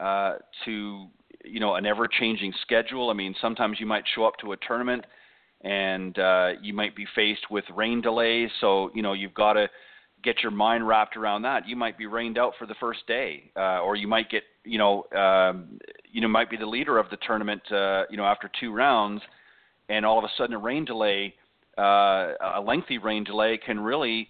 uh, 0.00 0.36
to 0.64 1.06
you 1.44 1.60
know 1.60 1.74
an 1.74 1.86
ever-changing 1.86 2.52
schedule. 2.62 3.10
I 3.10 3.12
mean, 3.12 3.34
sometimes 3.40 3.78
you 3.78 3.86
might 3.86 4.04
show 4.14 4.24
up 4.24 4.34
to 4.40 4.52
a 4.52 4.56
tournament 4.66 5.04
and 5.62 6.18
uh, 6.18 6.50
you 6.62 6.72
might 6.72 6.94
be 6.94 7.04
faced 7.14 7.50
with 7.50 7.64
rain 7.74 8.00
delays, 8.00 8.48
so 8.60 8.90
you 8.94 9.02
know 9.02 9.12
you've 9.12 9.34
got 9.34 9.54
to 9.54 9.68
get 10.22 10.42
your 10.42 10.50
mind 10.50 10.86
wrapped 10.86 11.16
around 11.16 11.42
that. 11.42 11.68
You 11.68 11.76
might 11.76 11.96
be 11.96 12.06
rained 12.06 12.38
out 12.38 12.52
for 12.58 12.66
the 12.66 12.74
first 12.80 13.06
day, 13.06 13.50
uh, 13.56 13.80
or 13.80 13.96
you 13.96 14.08
might 14.08 14.30
get, 14.30 14.42
you 14.64 14.78
know, 14.78 15.04
um, 15.16 15.78
you 16.10 16.20
know, 16.20 16.28
might 16.28 16.50
be 16.50 16.56
the 16.56 16.66
leader 16.66 16.98
of 16.98 17.08
the 17.10 17.18
tournament, 17.26 17.62
uh, 17.70 18.02
you 18.10 18.16
know, 18.16 18.24
after 18.24 18.50
two 18.60 18.72
rounds, 18.72 19.22
and 19.88 20.04
all 20.04 20.18
of 20.18 20.24
a 20.24 20.30
sudden 20.36 20.54
a 20.54 20.58
rain 20.58 20.84
delay, 20.84 21.34
uh, 21.78 22.32
a 22.56 22.62
lengthy 22.64 22.98
rain 22.98 23.24
delay, 23.24 23.58
can 23.64 23.78
really, 23.78 24.28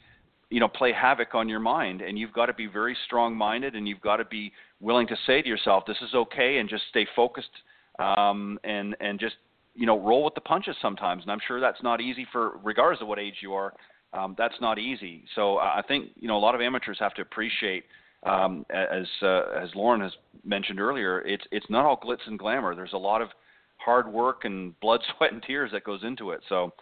you 0.50 0.60
know, 0.60 0.68
play 0.68 0.92
havoc 0.92 1.34
on 1.34 1.48
your 1.48 1.60
mind. 1.60 2.02
And 2.02 2.18
you've 2.18 2.32
got 2.32 2.46
to 2.46 2.54
be 2.54 2.66
very 2.66 2.96
strong-minded, 3.06 3.74
and 3.74 3.88
you've 3.88 4.00
got 4.00 4.16
to 4.16 4.24
be 4.24 4.52
willing 4.80 5.06
to 5.08 5.16
say 5.26 5.42
to 5.42 5.48
yourself, 5.48 5.84
"This 5.86 5.96
is 6.02 6.14
okay," 6.14 6.58
and 6.58 6.68
just 6.68 6.84
stay 6.90 7.06
focused, 7.16 7.50
um, 7.98 8.58
and 8.64 8.96
and 9.00 9.18
just 9.18 9.36
you 9.74 9.86
know, 9.86 10.00
roll 10.00 10.24
with 10.24 10.34
the 10.34 10.40
punches 10.40 10.74
sometimes. 10.82 11.22
And 11.22 11.30
I'm 11.30 11.38
sure 11.46 11.60
that's 11.60 11.82
not 11.84 12.00
easy 12.00 12.26
for, 12.32 12.58
regardless 12.64 13.00
of 13.00 13.06
what 13.06 13.20
age 13.20 13.36
you 13.40 13.54
are 13.54 13.72
um, 14.12 14.34
that's 14.38 14.54
not 14.60 14.78
easy. 14.78 15.24
So 15.34 15.58
I 15.58 15.82
think 15.86 16.10
you 16.16 16.28
know 16.28 16.36
a 16.36 16.40
lot 16.40 16.54
of 16.54 16.60
amateurs 16.60 16.96
have 17.00 17.14
to 17.14 17.22
appreciate, 17.22 17.84
um, 18.24 18.64
as 18.70 19.06
uh, 19.22 19.42
as 19.62 19.68
Lauren 19.74 20.00
has 20.00 20.12
mentioned 20.44 20.80
earlier, 20.80 21.20
it's 21.20 21.44
it's 21.50 21.66
not 21.68 21.84
all 21.84 21.98
glitz 21.98 22.26
and 22.26 22.38
glamour. 22.38 22.74
There's 22.74 22.94
a 22.94 22.98
lot 22.98 23.20
of 23.20 23.28
hard 23.76 24.10
work 24.10 24.44
and 24.44 24.78
blood, 24.80 25.00
sweat, 25.16 25.32
and 25.32 25.42
tears 25.42 25.70
that 25.72 25.84
goes 25.84 26.00
into 26.02 26.30
it. 26.30 26.40
So. 26.48 26.72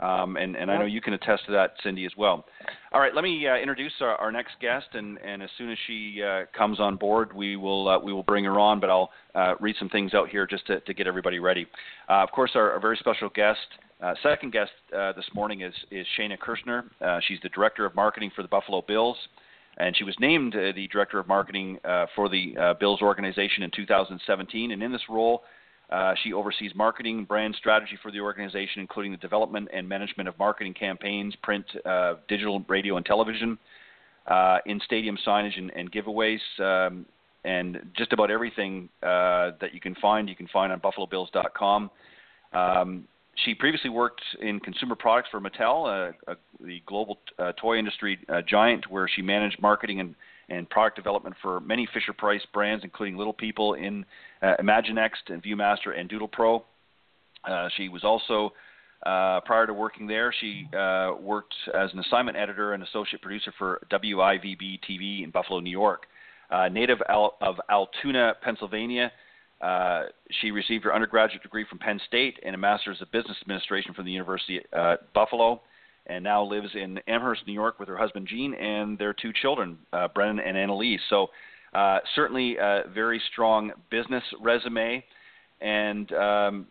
Um, 0.00 0.38
and, 0.38 0.56
and 0.56 0.70
I 0.70 0.78
know 0.78 0.86
you 0.86 1.02
can 1.02 1.12
attest 1.12 1.44
to 1.44 1.52
that, 1.52 1.74
Cindy, 1.82 2.06
as 2.06 2.12
well. 2.16 2.46
All 2.90 3.00
right, 3.02 3.14
let 3.14 3.22
me 3.22 3.46
uh, 3.46 3.56
introduce 3.56 3.92
our, 4.00 4.16
our, 4.16 4.32
next 4.32 4.52
guest, 4.58 4.86
and, 4.94 5.18
and 5.18 5.42
as 5.42 5.50
soon 5.58 5.70
as 5.70 5.76
she 5.86 6.22
uh, 6.22 6.44
comes 6.56 6.80
on 6.80 6.96
board, 6.96 7.34
we 7.34 7.56
will 7.56 7.86
uh, 7.86 7.98
we 7.98 8.10
will 8.10 8.22
bring 8.22 8.44
her 8.44 8.58
on. 8.58 8.80
But 8.80 8.88
I'll 8.88 9.10
uh, 9.34 9.56
read 9.60 9.76
some 9.78 9.90
things 9.90 10.14
out 10.14 10.30
here 10.30 10.46
just 10.46 10.66
to, 10.68 10.80
to 10.80 10.94
get 10.94 11.06
everybody 11.06 11.38
ready. 11.38 11.66
Uh, 12.08 12.22
of 12.22 12.30
course, 12.30 12.52
our, 12.54 12.70
our, 12.72 12.80
very 12.80 12.96
special 12.96 13.28
guest 13.28 13.58
uh, 14.02 14.14
second 14.22 14.52
guest 14.52 14.70
uh, 14.96 15.12
this 15.12 15.26
morning 15.34 15.60
is, 15.60 15.74
is 15.90 16.06
Shaena 16.18 16.38
Kershner. 16.38 16.84
Uh, 17.00 17.20
she's 17.26 17.38
the 17.42 17.50
Director 17.50 17.84
of 17.84 17.94
Marketing 17.94 18.30
for 18.34 18.42
the 18.42 18.48
Buffalo 18.48 18.82
Bills, 18.86 19.16
and 19.76 19.96
she 19.96 20.04
was 20.04 20.14
named 20.18 20.54
uh, 20.54 20.72
the 20.74 20.88
Director 20.88 21.18
of 21.18 21.28
Marketing 21.28 21.78
uh, 21.84 22.06
for 22.16 22.28
the 22.28 22.54
uh, 22.58 22.74
Bills 22.80 23.02
organization 23.02 23.62
in 23.62 23.70
2017. 23.70 24.72
And 24.72 24.82
in 24.82 24.90
this 24.92 25.02
role, 25.08 25.42
she 26.22 26.32
oversees 26.32 26.70
marketing 26.74 27.24
brand 27.24 27.54
strategy 27.58 27.98
for 28.02 28.10
the 28.10 28.20
organization, 28.20 28.80
including 28.80 29.10
the 29.10 29.18
development 29.18 29.68
and 29.74 29.88
management 29.88 30.28
of 30.28 30.38
marketing 30.38 30.72
campaigns, 30.72 31.34
print, 31.42 31.66
digital, 32.28 32.64
radio, 32.68 32.96
and 32.96 33.04
television, 33.04 33.58
in 34.66 34.80
stadium 34.84 35.18
signage 35.26 35.58
and, 35.58 35.70
and 35.72 35.90
giveaways. 35.90 36.38
Um, 36.60 37.06
and 37.44 37.78
just 37.96 38.12
about 38.12 38.30
everything 38.30 38.88
that 39.02 39.70
you 39.72 39.80
can 39.80 39.96
find, 39.96 40.28
you 40.28 40.36
can 40.36 40.46
find 40.46 40.72
on 40.72 40.80
BuffaloBills.com. 40.80 41.90
Um, 42.52 43.04
she 43.44 43.54
previously 43.54 43.90
worked 43.90 44.22
in 44.40 44.60
consumer 44.60 44.94
products 44.94 45.28
for 45.30 45.40
Mattel, 45.40 45.86
uh, 45.86 46.30
uh, 46.30 46.34
the 46.60 46.82
global 46.86 47.18
uh, 47.38 47.52
toy 47.52 47.78
industry 47.78 48.18
uh, 48.28 48.42
giant, 48.42 48.90
where 48.90 49.08
she 49.08 49.22
managed 49.22 49.60
marketing 49.60 50.00
and, 50.00 50.14
and 50.48 50.68
product 50.68 50.96
development 50.96 51.36
for 51.40 51.60
many 51.60 51.88
Fisher 51.92 52.12
Price 52.12 52.42
brands, 52.52 52.84
including 52.84 53.16
Little 53.16 53.32
People 53.32 53.74
in 53.74 54.04
uh, 54.42 54.54
Imaginext 54.60 55.28
and 55.28 55.42
ViewMaster 55.42 55.98
and 55.98 56.08
Doodle 56.08 56.28
Pro. 56.28 56.64
Uh, 57.44 57.68
she 57.76 57.88
was 57.88 58.04
also, 58.04 58.52
prior 59.02 59.66
to 59.66 59.72
working 59.72 60.06
there, 60.06 60.34
she 60.40 60.66
worked 61.20 61.54
as 61.74 61.92
an 61.92 62.00
assignment 62.00 62.36
editor 62.36 62.74
and 62.74 62.82
associate 62.82 63.22
producer 63.22 63.52
for 63.58 63.80
WIVB 63.90 64.80
TV 64.88 65.24
in 65.24 65.30
Buffalo, 65.30 65.60
New 65.60 65.70
York. 65.70 66.06
native 66.70 66.98
of 67.08 67.56
Altoona, 67.70 68.34
Pennsylvania, 68.42 69.10
uh, 69.60 70.04
she 70.40 70.50
received 70.50 70.84
her 70.84 70.94
undergraduate 70.94 71.42
degree 71.42 71.66
from 71.68 71.78
Penn 71.78 72.00
State 72.06 72.38
and 72.44 72.54
a 72.54 72.58
master's 72.58 73.00
of 73.02 73.10
business 73.12 73.36
administration 73.42 73.92
from 73.92 74.06
the 74.06 74.12
University 74.12 74.58
at 74.58 74.78
uh, 74.78 74.96
Buffalo, 75.14 75.60
and 76.06 76.24
now 76.24 76.42
lives 76.42 76.68
in 76.74 76.98
Amherst, 77.06 77.42
New 77.46 77.52
York, 77.52 77.78
with 77.78 77.88
her 77.88 77.96
husband 77.96 78.26
Gene 78.26 78.54
and 78.54 78.98
their 78.98 79.12
two 79.12 79.32
children, 79.42 79.78
uh, 79.92 80.08
Brennan 80.08 80.40
and 80.40 80.56
Annalise. 80.56 81.00
So, 81.10 81.28
uh, 81.74 81.98
certainly 82.14 82.56
a 82.56 82.84
very 82.92 83.20
strong 83.32 83.70
business 83.90 84.24
resume, 84.40 85.04
and 85.60 86.10
um, 86.14 86.66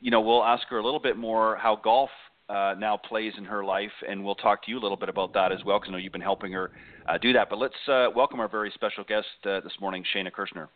you 0.00 0.10
know, 0.10 0.20
we'll 0.20 0.44
ask 0.44 0.66
her 0.68 0.78
a 0.78 0.84
little 0.84 1.00
bit 1.00 1.16
more 1.16 1.56
how 1.56 1.76
golf 1.76 2.10
uh, 2.48 2.74
now 2.78 2.96
plays 2.96 3.32
in 3.38 3.44
her 3.44 3.64
life, 3.64 3.92
and 4.08 4.24
we'll 4.24 4.34
talk 4.34 4.64
to 4.64 4.70
you 4.70 4.78
a 4.78 4.82
little 4.82 4.96
bit 4.96 5.08
about 5.08 5.32
that 5.34 5.52
as 5.52 5.58
well, 5.64 5.78
because 5.78 5.90
I 5.90 5.92
know 5.92 5.98
you've 5.98 6.12
been 6.12 6.20
helping 6.20 6.52
her 6.52 6.72
uh, 7.08 7.16
do 7.16 7.32
that. 7.32 7.48
But 7.48 7.58
let's 7.58 7.74
uh, 7.86 8.08
welcome 8.14 8.40
our 8.40 8.48
very 8.48 8.72
special 8.74 9.04
guest 9.04 9.26
this 9.44 9.72
morning, 9.80 10.04
Shaena 10.14 10.32
Kershner. 10.32 10.66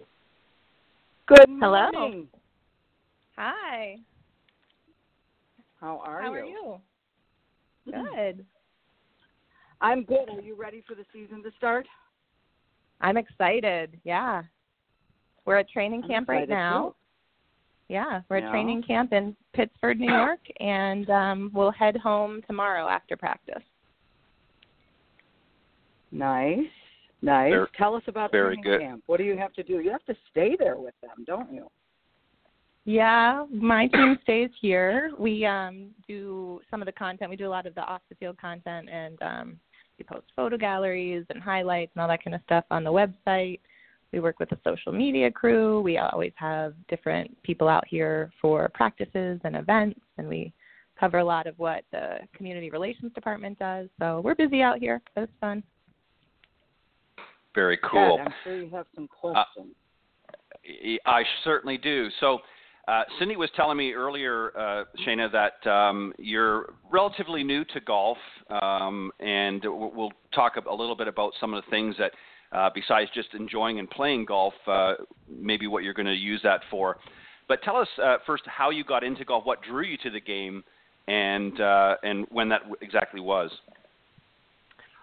Good 1.27 1.47
Hello. 1.61 1.91
morning. 1.93 2.29
Hi. 3.37 3.97
How 5.81 5.99
are 6.05 6.23
How 6.23 6.35
you? 6.35 6.41
are 6.41 6.45
you? 6.47 6.81
Good. 8.15 8.45
I'm 9.81 10.05
good. 10.05 10.29
Are 10.29 10.41
you 10.41 10.55
ready 10.55 10.85
for 10.87 10.95
the 10.95 11.05
season 11.13 11.43
to 11.43 11.51
start? 11.57 11.87
I'm 13.01 13.17
excited. 13.17 13.99
Yeah. 14.05 14.43
We're 15.45 15.57
at 15.57 15.69
training 15.69 16.03
I'm 16.05 16.09
camp 16.09 16.29
right 16.29 16.49
now. 16.49 16.91
too. 16.91 16.95
Yeah, 17.89 18.21
we're 18.29 18.39
Yeah. 18.39 18.47
at 18.47 18.51
training 18.53 18.85
camp 18.85 19.13
in 19.13 19.37
Pittsford, 19.55 19.99
New 19.99 20.13
York, 20.13 20.39
and 20.61 21.11
um, 21.11 21.51
we'll 21.53 21.73
head 21.73 21.97
home 21.97 22.43
tomorrow 22.47 22.89
after 22.89 23.17
practice. 23.17 23.63
Nice. 26.13 26.61
Nice. 27.23 27.51
Very- 27.51 27.67
Tell 27.79 27.95
us 27.95 28.03
about 28.09 28.33
very 28.33 28.57
training 28.57 28.63
good. 28.65 28.81
camp. 28.81 29.03
What 29.07 29.19
do 29.19 29.25
you 29.25 29.37
have 29.37 29.53
to 29.55 29.63
do? 29.63 29.81
You 29.81 29.91
have 29.91 30.05
to 30.07 30.15
stay 30.31 30.57
there 30.59 30.77
with 30.77 30.95
them, 31.01 31.25
don't 31.27 31.53
you? 31.53 31.69
Yeah, 32.85 33.47
my 33.49 33.87
team 33.87 34.19
stays 34.25 34.51
here. 34.61 35.13
We 35.17 35.47
um, 35.47 35.91
do 36.09 36.61
some 36.69 36.83
of 36.83 36.87
the 36.87 36.93
content. 36.93 37.31
We 37.31 37.37
do 37.37 37.47
a 37.47 37.49
lot 37.49 37.67
of 37.67 37.77
the 37.77 37.83
off 37.83 38.03
the 38.09 38.17
field 38.17 38.39
content, 38.39 38.89
and 38.91 39.23
um, 39.23 39.61
we 39.99 40.05
post 40.05 40.27
photo 40.35 40.57
galleries 40.57 41.25
and 41.31 41.41
highlights 41.41 41.93
and 41.95 42.03
all 42.03 42.09
that 42.09 42.25
kind 42.25 42.35
of 42.35 42.41
stuff 42.43 42.65
on 42.73 42.83
the 42.83 42.91
website. 42.91 43.61
We 44.13 44.19
work 44.19 44.41
with 44.41 44.51
a 44.51 44.59
social 44.65 44.93
media 44.93 45.31
crew. 45.31 45.81
We 45.81 45.99
always 45.99 46.33
have 46.35 46.75
different 46.89 47.41
people 47.45 47.69
out 47.69 47.87
here 47.87 48.33
for 48.41 48.69
practices 48.75 49.41
and 49.45 49.55
events, 49.55 50.01
and 50.19 50.29
we 50.29 50.53
cover 50.99 51.19
a 51.19 51.25
lot 51.25 51.47
of 51.47 51.57
what 51.61 51.85
the 51.93 52.19
community 52.35 52.69
relations 52.69 53.13
department 53.15 53.61
does. 53.61 53.89
So 54.01 54.21
we're 54.25 54.35
busy 54.35 54.61
out 54.61 54.79
here, 54.79 55.01
but 55.15 55.23
it's 55.23 55.33
fun. 55.41 55.63
Very 57.55 57.79
cool. 57.79 58.19
Good. 58.19 58.27
I'm 58.27 58.35
sure 58.45 58.63
you 58.63 58.71
have 58.71 58.87
some 58.95 59.09
questions. 59.09 59.75
I 61.07 61.23
certainly 61.45 61.77
do. 61.77 62.09
So, 62.21 62.39
uh, 62.89 63.03
Cindy 63.19 63.37
was 63.37 63.51
telling 63.55 63.77
me 63.77 63.93
earlier, 63.93 64.57
uh, 64.59 64.85
Shaena, 65.07 65.31
that 65.31 65.71
um, 65.71 66.13
you're 66.19 66.75
relatively 66.91 67.45
new 67.45 67.65
to 67.67 67.81
golf, 67.81 68.19
um, 68.51 69.13
and 69.21 69.63
we'll 69.65 70.13
talk 70.35 70.55
a 70.57 70.69
a 70.69 70.75
little 70.75 70.97
bit 70.97 71.09
about 71.09 71.33
some 71.41 71.55
of 71.55 71.65
the 71.65 71.71
things 71.71 71.95
that, 71.99 72.13
uh, 72.53 72.71
besides 72.75 73.09
just 73.15 73.29
enjoying 73.35 73.79
and 73.79 73.89
playing 73.91 74.25
golf, 74.25 74.55
uh, 74.67 74.95
maybe 75.29 75.67
what 75.69 75.85
you're 75.85 75.95
going 75.95 76.07
to 76.07 76.13
use 76.13 76.41
that 76.43 76.61
for. 76.71 76.97
But 77.49 77.63
tell 77.63 77.77
us 77.77 77.89
uh, 78.03 78.17
first 78.27 78.43
how 78.47 78.71
you 78.71 78.83
got 78.83 79.05
into 79.05 79.25
golf, 79.25 79.45
what 79.45 79.63
drew 79.63 79.85
you 79.85 79.97
to 79.99 80.11
the 80.11 80.21
game, 80.21 80.65
and 81.07 81.61
uh, 81.61 81.97
and 82.03 82.27
when 82.31 82.49
that 82.49 82.63
exactly 82.81 83.21
was. 83.21 83.51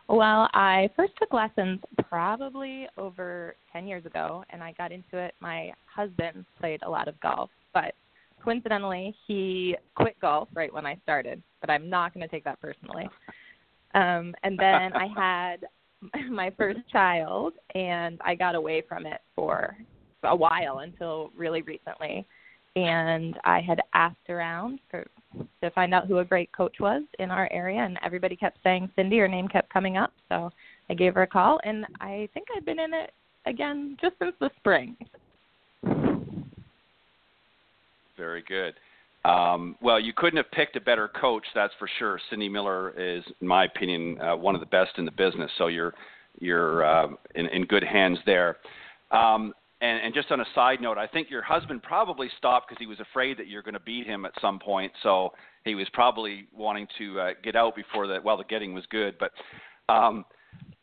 Well, 0.10 0.49
I 0.55 0.89
first 0.95 1.14
took 1.20 1.34
lessons 1.34 1.80
probably 2.10 2.88
over 2.97 3.55
10 3.72 3.86
years 3.86 4.07
ago, 4.07 4.43
and 4.49 4.64
I 4.64 4.72
got 4.72 4.91
into 4.91 5.20
it. 5.20 5.36
My 5.39 5.72
husband 5.86 6.45
played 6.60 6.82
a 6.82 6.89
lot 6.89 7.07
of 7.07 7.20
golf, 7.20 7.51
but 7.76 7.93
coincidentally, 8.43 9.16
he 9.28 9.76
quit 9.93 10.20
golf 10.20 10.49
right 10.55 10.74
when 10.74 10.84
I 10.84 10.97
started, 11.03 11.43
but 11.62 11.70
I'm 11.70 11.91
not 11.91 12.12
going 12.12 12.28
to 12.28 12.28
take 12.28 12.43
that 12.45 12.60
personally. 12.60 13.07
Um, 13.93 14.34
and 14.41 14.57
then 14.57 14.93
I 14.93 15.07
had 15.16 15.68
my 16.32 16.49
first 16.57 16.80
child, 16.91 17.53
and 17.76 18.20
I 18.26 18.34
got 18.34 18.55
away 18.55 18.82
from 18.89 19.05
it 19.05 19.22
for 19.36 19.78
a 20.24 20.36
while 20.36 20.80
until 20.80 21.30
really 21.38 21.62
recently. 21.62 22.26
And 22.76 23.38
I 23.43 23.61
had 23.61 23.80
asked 23.93 24.30
around 24.30 24.80
for 24.89 25.05
to 25.61 25.70
find 25.72 25.93
out 25.93 26.07
who 26.07 26.20
a 26.20 26.26
great 26.26 26.51
coach 26.51 26.78
was 26.80 27.03
in 27.20 27.30
our 27.30 27.47
area 27.51 27.82
and 27.82 27.99
everybody 28.03 28.36
kept 28.36 28.57
saying 28.63 28.89
Cindy 28.95 29.20
her 29.20 29.28
name 29.28 29.47
kept 29.47 29.72
coming 29.72 29.95
up 29.95 30.11
so 30.28 30.49
I 30.89 30.95
gave 30.95 31.13
her 31.13 31.22
a 31.22 31.28
call 31.28 31.59
and 31.63 31.86
I 32.01 32.28
think 32.34 32.47
I've 32.55 32.65
been 32.65 32.80
in 32.80 32.93
it 32.95 33.11
again 33.45 33.95
just 34.01 34.15
since 34.17 34.34
the 34.39 34.49
spring. 34.57 34.97
Very 38.17 38.43
good. 38.47 38.74
Um, 39.26 39.76
well, 39.82 39.99
you 39.99 40.13
couldn't 40.15 40.38
have 40.38 40.49
picked 40.51 40.76
a 40.76 40.82
better 40.82 41.09
coach, 41.09 41.43
that's 41.53 41.74
for 41.78 41.89
sure. 41.99 42.20
Cindy 42.30 42.49
Miller 42.49 42.91
is, 42.91 43.24
in 43.41 43.47
my 43.47 43.65
opinion, 43.65 44.20
uh, 44.22 44.36
one 44.36 44.55
of 44.55 44.61
the 44.61 44.67
best 44.67 44.91
in 44.97 45.05
the 45.05 45.11
business. 45.11 45.51
So 45.57 45.67
you're 45.67 45.93
you're 46.39 46.86
uh, 46.86 47.07
in, 47.36 47.47
in 47.47 47.65
good 47.65 47.84
hands 47.84 48.17
there. 48.26 48.57
Um, 49.11 49.53
and, 49.82 50.01
and 50.03 50.13
just 50.13 50.32
on 50.32 50.41
a 50.41 50.45
side 50.53 50.82
note, 50.82 50.97
I 50.97 51.07
think 51.07 51.30
your 51.30 51.41
husband 51.41 51.82
probably 51.84 52.30
stopped 52.38 52.67
because 52.67 52.80
he 52.80 52.86
was 52.86 52.99
afraid 52.99 53.38
that 53.38 53.47
you're 53.47 53.61
going 53.61 53.75
to 53.75 53.80
beat 53.80 54.05
him 54.05 54.25
at 54.25 54.32
some 54.41 54.59
point. 54.59 54.91
So 55.03 55.30
he 55.63 55.75
was 55.75 55.88
probably 55.93 56.47
wanting 56.53 56.88
to 56.97 57.19
uh, 57.19 57.30
get 57.43 57.55
out 57.55 57.75
before 57.75 58.07
the 58.07 58.19
well, 58.23 58.38
the 58.38 58.43
getting 58.43 58.73
was 58.73 58.84
good. 58.89 59.15
But 59.19 59.32
um, 59.91 60.25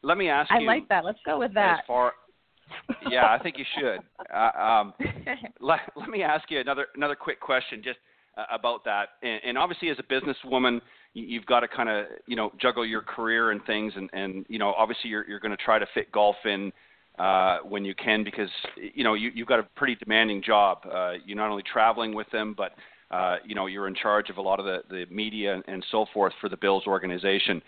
let 0.02 0.16
me 0.16 0.28
ask 0.28 0.50
I 0.50 0.60
you. 0.60 0.70
I 0.70 0.74
like 0.74 0.88
that. 0.88 1.04
Let's 1.04 1.18
go 1.26 1.38
with 1.38 1.52
that. 1.54 1.72
As 1.72 1.78
that. 1.78 1.86
far, 1.86 2.12
yeah, 3.10 3.26
I 3.26 3.38
think 3.42 3.56
you 3.58 3.64
should. 3.78 4.00
Uh, 4.34 4.58
um, 4.58 4.94
let, 5.60 5.80
let 5.94 6.08
me 6.08 6.22
ask 6.22 6.50
you 6.50 6.60
another 6.60 6.86
another 6.96 7.16
quick 7.16 7.40
question 7.40 7.82
just 7.84 7.98
uh, 8.36 8.44
about 8.50 8.84
that. 8.84 9.08
And, 9.22 9.40
and 9.44 9.58
obviously, 9.58 9.90
as 9.90 9.98
a 9.98 10.02
businesswoman, 10.02 10.80
you, 11.12 11.24
you've 11.24 11.46
got 11.46 11.60
to 11.60 11.68
kind 11.68 11.88
of 11.88 12.06
you 12.26 12.36
know 12.36 12.50
juggle 12.60 12.86
your 12.86 13.02
career 13.02 13.50
and 13.50 13.64
things, 13.66 13.92
and 13.94 14.08
and 14.12 14.46
you 14.48 14.58
know 14.58 14.72
obviously 14.72 15.10
you're 15.10 15.28
you're 15.28 15.40
going 15.40 15.56
to 15.56 15.62
try 15.62 15.78
to 15.78 15.86
fit 15.94 16.10
golf 16.12 16.36
in 16.44 16.72
uh, 17.18 17.58
when 17.66 17.84
you 17.84 17.94
can 17.94 18.24
because 18.24 18.50
you 18.76 19.04
know 19.04 19.14
you 19.14 19.30
you've 19.34 19.48
got 19.48 19.58
a 19.58 19.64
pretty 19.74 19.94
demanding 19.96 20.42
job. 20.42 20.78
Uh, 20.84 21.14
you're 21.24 21.36
not 21.36 21.50
only 21.50 21.62
traveling 21.62 22.14
with 22.14 22.28
them, 22.30 22.54
but 22.56 22.72
uh, 23.10 23.36
you 23.44 23.54
know 23.54 23.66
you're 23.66 23.88
in 23.88 23.94
charge 23.94 24.30
of 24.30 24.36
a 24.36 24.42
lot 24.42 24.60
of 24.60 24.66
the 24.66 24.82
the 24.90 25.06
media 25.14 25.62
and, 25.66 25.84
so 25.90 26.06
forth 26.12 26.32
for 26.40 26.48
the 26.48 26.56
Bills 26.56 26.84
organization. 26.86 27.62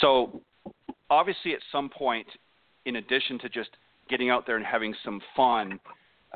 So 0.00 0.40
obviously, 1.10 1.52
at 1.52 1.60
some 1.70 1.88
point, 1.88 2.26
in 2.86 2.96
addition 2.96 3.38
to 3.40 3.48
just 3.48 3.70
getting 4.08 4.30
out 4.30 4.46
there 4.46 4.56
and 4.56 4.64
having 4.64 4.94
some 5.04 5.20
fun, 5.36 5.78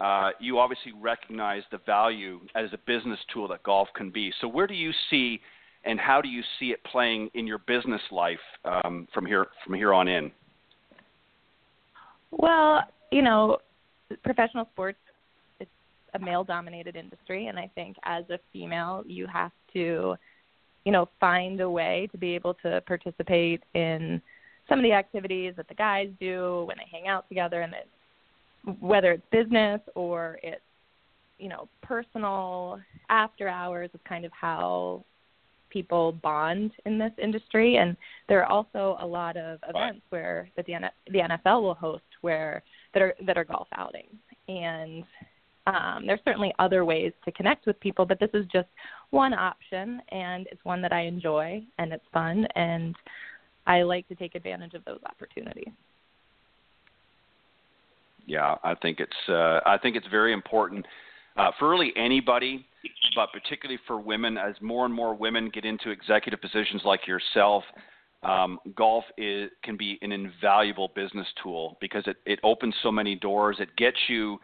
uh, 0.03 0.31
you 0.41 0.59
obviously 0.59 0.93
recognize 1.01 1.63
the 1.71 1.79
value 1.87 2.41
as 2.55 2.71
a 2.73 2.79
business 2.87 3.19
tool 3.33 3.49
that 3.49 3.63
golf 3.63 3.89
can 3.95 4.11
be. 4.11 4.33
So, 4.41 4.49
where 4.49 4.67
do 4.67 4.75
you 4.75 4.91
see, 5.11 5.41
and 5.85 5.99
how 5.99 6.21
do 6.21 6.29
you 6.29 6.43
see 6.59 6.67
it 6.67 6.83
playing 6.85 7.31
in 7.35 7.47
your 7.47 7.59
business 7.59 8.03
life 8.11 8.39
um, 8.65 9.09
from 9.15 9.25
here 9.25 9.47
from 9.65 9.75
here 9.75 9.95
on 9.95 10.09
in? 10.09 10.31
Well, 12.33 12.83
you 13.11 13.23
know, 13.23 13.59
professional 14.23 14.67
sports 14.73 14.99
it's 15.61 15.71
a 16.15 16.19
male 16.19 16.45
dominated 16.45 16.97
industry 16.97 17.47
and 17.47 17.59
I 17.59 17.71
think 17.75 17.97
as 18.05 18.25
a 18.31 18.39
female 18.53 19.03
you 19.07 19.27
have 19.27 19.53
to 19.73 20.17
you 20.85 20.93
know 20.93 21.09
find 21.21 21.61
a 21.61 21.71
way 21.71 22.09
to 22.13 22.19
be 22.19 22.35
able 22.35 22.55
to 22.63 22.83
participate 22.87 23.63
in 23.75 24.21
some 24.69 24.79
of 24.79 24.83
the 24.83 24.93
activities 24.93 25.55
that 25.57 25.69
the 25.69 25.75
guys 25.75 26.09
do 26.21 26.65
when 26.67 26.77
they 26.77 26.87
hang 26.91 27.09
out 27.09 27.29
together 27.29 27.63
and 27.63 27.73
it's 27.73 28.79
whether 28.81 29.13
it's 29.13 29.23
business 29.33 29.81
or 29.95 30.39
it's 30.43 30.61
you 31.39 31.49
know 31.49 31.69
personal 31.83 32.79
after 33.09 33.49
hours 33.49 33.91
is 33.95 34.01
kind 34.07 34.25
of 34.25 34.33
how 34.39 35.03
people 35.73 36.13
bond 36.23 36.71
in 36.85 36.99
this 36.99 37.13
industry. 37.21 37.77
And 37.77 37.97
there 38.29 38.41
are 38.45 38.51
also 38.51 38.97
a 39.01 39.07
lot 39.07 39.37
of 39.37 39.59
events 39.69 40.03
where 40.11 40.49
that 40.57 40.67
the 40.67 40.75
N- 40.75 40.91
the 41.11 41.21
NFL 41.21 41.63
will 41.63 41.75
host 41.75 42.05
where 42.23 42.63
that 42.95 43.03
are 43.03 43.15
that 43.27 43.37
are 43.37 43.45
golf 43.45 43.69
outings 43.77 44.19
and 44.49 45.05
um, 45.67 46.07
there's 46.07 46.21
certainly 46.25 46.53
other 46.59 46.85
ways 46.85 47.13
to 47.25 47.31
connect 47.33 47.67
with 47.67 47.79
people 47.81 48.05
but 48.05 48.19
this 48.19 48.31
is 48.35 48.47
just 48.53 48.69
one 49.11 49.33
option 49.33 50.01
and 50.11 50.47
it's 50.51 50.65
one 50.65 50.83
that 50.83 50.93
I 50.93 51.03
enjoy 51.03 51.63
and 51.79 51.93
it's 51.93 52.05
fun 52.13 52.47
and 52.57 52.97
I 53.67 53.83
like 53.83 54.09
to 54.09 54.15
take 54.15 54.35
advantage 54.35 54.75
of 54.75 54.85
those 54.85 54.99
opportunities. 55.07 55.69
Yeah, 58.27 58.57
I 58.63 58.75
think 58.75 59.01
it's 59.01 59.13
uh, 59.29 59.61
I 59.67 59.79
think 59.83 59.97
it's 59.97 60.07
very 60.09 60.33
important 60.33 60.87
uh, 61.37 61.51
for 61.59 61.69
really 61.69 61.93
anybody, 61.97 62.65
but 63.17 63.31
particularly 63.33 63.81
for 63.87 64.01
women. 64.01 64.39
As 64.39 64.55
more 64.61 64.85
and 64.85 64.95
more 64.95 65.15
women 65.15 65.51
get 65.53 65.65
into 65.65 65.91
executive 65.91 66.41
positions 66.41 66.83
like 66.85 67.07
yourself, 67.07 67.65
um, 68.23 68.59
golf 68.77 69.05
is, 69.19 69.51
can 69.65 69.77
be 69.77 69.99
an 70.03 70.13
invaluable 70.13 70.91
business 70.95 71.27
tool 71.43 71.77
because 71.81 72.05
it, 72.07 72.17
it 72.25 72.39
opens 72.45 72.75
so 72.83 72.93
many 72.93 73.15
doors. 73.17 73.57
It 73.59 73.75
gets 73.77 73.97
you 74.09 74.39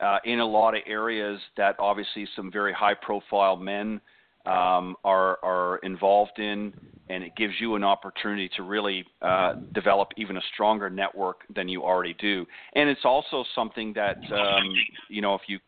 uh, 0.00 0.18
in 0.24 0.40
a 0.40 0.46
lot 0.46 0.74
of 0.74 0.82
areas 0.86 1.40
that 1.56 1.76
obviously 1.78 2.28
some 2.36 2.50
very 2.50 2.72
high 2.72 2.94
profile 2.94 3.56
men 3.56 4.00
um, 4.46 4.94
are 5.04 5.38
are 5.42 5.78
involved 5.78 6.38
in, 6.38 6.72
and 7.08 7.24
it 7.24 7.34
gives 7.36 7.54
you 7.60 7.76
an 7.76 7.84
opportunity 7.84 8.48
to 8.56 8.62
really 8.62 9.04
uh, 9.22 9.54
develop 9.72 10.08
even 10.16 10.36
a 10.36 10.42
stronger 10.52 10.90
network 10.90 11.40
than 11.54 11.68
you 11.68 11.82
already 11.82 12.14
do. 12.14 12.44
And 12.74 12.88
it's 12.88 13.04
also 13.04 13.44
something 13.54 13.94
that 13.94 14.18
um, 14.32 14.70
you 15.08 15.22
know 15.22 15.34
if 15.34 15.42
you 15.46 15.58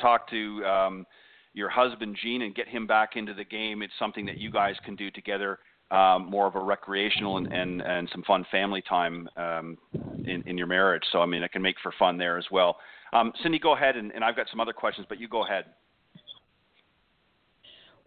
talk 0.00 0.30
to 0.30 0.64
um, 0.64 1.06
your 1.52 1.68
husband 1.68 2.16
Gene 2.22 2.42
and 2.42 2.54
get 2.54 2.68
him 2.68 2.86
back 2.86 3.16
into 3.16 3.34
the 3.34 3.44
game, 3.44 3.82
it's 3.82 3.92
something 3.98 4.24
that 4.26 4.38
you 4.38 4.50
guys 4.50 4.76
can 4.84 4.94
do 4.94 5.10
together. 5.10 5.58
Um, 5.92 6.30
more 6.30 6.46
of 6.46 6.54
a 6.54 6.58
recreational 6.58 7.36
and, 7.36 7.52
and, 7.52 7.82
and 7.82 8.08
some 8.12 8.22
fun 8.22 8.46
family 8.50 8.82
time 8.88 9.28
um, 9.36 9.76
in, 10.24 10.42
in 10.46 10.56
your 10.56 10.66
marriage. 10.66 11.02
So, 11.12 11.20
I 11.20 11.26
mean, 11.26 11.42
it 11.42 11.52
can 11.52 11.60
make 11.60 11.76
for 11.82 11.92
fun 11.98 12.16
there 12.16 12.38
as 12.38 12.46
well. 12.50 12.78
Um, 13.12 13.30
Cindy, 13.42 13.58
go 13.58 13.74
ahead, 13.76 13.96
and, 13.96 14.10
and 14.12 14.24
I've 14.24 14.34
got 14.34 14.46
some 14.50 14.58
other 14.58 14.72
questions, 14.72 15.06
but 15.06 15.20
you 15.20 15.28
go 15.28 15.44
ahead. 15.44 15.66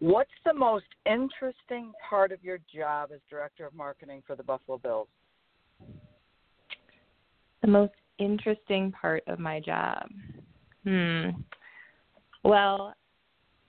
What's 0.00 0.32
the 0.44 0.52
most 0.52 0.86
interesting 1.04 1.92
part 2.10 2.32
of 2.32 2.42
your 2.42 2.58
job 2.74 3.10
as 3.14 3.20
director 3.30 3.64
of 3.64 3.72
marketing 3.72 4.24
for 4.26 4.34
the 4.34 4.42
Buffalo 4.42 4.78
Bills? 4.78 5.08
The 7.62 7.68
most 7.68 7.94
interesting 8.18 8.92
part 9.00 9.22
of 9.28 9.38
my 9.38 9.60
job. 9.60 10.08
Hmm. 10.82 11.28
Well, 12.42 12.94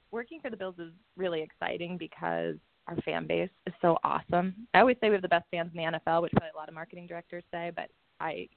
working 0.09 0.39
for 0.41 0.49
the 0.49 0.57
Bills 0.57 0.79
is 0.79 0.91
really 1.15 1.41
exciting 1.43 1.97
because 1.97 2.55
our 2.87 2.95
fan 2.97 3.27
base 3.27 3.49
is 3.65 3.73
so 3.81 3.97
awesome. 4.03 4.53
I 4.73 4.79
always 4.79 4.97
say 5.01 5.09
we 5.09 5.13
have 5.15 5.21
the 5.21 5.27
best 5.27 5.45
fans 5.51 5.71
in 5.73 5.77
the 5.77 5.99
NFL, 5.99 6.21
which 6.21 6.31
probably 6.31 6.51
a 6.53 6.57
lot 6.57 6.69
of 6.69 6.75
marketing 6.75 7.07
directors 7.07 7.43
say, 7.51 7.71
but 7.75 7.89
I 8.19 8.47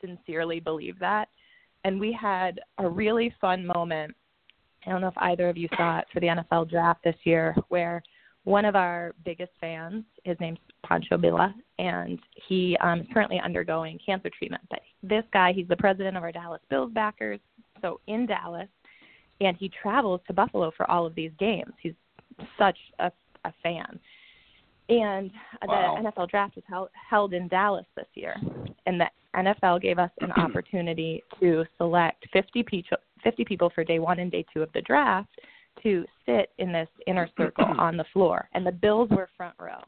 sincerely 0.00 0.60
believe 0.60 0.98
that. 0.98 1.28
And 1.84 1.98
we 2.00 2.12
had 2.12 2.60
a 2.78 2.88
really 2.88 3.34
fun 3.40 3.66
moment. 3.66 4.14
I 4.86 4.90
don't 4.90 5.00
know 5.00 5.08
if 5.08 5.18
either 5.18 5.48
of 5.48 5.56
you 5.56 5.68
saw 5.76 5.98
it 5.98 6.06
for 6.12 6.20
the 6.20 6.26
NFL 6.26 6.70
draft 6.70 7.02
this 7.02 7.16
year, 7.24 7.56
where 7.68 8.02
one 8.44 8.64
of 8.64 8.76
our 8.76 9.12
biggest 9.24 9.50
fans, 9.60 10.04
his 10.24 10.36
name's 10.38 10.58
Pancho 10.84 11.16
Billa, 11.16 11.52
and 11.78 12.18
he 12.46 12.76
um, 12.80 13.00
is 13.00 13.06
currently 13.12 13.40
undergoing 13.42 13.98
cancer 14.04 14.30
treatment. 14.36 14.62
But 14.70 14.80
this 15.02 15.24
guy, 15.32 15.52
he's 15.52 15.66
the 15.66 15.76
president 15.76 16.16
of 16.16 16.22
our 16.22 16.30
Dallas 16.30 16.60
Bills 16.70 16.92
backers, 16.92 17.40
so 17.82 18.00
in 18.06 18.26
Dallas, 18.26 18.68
and 19.40 19.56
he 19.56 19.68
travels 19.82 20.20
to 20.28 20.32
Buffalo 20.32 20.70
for 20.76 20.88
all 20.88 21.04
of 21.04 21.14
these 21.14 21.32
games. 21.38 21.72
He's 21.82 21.94
such 22.58 22.78
a, 23.00 23.10
a 23.46 23.54
fan. 23.62 23.98
And 24.88 25.30
wow. 25.66 25.98
the 26.00 26.10
NFL 26.10 26.30
draft 26.30 26.54
was 26.54 26.64
held, 26.68 26.90
held 27.08 27.32
in 27.32 27.48
Dallas 27.48 27.86
this 27.96 28.06
year, 28.14 28.36
and 28.86 29.00
the 29.00 29.06
NFL 29.36 29.82
gave 29.82 29.98
us 29.98 30.10
an 30.20 30.30
opportunity 30.36 31.22
to 31.40 31.64
select 31.76 32.24
50 32.32 32.62
people, 32.62 32.98
50 33.24 33.44
people 33.44 33.70
for 33.74 33.82
day 33.82 33.98
one 33.98 34.20
and 34.20 34.30
day 34.30 34.44
two 34.52 34.62
of 34.62 34.72
the 34.74 34.82
draft 34.82 35.28
to 35.82 36.04
sit 36.24 36.50
in 36.58 36.72
this 36.72 36.88
inner 37.06 37.28
circle 37.36 37.64
on 37.78 37.96
the 37.96 38.04
floor, 38.12 38.48
and 38.54 38.66
the 38.66 38.72
Bills 38.72 39.08
were 39.10 39.28
front 39.36 39.54
row. 39.60 39.80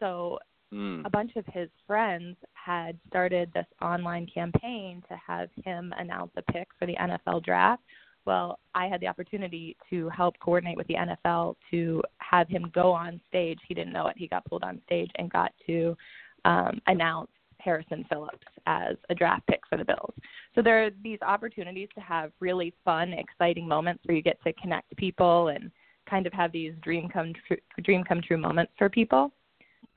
So 0.00 0.38
mm. 0.72 1.04
a 1.04 1.10
bunch 1.10 1.36
of 1.36 1.44
his 1.46 1.68
friends 1.86 2.36
had 2.54 2.98
started 3.08 3.50
this 3.54 3.66
online 3.82 4.26
campaign 4.32 5.02
to 5.08 5.20
have 5.24 5.50
him 5.64 5.92
announce 5.98 6.30
a 6.36 6.52
pick 6.52 6.68
for 6.78 6.86
the 6.86 6.96
NFL 6.96 7.44
draft. 7.44 7.82
Well, 8.26 8.58
I 8.74 8.86
had 8.86 9.00
the 9.00 9.08
opportunity 9.08 9.76
to 9.88 10.08
help 10.10 10.38
coordinate 10.40 10.76
with 10.76 10.86
the 10.86 10.94
NFL 10.94 11.56
to 11.70 12.02
have 12.18 12.48
him 12.48 12.70
go 12.74 12.92
on 12.92 13.20
stage. 13.28 13.58
He 13.66 13.74
didn't 13.74 13.92
know 13.92 14.06
it. 14.08 14.16
He 14.16 14.28
got 14.28 14.44
pulled 14.44 14.62
on 14.62 14.80
stage 14.84 15.10
and 15.16 15.30
got 15.30 15.52
to 15.66 15.96
um, 16.44 16.80
announce 16.86 17.30
Harrison 17.58 18.04
Phillips 18.08 18.46
as 18.66 18.96
a 19.08 19.14
draft 19.14 19.46
pick 19.46 19.60
for 19.68 19.76
the 19.76 19.84
Bills. 19.84 20.14
So 20.54 20.62
there 20.62 20.84
are 20.84 20.90
these 21.02 21.18
opportunities 21.22 21.88
to 21.94 22.00
have 22.00 22.32
really 22.40 22.74
fun, 22.84 23.12
exciting 23.12 23.66
moments 23.66 24.02
where 24.04 24.16
you 24.16 24.22
get 24.22 24.42
to 24.44 24.52
connect 24.54 24.96
people 24.96 25.48
and 25.48 25.70
kind 26.08 26.26
of 26.26 26.32
have 26.32 26.52
these 26.52 26.72
dream 26.82 27.08
come 27.08 27.32
true 27.46 27.56
dream 27.84 28.02
come 28.04 28.20
true 28.20 28.38
moments 28.38 28.72
for 28.76 28.88
people. 28.88 29.32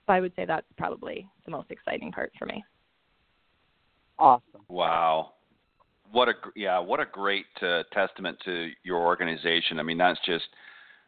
So 0.05 0.13
I 0.13 0.19
would 0.19 0.33
say 0.35 0.45
that's 0.45 0.67
probably 0.77 1.27
the 1.45 1.51
most 1.51 1.71
exciting 1.71 2.11
part 2.11 2.31
for 2.37 2.45
me. 2.45 2.63
Awesome. 4.19 4.61
Wow. 4.67 5.33
What 6.13 6.29
a 6.29 6.33
yeah, 6.55 6.77
what 6.77 6.99
a 6.99 7.07
great 7.07 7.47
uh, 7.63 7.81
testament 7.91 8.37
to 8.45 8.69
your 8.83 8.99
organization. 8.99 9.79
I 9.79 9.83
mean, 9.83 9.97
that's 9.97 10.19
just 10.23 10.45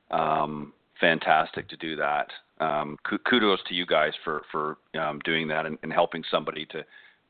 um, 0.10 0.74
fantastic 1.00 1.70
to 1.70 1.78
do 1.78 1.96
that. 1.96 2.26
Um, 2.60 2.98
kudos 3.04 3.60
to 3.68 3.76
you 3.76 3.86
guys 3.86 4.14
for 4.24 4.42
for 4.52 4.78
um, 5.00 5.20
doing 5.24 5.48
that 5.50 5.68
and, 5.68 5.78
and, 5.84 5.94
helping 5.94 6.24
somebody 6.32 6.66
to 6.72 6.84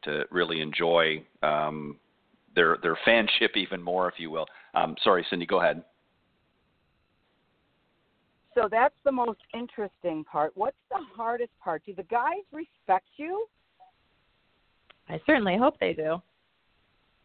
to 0.04 0.24
really 0.32 0.62
enjoy 0.62 1.22
um, 1.44 1.98
their 2.56 2.78
their 2.82 2.98
fanship 3.06 3.58
even 3.58 3.82
more, 3.82 4.08
if 4.08 4.14
you 4.20 4.32
will. 4.32 4.46
Um, 4.74 4.96
sorry, 5.04 5.26
Cindy, 5.30 5.46
go 5.46 5.60
ahead. 5.60 5.84
So 8.54 8.70
that's 8.72 8.96
the 9.04 9.12
most 9.12 9.42
interesting 9.54 10.24
part. 10.24 10.54
What's 10.56 10.78
the 10.90 11.00
hardest 11.14 11.52
part? 11.62 11.84
Do 11.86 11.94
the 11.94 12.04
guys 12.04 12.46
respect 12.54 13.08
you? 13.18 13.48
I 15.10 15.20
certainly 15.26 15.58
hope 15.58 15.78
they 15.82 15.92
do. 15.92 16.22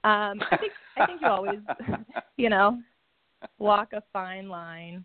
Um, 0.02 0.40
I 0.50 0.56
think 0.56 0.72
I 0.96 1.06
think 1.06 1.20
you 1.20 1.28
always, 1.28 1.58
you 2.36 2.48
know, 2.48 2.80
walk 3.58 3.92
a 3.92 4.02
fine 4.12 4.48
line. 4.48 5.04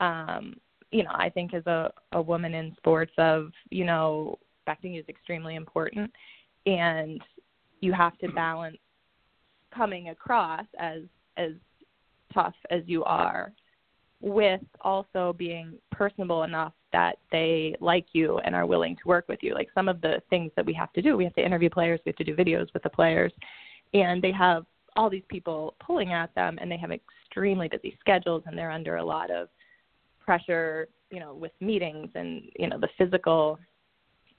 Um, 0.00 0.56
you 0.90 1.04
know, 1.04 1.12
I 1.12 1.28
think 1.28 1.54
as 1.54 1.66
a 1.66 1.92
a 2.12 2.20
woman 2.20 2.54
in 2.54 2.74
sports, 2.76 3.12
of 3.18 3.52
you 3.70 3.84
know, 3.84 4.38
respecting 4.58 4.96
is 4.96 5.04
extremely 5.08 5.54
important, 5.54 6.10
and 6.66 7.22
you 7.80 7.92
have 7.92 8.18
to 8.18 8.28
balance 8.32 8.78
coming 9.74 10.08
across 10.08 10.66
as 10.78 11.02
as 11.36 11.52
tough 12.34 12.54
as 12.70 12.82
you 12.86 13.04
are 13.04 13.52
with 14.20 14.60
also 14.80 15.32
being 15.38 15.74
personable 15.92 16.42
enough 16.42 16.72
that 16.92 17.18
they 17.30 17.76
like 17.80 18.06
you 18.12 18.38
and 18.38 18.54
are 18.54 18.66
willing 18.66 18.96
to 18.96 19.02
work 19.06 19.26
with 19.28 19.38
you. 19.42 19.54
Like 19.54 19.68
some 19.74 19.88
of 19.88 20.00
the 20.00 20.20
things 20.30 20.50
that 20.56 20.66
we 20.66 20.72
have 20.74 20.92
to 20.94 21.02
do, 21.02 21.16
we 21.16 21.24
have 21.24 21.34
to 21.34 21.44
interview 21.44 21.70
players, 21.70 22.00
we 22.04 22.10
have 22.10 22.16
to 22.16 22.24
do 22.24 22.34
videos 22.34 22.72
with 22.74 22.82
the 22.82 22.90
players, 22.90 23.32
and 23.94 24.22
they 24.22 24.32
have 24.32 24.64
all 24.96 25.08
these 25.08 25.22
people 25.28 25.74
pulling 25.84 26.12
at 26.12 26.34
them, 26.34 26.58
and 26.60 26.70
they 26.70 26.76
have 26.76 26.90
extremely 26.90 27.68
busy 27.68 27.96
schedules, 28.00 28.42
and 28.46 28.56
they're 28.56 28.70
under 28.70 28.96
a 28.96 29.04
lot 29.04 29.30
of 29.30 29.48
pressure, 30.18 30.88
you 31.10 31.20
know, 31.20 31.34
with 31.34 31.52
meetings 31.60 32.08
and 32.14 32.42
you 32.58 32.68
know 32.68 32.78
the 32.78 32.88
physical 32.98 33.58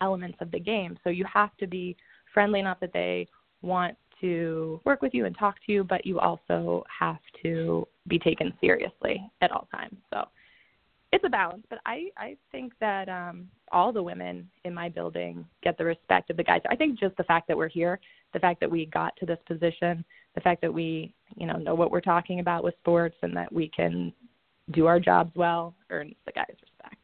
elements 0.01 0.37
of 0.41 0.51
the 0.51 0.59
game. 0.59 0.97
So 1.03 1.09
you 1.09 1.25
have 1.31 1.55
to 1.57 1.67
be 1.67 1.95
friendly 2.33 2.59
enough 2.59 2.79
that 2.79 2.93
they 2.93 3.27
want 3.61 3.97
to 4.21 4.79
work 4.85 5.01
with 5.01 5.13
you 5.13 5.25
and 5.25 5.37
talk 5.37 5.55
to 5.65 5.71
you, 5.71 5.83
but 5.83 6.05
you 6.05 6.19
also 6.19 6.83
have 6.99 7.19
to 7.43 7.87
be 8.07 8.19
taken 8.19 8.53
seriously 8.59 9.29
at 9.41 9.51
all 9.51 9.67
times. 9.71 9.95
So 10.09 10.25
it's 11.11 11.23
a 11.23 11.29
balance, 11.29 11.63
but 11.69 11.79
I 11.85 12.09
I 12.17 12.37
think 12.51 12.73
that 12.79 13.09
um 13.09 13.49
all 13.71 13.91
the 13.91 14.01
women 14.01 14.49
in 14.63 14.73
my 14.73 14.89
building 14.89 15.45
get 15.63 15.77
the 15.77 15.85
respect 15.85 16.29
of 16.29 16.37
the 16.37 16.43
guys. 16.43 16.61
I 16.69 16.75
think 16.75 16.99
just 16.99 17.15
the 17.17 17.23
fact 17.23 17.47
that 17.47 17.57
we're 17.57 17.67
here, 17.67 17.99
the 18.33 18.39
fact 18.39 18.59
that 18.59 18.69
we 18.69 18.85
got 18.87 19.15
to 19.17 19.25
this 19.25 19.39
position, 19.45 20.03
the 20.35 20.41
fact 20.41 20.61
that 20.61 20.73
we, 20.73 21.13
you 21.35 21.45
know, 21.45 21.57
know 21.57 21.75
what 21.75 21.91
we're 21.91 22.01
talking 22.01 22.39
about 22.39 22.63
with 22.63 22.73
sports 22.81 23.15
and 23.21 23.35
that 23.35 23.51
we 23.51 23.69
can 23.69 24.13
do 24.71 24.85
our 24.85 24.99
jobs 24.99 25.31
well 25.35 25.73
earns 25.89 26.15
the 26.25 26.31
guys 26.31 26.45
respect. 26.49 26.95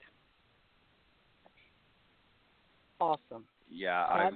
Awesome. 3.00 3.46
Yeah, 3.70 4.04
I 4.04 4.32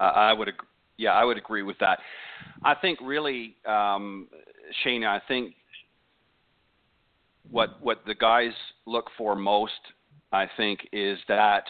I 0.00 0.32
would 0.32 0.48
agree. 0.48 0.66
Yeah, 0.96 1.12
I 1.12 1.24
would 1.24 1.38
agree 1.38 1.62
with 1.62 1.78
that. 1.78 1.98
I 2.62 2.74
think 2.74 2.98
really, 3.02 3.56
um, 3.66 4.28
Shaena, 4.84 5.06
I 5.06 5.20
think 5.26 5.54
what 7.50 7.82
what 7.82 8.02
the 8.06 8.14
guys 8.14 8.52
look 8.86 9.06
for 9.16 9.34
most, 9.34 9.72
I 10.32 10.46
think, 10.56 10.80
is 10.92 11.18
that 11.28 11.64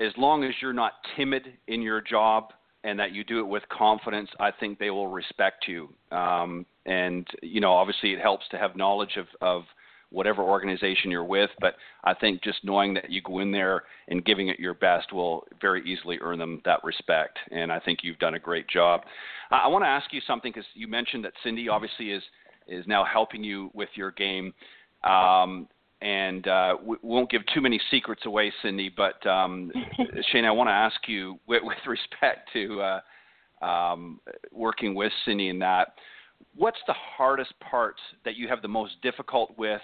as 0.00 0.12
long 0.16 0.44
as 0.44 0.52
you're 0.60 0.72
not 0.72 0.92
timid 1.16 1.42
in 1.68 1.82
your 1.82 2.00
job 2.00 2.52
and 2.82 2.98
that 2.98 3.12
you 3.12 3.24
do 3.24 3.38
it 3.38 3.46
with 3.46 3.62
confidence, 3.70 4.28
I 4.38 4.50
think 4.50 4.78
they 4.78 4.90
will 4.90 5.08
respect 5.08 5.66
you. 5.66 5.88
Um, 6.10 6.66
and 6.86 7.26
you 7.42 7.60
know, 7.60 7.72
obviously, 7.72 8.12
it 8.12 8.20
helps 8.20 8.46
to 8.50 8.58
have 8.58 8.76
knowledge 8.76 9.16
of 9.16 9.26
of 9.40 9.62
whatever 10.10 10.42
organization 10.42 11.10
you're 11.10 11.24
with. 11.24 11.50
But 11.60 11.74
I 12.04 12.14
think 12.14 12.42
just 12.42 12.58
knowing 12.62 12.94
that 12.94 13.10
you 13.10 13.20
go 13.22 13.40
in 13.40 13.50
there 13.50 13.82
and 14.08 14.24
giving 14.24 14.48
it 14.48 14.60
your 14.60 14.74
best 14.74 15.12
will 15.12 15.44
very 15.60 15.82
easily 15.84 16.18
earn 16.22 16.38
them 16.38 16.62
that 16.64 16.84
respect. 16.84 17.38
And 17.50 17.72
I 17.72 17.80
think 17.80 18.00
you've 18.02 18.18
done 18.18 18.34
a 18.34 18.38
great 18.38 18.68
job. 18.68 19.02
I, 19.50 19.64
I 19.64 19.66
want 19.66 19.82
to 19.84 19.88
ask 19.88 20.12
you 20.12 20.20
something 20.26 20.52
because 20.52 20.68
you 20.74 20.86
mentioned 20.86 21.24
that 21.24 21.32
Cindy 21.42 21.68
obviously 21.68 22.10
is 22.10 22.22
is 22.68 22.86
now 22.86 23.04
helping 23.04 23.44
you 23.44 23.70
with 23.74 23.88
your 23.94 24.10
game. 24.12 24.52
Um, 25.04 25.68
and 26.00 26.46
uh, 26.48 26.76
we 26.84 26.96
won't 27.02 27.30
give 27.30 27.42
too 27.52 27.60
many 27.60 27.80
secrets 27.90 28.22
away, 28.26 28.52
Cindy. 28.62 28.90
But 28.94 29.26
um, 29.26 29.72
Shane, 30.32 30.44
I 30.44 30.50
want 30.50 30.68
to 30.68 30.72
ask 30.72 30.96
you, 31.08 31.38
with, 31.46 31.62
with 31.64 31.78
respect 31.86 32.50
to 32.52 32.82
uh, 32.82 33.64
um, 33.64 34.20
working 34.52 34.94
with 34.94 35.12
Cindy 35.24 35.48
in 35.48 35.58
that, 35.60 35.94
what's 36.56 36.78
the 36.86 36.94
hardest 36.94 37.52
part 37.60 37.96
that 38.24 38.36
you 38.36 38.48
have 38.48 38.60
the 38.60 38.68
most 38.68 39.00
difficult 39.02 39.56
with, 39.56 39.80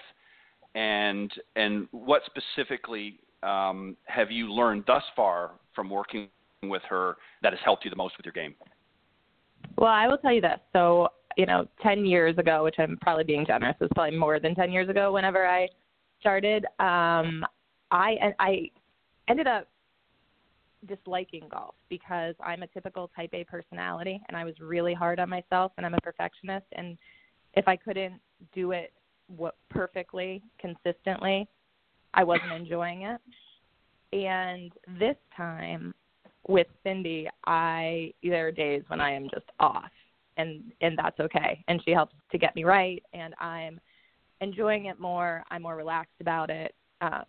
and 0.75 1.33
and 1.57 1.89
what 1.91 2.23
specifically 2.27 3.19
um, 3.43 3.97
have 4.05 4.31
you 4.31 4.53
learned 4.53 4.85
thus 4.87 5.03
far 5.17 5.53
from 5.75 5.89
working 5.89 6.29
with 6.63 6.83
her 6.89 7.17
that 7.43 7.53
has 7.53 7.61
helped 7.65 7.85
you 7.85 7.91
the 7.91 7.97
most 7.97 8.17
with 8.17 8.27
your 8.27 8.33
game? 8.33 8.55
Well, 9.79 9.91
I 9.91 10.07
will 10.07 10.19
tell 10.19 10.33
you 10.33 10.43
this. 10.43 10.59
So 10.73 11.09
you 11.41 11.47
know, 11.47 11.67
10 11.83 12.05
years 12.05 12.37
ago, 12.37 12.65
which 12.65 12.75
I'm 12.79 12.99
probably 13.01 13.25
being 13.25 13.47
generous, 13.47 13.75
it 13.81 13.85
was 13.85 13.91
probably 13.95 14.19
more 14.19 14.39
than 14.39 14.55
10 14.55 14.71
years 14.71 14.91
ago 14.91 15.11
whenever 15.11 15.47
I 15.47 15.69
started, 16.21 16.67
um, 16.79 17.47
I, 17.91 18.35
I 18.39 18.71
ended 19.27 19.47
up 19.47 19.67
disliking 20.87 21.49
golf 21.51 21.77
because 21.89 22.35
I'm 22.45 22.63
a 22.63 22.67
typical 22.67 23.11
type 23.17 23.31
A 23.33 23.45
personality 23.45 24.21
and 24.29 24.37
I 24.37 24.45
was 24.45 24.55
really 24.61 24.93
hard 24.93 25.19
on 25.19 25.31
myself 25.31 25.73
and 25.79 25.87
I'm 25.87 25.95
a 25.95 26.01
perfectionist 26.03 26.67
and 26.73 26.99
if 27.55 27.67
I 27.67 27.75
couldn't 27.75 28.21
do 28.55 28.73
it 28.73 28.93
perfectly 29.71 30.43
consistently 30.59 31.49
I 32.13 32.23
wasn't 32.23 32.53
enjoying 32.53 33.03
it. 33.03 33.21
And 34.13 34.73
this 34.99 35.17
time 35.35 35.95
with 36.49 36.67
Cindy 36.83 37.29
I 37.47 38.13
there 38.23 38.49
are 38.49 38.53
days 38.53 38.83
when 38.89 39.01
I 39.01 39.13
am 39.13 39.25
just 39.33 39.47
off 39.59 39.91
and 40.41 40.63
and 40.81 40.99
that's 40.99 41.21
okay 41.21 41.63
and 41.69 41.81
she 41.85 41.91
helps 41.91 42.15
to 42.33 42.39
get 42.39 42.55
me 42.55 42.65
right 42.65 43.03
and 43.13 43.35
i'm 43.41 43.81
enjoying 44.41 44.87
it 44.87 44.99
more. 44.99 45.45
I'm 45.51 45.63
more 45.63 45.77
relaxed 45.77 46.21
about 46.21 46.51
it. 46.51 46.75
Um, 47.01 47.25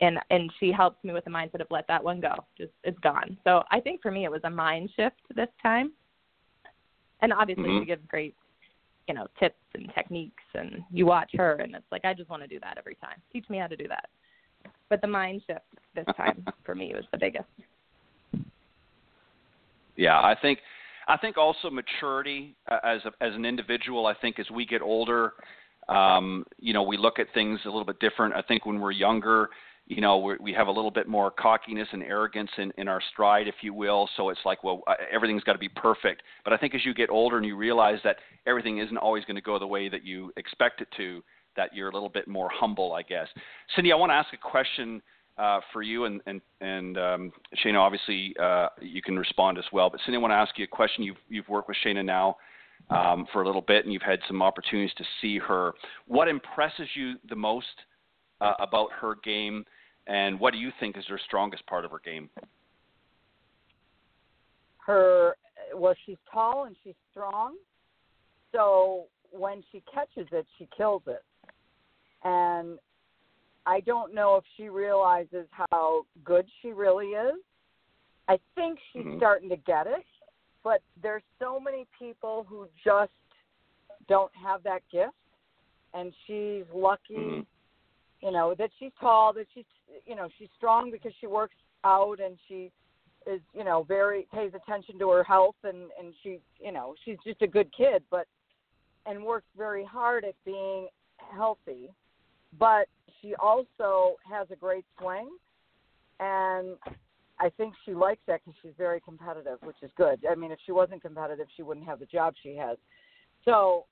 and 0.00 0.18
and 0.30 0.50
she 0.60 0.70
helps 0.70 1.02
me 1.02 1.12
with 1.12 1.24
the 1.24 1.30
mindset 1.30 1.60
of 1.60 1.66
let 1.70 1.86
that 1.88 2.02
one 2.02 2.20
go. 2.20 2.34
Just 2.56 2.72
it's 2.84 2.98
gone. 3.00 3.36
So 3.44 3.64
I 3.70 3.80
think 3.80 4.00
for 4.00 4.10
me 4.10 4.24
it 4.24 4.30
was 4.30 4.40
a 4.44 4.50
mind 4.50 4.90
shift 4.94 5.20
this 5.34 5.48
time. 5.62 5.92
And 7.20 7.32
obviously 7.32 7.64
Mhm. 7.64 7.80
she 7.80 7.86
gives 7.86 8.06
great, 8.06 8.36
you 9.08 9.14
know, 9.14 9.26
tips 9.40 9.60
and 9.74 9.92
techniques 9.94 10.44
and 10.54 10.84
you 10.90 11.04
watch 11.04 11.32
her 11.34 11.56
and 11.56 11.74
it's 11.74 11.90
like 11.90 12.04
I 12.04 12.14
just 12.14 12.30
want 12.30 12.42
to 12.42 12.48
do 12.48 12.60
that 12.60 12.78
every 12.78 12.94
time. 12.96 13.20
Teach 13.32 13.48
me 13.50 13.58
how 13.58 13.66
to 13.66 13.76
do 13.76 13.88
that. 13.88 14.08
But 14.88 15.00
the 15.00 15.08
mind 15.08 15.42
shift 15.46 15.66
this 15.94 16.06
time 16.16 16.46
for 16.62 16.74
me 16.76 16.94
was 16.94 17.04
the 17.10 17.18
biggest. 17.18 17.48
Yeah, 19.96 20.20
I 20.20 20.36
think 20.40 20.60
I 21.08 21.16
think 21.16 21.38
also 21.38 21.70
maturity 21.70 22.54
uh, 22.70 22.78
as 22.84 23.00
a, 23.06 23.24
as 23.24 23.34
an 23.34 23.44
individual. 23.44 24.06
I 24.06 24.14
think 24.14 24.38
as 24.38 24.50
we 24.50 24.66
get 24.66 24.82
older, 24.82 25.32
um, 25.88 26.44
you 26.58 26.74
know, 26.74 26.82
we 26.82 26.98
look 26.98 27.18
at 27.18 27.26
things 27.32 27.58
a 27.64 27.68
little 27.68 27.84
bit 27.84 27.98
different. 27.98 28.34
I 28.34 28.42
think 28.42 28.66
when 28.66 28.78
we're 28.78 28.92
younger, 28.92 29.48
you 29.86 30.02
know, 30.02 30.18
we're, 30.18 30.36
we 30.38 30.52
have 30.52 30.66
a 30.66 30.70
little 30.70 30.90
bit 30.90 31.08
more 31.08 31.30
cockiness 31.30 31.88
and 31.92 32.02
arrogance 32.02 32.50
in, 32.58 32.70
in 32.76 32.88
our 32.88 33.00
stride, 33.10 33.48
if 33.48 33.54
you 33.62 33.72
will. 33.72 34.08
So 34.18 34.28
it's 34.28 34.40
like, 34.44 34.62
well, 34.62 34.82
uh, 34.86 34.94
everything's 35.10 35.42
got 35.44 35.54
to 35.54 35.58
be 35.58 35.70
perfect. 35.70 36.22
But 36.44 36.52
I 36.52 36.58
think 36.58 36.74
as 36.74 36.84
you 36.84 36.92
get 36.92 37.08
older 37.08 37.38
and 37.38 37.46
you 37.46 37.56
realize 37.56 37.98
that 38.04 38.16
everything 38.46 38.78
isn't 38.78 38.98
always 38.98 39.24
going 39.24 39.36
to 39.36 39.42
go 39.42 39.58
the 39.58 39.66
way 39.66 39.88
that 39.88 40.04
you 40.04 40.30
expect 40.36 40.82
it 40.82 40.88
to, 40.98 41.24
that 41.56 41.74
you're 41.74 41.88
a 41.88 41.92
little 41.92 42.10
bit 42.10 42.28
more 42.28 42.50
humble, 42.52 42.92
I 42.92 43.02
guess. 43.02 43.28
Cindy, 43.74 43.92
I 43.92 43.96
want 43.96 44.10
to 44.10 44.14
ask 44.14 44.28
a 44.34 44.36
question 44.36 45.00
uh, 45.38 45.60
for 45.72 45.82
you, 45.82 46.04
and 46.04 46.20
and 46.26 46.40
and 46.60 46.98
um, 46.98 47.32
Shaena, 47.64 47.78
obviously 47.78 48.34
uh, 48.40 48.68
you 48.80 49.02
can 49.02 49.18
respond 49.18 49.58
as 49.58 49.64
well. 49.72 49.90
But 49.90 50.00
Cindy, 50.04 50.16
I 50.16 50.20
want 50.20 50.32
to 50.32 50.36
ask 50.36 50.58
you 50.58 50.64
a 50.64 50.68
question. 50.68 51.04
You've 51.04 51.16
you've 51.28 51.48
worked 51.48 51.68
with 51.68 51.76
Shaena 51.84 52.04
now 52.04 52.36
um, 52.90 53.26
for 53.32 53.42
a 53.42 53.46
little 53.46 53.62
bit, 53.62 53.84
and 53.84 53.92
you've 53.92 54.02
had 54.02 54.20
some 54.26 54.42
opportunities 54.42 54.94
to 54.98 55.04
see 55.20 55.38
her. 55.38 55.72
What 56.06 56.28
impresses 56.28 56.88
you 56.94 57.14
the 57.28 57.36
most 57.36 57.66
uh, 58.40 58.54
about 58.58 58.90
her 59.00 59.16
game, 59.24 59.64
and 60.06 60.38
what 60.38 60.52
do 60.52 60.58
you 60.58 60.70
think 60.80 60.98
is 60.98 61.04
her 61.08 61.20
strongest 61.24 61.66
part 61.66 61.84
of 61.84 61.90
her 61.90 62.00
game? 62.04 62.28
her 64.88 65.36
well 65.76 65.94
she's 66.06 66.16
tall 66.32 66.64
and 66.64 66.74
she's 66.82 66.94
strong 67.10 67.54
so 68.54 69.04
when 69.30 69.62
she 69.70 69.82
catches 69.92 70.26
it 70.32 70.46
she 70.58 70.66
kills 70.74 71.02
it 71.06 71.22
and 72.24 72.78
i 73.68 73.80
don't 73.80 74.14
know 74.14 74.36
if 74.36 74.44
she 74.56 74.68
realizes 74.68 75.46
how 75.70 76.02
good 76.24 76.46
she 76.60 76.72
really 76.72 77.08
is 77.08 77.36
i 78.26 78.38
think 78.54 78.78
she's 78.92 79.04
Mhm. 79.04 79.18
starting 79.18 79.48
to 79.50 79.56
get 79.56 79.86
it 79.86 80.06
but 80.64 80.82
there's 81.02 81.22
so 81.38 81.60
many 81.60 81.86
people 81.98 82.44
who 82.48 82.68
just 82.82 83.12
don't 84.08 84.34
have 84.34 84.62
that 84.62 84.82
gift 84.90 85.14
and 85.94 86.12
she's 86.24 86.64
lucky 86.72 87.14
Mhm. 87.16 87.46
you 88.20 88.30
know 88.30 88.54
that 88.54 88.70
she's 88.78 88.94
tall 88.94 89.32
that 89.34 89.46
she's 89.54 89.66
you 90.06 90.14
know 90.14 90.28
she's 90.36 90.50
strong 90.56 90.90
because 90.90 91.14
she 91.20 91.26
works 91.26 91.56
out 91.84 92.18
and 92.20 92.38
she 92.48 92.72
is 93.26 93.40
you 93.52 93.64
know 93.64 93.82
very 93.82 94.22
pays 94.32 94.52
attention 94.54 94.98
to 94.98 95.10
her 95.10 95.24
health 95.24 95.56
and 95.64 95.90
and 95.98 96.14
she 96.22 96.40
you 96.58 96.72
know 96.72 96.94
she's 97.04 97.18
just 97.24 97.42
a 97.42 97.46
good 97.46 97.70
kid 97.72 98.02
but 98.10 98.26
and 99.06 99.22
works 99.22 99.46
very 99.56 99.84
hard 99.84 100.24
at 100.24 100.34
being 100.44 100.88
healthy 101.18 101.90
but 102.58 102.88
she 103.20 103.34
also 103.34 104.16
has 104.30 104.46
a 104.50 104.56
great 104.56 104.84
swing 104.98 105.28
and 106.20 106.76
I 107.40 107.50
think 107.50 107.74
she 107.84 107.94
likes 107.94 108.20
that 108.26 108.40
because 108.44 108.58
she's 108.62 108.72
very 108.76 109.00
competitive, 109.00 109.58
which 109.62 109.76
is 109.82 109.90
good. 109.96 110.24
I 110.28 110.34
mean, 110.34 110.50
if 110.50 110.58
she 110.66 110.72
wasn't 110.72 111.02
competitive, 111.02 111.46
she 111.56 111.62
wouldn't 111.62 111.86
have 111.86 112.00
the 112.00 112.06
job 112.06 112.34
she 112.42 112.56
has. 112.56 112.76
So 113.44 113.84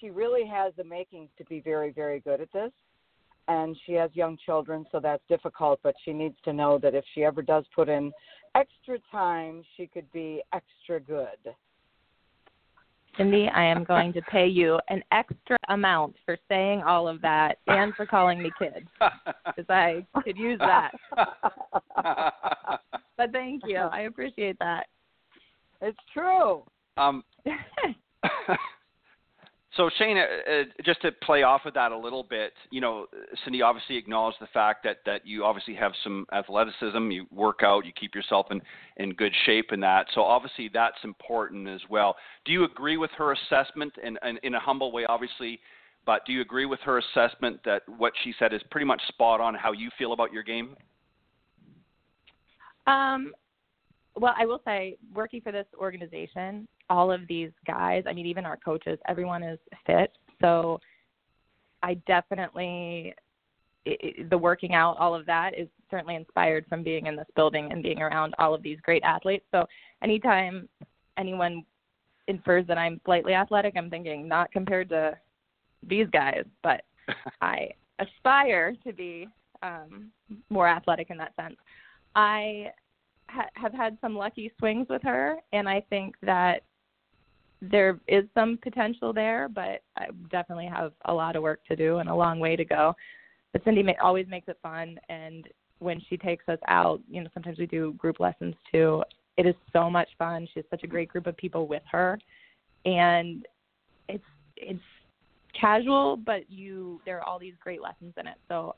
she 0.00 0.10
really 0.10 0.46
has 0.46 0.72
the 0.76 0.84
makings 0.84 1.30
to 1.38 1.44
be 1.44 1.60
very, 1.60 1.92
very 1.92 2.20
good 2.20 2.40
at 2.40 2.52
this. 2.52 2.72
And 3.46 3.76
she 3.86 3.92
has 3.92 4.10
young 4.12 4.36
children, 4.44 4.84
so 4.92 5.00
that's 5.00 5.22
difficult. 5.28 5.80
But 5.82 5.94
she 6.04 6.12
needs 6.12 6.36
to 6.44 6.52
know 6.52 6.78
that 6.82 6.94
if 6.94 7.04
she 7.14 7.24
ever 7.24 7.40
does 7.40 7.64
put 7.74 7.88
in 7.88 8.12
extra 8.54 8.98
time, 9.10 9.62
she 9.76 9.86
could 9.86 10.10
be 10.12 10.42
extra 10.52 11.00
good. 11.00 11.54
Cindy, 13.18 13.48
I 13.48 13.64
am 13.64 13.82
going 13.82 14.12
to 14.12 14.22
pay 14.22 14.46
you 14.46 14.78
an 14.88 15.02
extra 15.10 15.58
amount 15.68 16.14
for 16.24 16.38
saying 16.48 16.82
all 16.82 17.08
of 17.08 17.20
that 17.22 17.58
and 17.66 17.92
for 17.96 18.06
calling 18.06 18.40
me 18.40 18.52
kid 18.58 18.86
because 19.44 19.68
I 19.68 20.06
could 20.22 20.38
use 20.38 20.60
that. 20.60 20.92
But 23.16 23.32
thank 23.32 23.64
you. 23.66 23.78
I 23.78 24.02
appreciate 24.02 24.56
that. 24.60 24.86
it's 25.82 25.98
true. 26.14 26.62
um, 26.96 27.24
so 29.78 29.88
Shane, 29.96 30.18
uh, 30.18 30.22
uh, 30.22 30.64
just 30.84 31.00
to 31.02 31.12
play 31.12 31.44
off 31.44 31.64
of 31.64 31.72
that 31.74 31.92
a 31.92 31.96
little 31.96 32.24
bit, 32.24 32.52
you 32.70 32.80
know, 32.80 33.06
Cindy 33.44 33.62
obviously 33.62 33.96
acknowledged 33.96 34.38
the 34.40 34.48
fact 34.48 34.82
that 34.82 34.98
that 35.06 35.24
you 35.24 35.44
obviously 35.44 35.74
have 35.74 35.92
some 36.02 36.26
athleticism. 36.32 37.10
You 37.12 37.26
work 37.30 37.60
out, 37.62 37.86
you 37.86 37.92
keep 37.92 38.12
yourself 38.12 38.46
in 38.50 38.60
in 38.96 39.14
good 39.14 39.32
shape 39.46 39.72
in 39.72 39.78
that. 39.80 40.06
So 40.16 40.22
obviously 40.22 40.68
that's 40.74 40.98
important 41.04 41.68
as 41.68 41.80
well. 41.88 42.16
Do 42.44 42.50
you 42.50 42.64
agree 42.64 42.96
with 42.96 43.12
her 43.16 43.32
assessment? 43.32 43.92
And, 44.04 44.18
and 44.22 44.40
in 44.42 44.54
a 44.56 44.60
humble 44.60 44.90
way, 44.90 45.06
obviously, 45.08 45.60
but 46.04 46.26
do 46.26 46.32
you 46.32 46.40
agree 46.40 46.66
with 46.66 46.80
her 46.80 46.98
assessment 46.98 47.60
that 47.64 47.82
what 47.86 48.12
she 48.24 48.34
said 48.36 48.52
is 48.52 48.60
pretty 48.72 48.86
much 48.86 49.00
spot 49.06 49.40
on 49.40 49.54
how 49.54 49.70
you 49.70 49.90
feel 49.96 50.12
about 50.12 50.32
your 50.32 50.42
game? 50.42 50.76
Um, 52.88 53.32
well, 54.16 54.34
I 54.36 54.44
will 54.44 54.60
say, 54.64 54.96
working 55.14 55.40
for 55.40 55.52
this 55.52 55.66
organization, 55.78 56.66
all 56.90 57.10
of 57.10 57.20
these 57.28 57.50
guys, 57.66 58.04
I 58.06 58.12
mean, 58.12 58.26
even 58.26 58.46
our 58.46 58.56
coaches, 58.56 58.98
everyone 59.08 59.42
is 59.42 59.58
fit. 59.86 60.12
So 60.40 60.80
I 61.82 61.94
definitely, 62.06 63.14
i 63.86 63.90
i 64.02 64.12
the 64.30 64.38
working 64.38 64.74
out, 64.74 64.96
all 64.98 65.14
of 65.14 65.26
that 65.26 65.58
is 65.58 65.68
certainly 65.90 66.16
inspired 66.16 66.66
from 66.68 66.82
being 66.82 67.06
in 67.06 67.16
this 67.16 67.26
building 67.36 67.72
and 67.72 67.82
being 67.82 68.00
around 68.00 68.34
all 68.38 68.54
of 68.54 68.62
these 68.62 68.78
great 68.82 69.02
athletes. 69.02 69.44
So 69.50 69.66
anytime 70.02 70.68
anyone 71.16 71.64
infers 72.26 72.66
that 72.66 72.78
I'm 72.78 73.00
slightly 73.04 73.34
athletic, 73.34 73.74
I'm 73.76 73.90
thinking 73.90 74.28
not 74.28 74.52
compared 74.52 74.88
to 74.90 75.16
these 75.86 76.06
guys, 76.12 76.44
but 76.62 76.82
I 77.40 77.70
aspire 77.98 78.74
to 78.84 78.92
be 78.92 79.28
um, 79.62 80.10
more 80.50 80.68
athletic 80.68 81.10
in 81.10 81.16
that 81.18 81.34
sense. 81.36 81.56
I 82.14 82.70
ha- 83.28 83.48
have 83.54 83.72
had 83.72 83.98
some 84.00 84.16
lucky 84.16 84.52
swings 84.58 84.86
with 84.88 85.02
her, 85.02 85.36
and 85.52 85.68
I 85.68 85.84
think 85.88 86.14
that 86.22 86.62
there 87.60 87.98
is 88.06 88.24
some 88.34 88.58
potential 88.62 89.12
there, 89.12 89.48
but 89.48 89.82
I 89.96 90.06
definitely 90.30 90.66
have 90.66 90.92
a 91.06 91.12
lot 91.12 91.36
of 91.36 91.42
work 91.42 91.60
to 91.68 91.76
do 91.76 91.98
and 91.98 92.08
a 92.08 92.14
long 92.14 92.38
way 92.38 92.56
to 92.56 92.64
go. 92.64 92.94
But 93.52 93.64
Cindy 93.64 93.84
always 94.02 94.26
makes 94.28 94.48
it 94.48 94.58
fun, 94.62 94.98
and 95.08 95.48
when 95.80 96.00
she 96.08 96.16
takes 96.16 96.48
us 96.48 96.58
out, 96.68 97.00
you 97.10 97.22
know, 97.22 97.30
sometimes 97.34 97.58
we 97.58 97.66
do 97.66 97.94
group 97.94 98.20
lessons 98.20 98.54
too. 98.70 99.02
It 99.36 99.46
is 99.46 99.54
so 99.72 99.88
much 99.88 100.08
fun. 100.18 100.46
She 100.52 100.60
has 100.60 100.64
such 100.70 100.82
a 100.82 100.88
great 100.88 101.08
group 101.08 101.26
of 101.26 101.36
people 101.36 101.66
with 101.66 101.82
her, 101.90 102.18
and 102.84 103.46
it's 104.08 104.24
it's 104.56 104.80
casual, 105.58 106.16
but 106.16 106.50
you 106.50 107.00
there 107.04 107.18
are 107.18 107.22
all 107.22 107.38
these 107.38 107.54
great 107.60 107.80
lessons 107.80 108.12
in 108.18 108.26
it. 108.26 108.36
So 108.48 108.74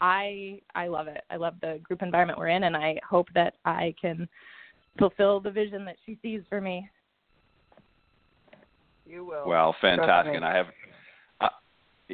I 0.00 0.60
I 0.74 0.88
love 0.88 1.08
it. 1.08 1.22
I 1.30 1.36
love 1.36 1.54
the 1.60 1.80
group 1.82 2.02
environment 2.02 2.38
we're 2.38 2.48
in, 2.48 2.64
and 2.64 2.76
I 2.76 2.98
hope 3.08 3.28
that 3.34 3.54
I 3.64 3.94
can 4.00 4.28
fulfill 4.98 5.40
the 5.40 5.50
vision 5.50 5.84
that 5.84 5.96
she 6.06 6.18
sees 6.22 6.42
for 6.48 6.60
me. 6.60 6.88
You 9.06 9.24
will. 9.24 9.46
Well, 9.46 9.74
fantastic, 9.80 10.34
and 10.34 10.44
I 10.44 10.56
have, 10.56 10.66
uh, 11.40 11.48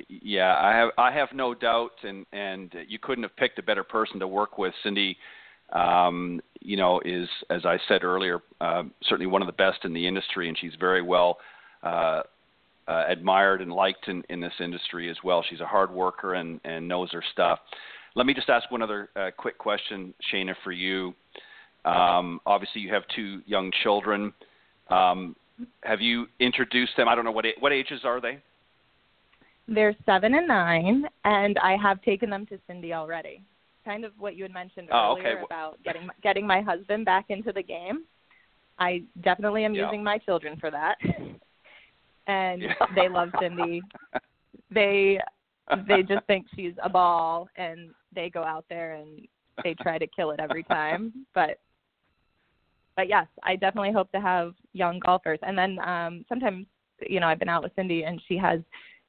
yeah, 0.08 0.56
I 0.60 0.76
have, 0.76 0.90
I 0.98 1.12
have 1.12 1.28
no 1.32 1.54
doubt, 1.54 1.92
and 2.02 2.26
and 2.32 2.74
you 2.88 2.98
couldn't 2.98 3.22
have 3.22 3.36
picked 3.36 3.58
a 3.58 3.62
better 3.62 3.84
person 3.84 4.18
to 4.20 4.26
work 4.26 4.58
with. 4.58 4.74
Cindy, 4.82 5.16
um, 5.72 6.40
you 6.60 6.76
know, 6.76 7.00
is 7.04 7.28
as 7.48 7.64
I 7.64 7.78
said 7.88 8.02
earlier, 8.02 8.40
um, 8.60 8.92
certainly 9.04 9.26
one 9.26 9.42
of 9.42 9.46
the 9.46 9.52
best 9.52 9.84
in 9.84 9.92
the 9.92 10.06
industry, 10.06 10.48
and 10.48 10.58
she's 10.58 10.74
very 10.80 11.02
well 11.02 11.38
uh, 11.82 12.22
uh, 12.88 13.04
admired 13.08 13.62
and 13.62 13.72
liked 13.72 14.08
in, 14.08 14.24
in 14.28 14.40
this 14.40 14.52
industry 14.58 15.08
as 15.10 15.16
well. 15.22 15.44
She's 15.48 15.60
a 15.60 15.66
hard 15.66 15.92
worker 15.92 16.34
and 16.34 16.60
and 16.64 16.88
knows 16.88 17.12
her 17.12 17.22
stuff. 17.32 17.60
Let 18.16 18.26
me 18.26 18.34
just 18.34 18.48
ask 18.48 18.68
one 18.70 18.82
other 18.82 19.10
uh, 19.14 19.30
quick 19.36 19.58
question, 19.58 20.12
Shaena, 20.32 20.54
for 20.64 20.72
you. 20.72 21.14
Um, 21.84 22.40
obviously, 22.44 22.80
you 22.80 22.92
have 22.92 23.04
two 23.14 23.40
young 23.46 23.70
children. 23.84 24.32
Um, 24.88 25.36
have 25.82 26.00
you 26.00 26.26
introduced 26.38 26.92
them? 26.96 27.08
I 27.08 27.14
don't 27.14 27.24
know 27.24 27.30
what 27.32 27.46
a- 27.46 27.56
what 27.58 27.72
ages 27.72 28.04
are 28.04 28.20
they? 28.20 28.38
They're 29.68 29.94
seven 30.04 30.34
and 30.34 30.48
nine, 30.48 31.04
and 31.24 31.58
I 31.58 31.76
have 31.76 32.02
taken 32.02 32.28
them 32.30 32.44
to 32.46 32.58
Cindy 32.66 32.92
already. 32.92 33.42
Kind 33.84 34.04
of 34.04 34.12
what 34.18 34.34
you 34.36 34.42
had 34.42 34.52
mentioned 34.52 34.88
Oh, 34.90 35.12
earlier 35.12 35.34
okay. 35.36 35.44
about 35.44 35.82
getting 35.82 36.10
getting 36.22 36.46
my 36.46 36.60
husband 36.60 37.04
back 37.04 37.26
into 37.28 37.52
the 37.52 37.62
game. 37.62 38.04
I 38.78 39.02
definitely 39.22 39.64
am 39.64 39.74
Yeah. 39.74 39.84
using 39.84 40.02
my 40.02 40.18
children 40.18 40.56
for 40.58 40.70
that, 40.70 40.98
and 42.26 42.62
Yeah. 42.62 42.74
they 42.94 43.08
love 43.08 43.30
Cindy. 43.38 43.82
They 44.70 45.20
they 45.86 46.02
just 46.02 46.26
think 46.26 46.46
she's 46.56 46.74
a 46.82 46.88
ball, 46.88 47.48
and 47.56 47.94
they 48.12 48.28
go 48.28 48.42
out 48.42 48.64
there 48.68 48.94
and 48.94 49.26
they 49.62 49.74
try 49.74 49.98
to 49.98 50.06
kill 50.06 50.32
it 50.32 50.40
every 50.40 50.64
time. 50.64 51.26
But 51.32 51.60
but 53.00 53.08
yes, 53.08 53.26
I 53.42 53.56
definitely 53.56 53.92
hope 53.92 54.12
to 54.12 54.20
have 54.20 54.52
young 54.74 54.98
golfers. 54.98 55.38
And 55.40 55.56
then 55.56 55.78
um 55.78 56.22
sometimes, 56.28 56.66
you 57.00 57.18
know, 57.18 57.28
I've 57.28 57.38
been 57.38 57.48
out 57.48 57.62
with 57.62 57.72
Cindy 57.74 58.02
and 58.02 58.20
she 58.28 58.36
has 58.36 58.60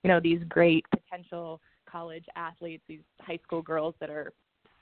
you 0.02 0.08
know 0.08 0.22
these 0.22 0.40
great 0.48 0.86
potential 0.92 1.60
college 1.86 2.24
athletes, 2.38 2.84
these 2.88 3.02
high 3.20 3.40
school 3.44 3.62
girls 3.62 3.94
that 4.00 4.10
are 4.10 4.32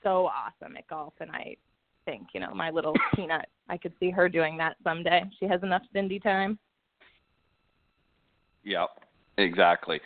so 0.04 0.28
awesome 0.28 0.76
at 0.76 0.86
golf, 0.86 1.14
and 1.18 1.28
I 1.32 1.56
think 2.04 2.28
you 2.34 2.38
know 2.38 2.54
my 2.54 2.70
little 2.70 2.94
peanut, 3.16 3.46
I 3.68 3.76
could 3.78 3.94
see 3.98 4.10
her 4.10 4.28
doing 4.28 4.56
that 4.58 4.76
someday. 4.84 5.24
She 5.40 5.46
has 5.46 5.60
enough 5.64 5.82
Cindy 5.92 6.20
time. 6.20 6.56
Yeah, 8.62 8.86
exactly. 9.38 10.00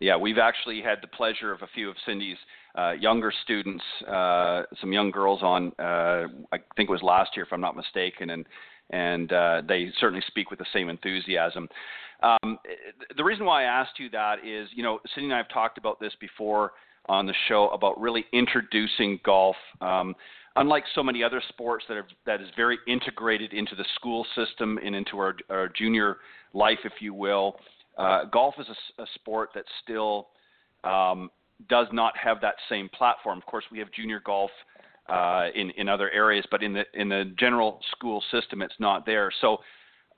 Yeah, 0.00 0.16
we've 0.16 0.38
actually 0.38 0.82
had 0.82 0.98
the 1.00 1.06
pleasure 1.16 1.52
of 1.52 1.62
a 1.62 1.68
few 1.76 1.88
of 1.88 1.96
Cindy's 2.04 2.36
uh, 2.78 2.92
younger 2.92 3.32
students, 3.42 3.82
uh, 4.06 4.62
some 4.80 4.92
young 4.92 5.10
girls 5.10 5.42
on. 5.42 5.72
Uh, 5.78 6.28
I 6.52 6.58
think 6.76 6.88
it 6.88 6.92
was 6.92 7.02
last 7.02 7.30
year, 7.34 7.44
if 7.44 7.52
I'm 7.52 7.60
not 7.60 7.76
mistaken, 7.76 8.30
and 8.30 8.46
and 8.90 9.32
uh, 9.32 9.62
they 9.66 9.88
certainly 10.00 10.24
speak 10.28 10.50
with 10.50 10.58
the 10.58 10.66
same 10.72 10.88
enthusiasm. 10.88 11.68
Um, 12.22 12.58
the 13.16 13.24
reason 13.24 13.44
why 13.44 13.62
I 13.62 13.66
asked 13.66 13.98
you 13.98 14.08
that 14.10 14.44
is, 14.44 14.68
you 14.74 14.82
know, 14.82 14.98
Cindy 15.14 15.26
and 15.26 15.34
I 15.34 15.38
have 15.38 15.48
talked 15.48 15.78
about 15.78 16.00
this 16.00 16.12
before 16.20 16.72
on 17.08 17.26
the 17.26 17.34
show 17.48 17.68
about 17.70 18.00
really 18.00 18.24
introducing 18.32 19.18
golf. 19.24 19.56
Um, 19.80 20.14
unlike 20.56 20.84
so 20.94 21.02
many 21.02 21.22
other 21.22 21.42
sports 21.48 21.84
that 21.88 21.96
are 21.96 22.06
that 22.26 22.40
is 22.40 22.48
very 22.56 22.78
integrated 22.86 23.52
into 23.52 23.74
the 23.74 23.84
school 23.96 24.24
system 24.34 24.78
and 24.84 24.94
into 24.94 25.18
our, 25.18 25.36
our 25.50 25.68
junior 25.68 26.18
life, 26.54 26.78
if 26.84 26.94
you 27.00 27.12
will. 27.12 27.56
Uh, 27.96 28.24
golf 28.26 28.54
is 28.60 28.66
a, 28.68 29.02
a, 29.02 29.06
sport 29.16 29.50
that 29.56 29.64
still 29.82 30.28
um, 30.84 31.30
does 31.68 31.88
not 31.92 32.16
have 32.16 32.40
that 32.40 32.54
same 32.68 32.88
platform. 32.90 33.38
Of 33.38 33.46
course, 33.46 33.64
we 33.72 33.78
have 33.78 33.90
junior 33.92 34.20
golf 34.24 34.50
uh, 35.08 35.48
in 35.54 35.70
in 35.70 35.88
other 35.88 36.10
areas, 36.10 36.44
but 36.50 36.62
in 36.62 36.72
the 36.72 36.84
in 36.94 37.08
the 37.08 37.32
general 37.38 37.80
school 37.92 38.22
system, 38.30 38.62
it's 38.62 38.78
not 38.78 39.06
there. 39.06 39.32
So 39.40 39.58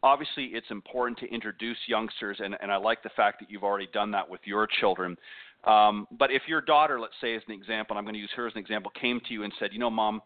obviously 0.03 0.47
it's 0.47 0.71
important 0.71 1.19
to 1.19 1.27
introduce 1.33 1.77
youngsters, 1.87 2.39
and, 2.43 2.57
and 2.61 2.71
I 2.71 2.77
like 2.77 3.03
the 3.03 3.11
fact 3.11 3.41
that 3.41 3.51
you've 3.51 3.65
already 3.65 3.89
done 3.93 4.11
that 4.13 4.29
with 4.29 4.41
your 4.45 4.67
children. 4.81 5.17
Um, 5.65 6.07
but 6.19 6.31
if 6.31 6.43
your 6.49 6.61
daughter, 6.61 6.99
let's 6.99 7.15
say 7.21 7.37
as 7.37 7.43
an 7.47 7.53
example, 7.53 7.95
and 7.95 7.99
I'm 7.99 8.05
going 8.05 8.15
to 8.15 8.21
use 8.21 8.31
her 8.37 8.47
as 8.47 8.55
an 8.55 8.61
example, 8.61 8.91
came 8.99 9.21
to 9.29 9.33
you 9.35 9.43
and 9.43 9.53
said, 9.59 9.71
you 9.73 9.79
know, 9.79 9.91
mom, 9.91 10.23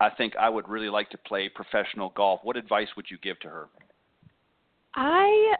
I 0.00 0.10
think 0.10 0.34
I 0.36 0.48
would 0.48 0.68
really 0.68 0.90
like 0.90 1.08
to 1.10 1.18
play 1.18 1.48
professional 1.48 2.12
golf, 2.16 2.40
what 2.42 2.56
advice 2.56 2.88
would 2.96 3.06
you 3.10 3.16
give 3.22 3.38
to 3.40 3.48
her? 3.48 3.68
I 4.94 5.54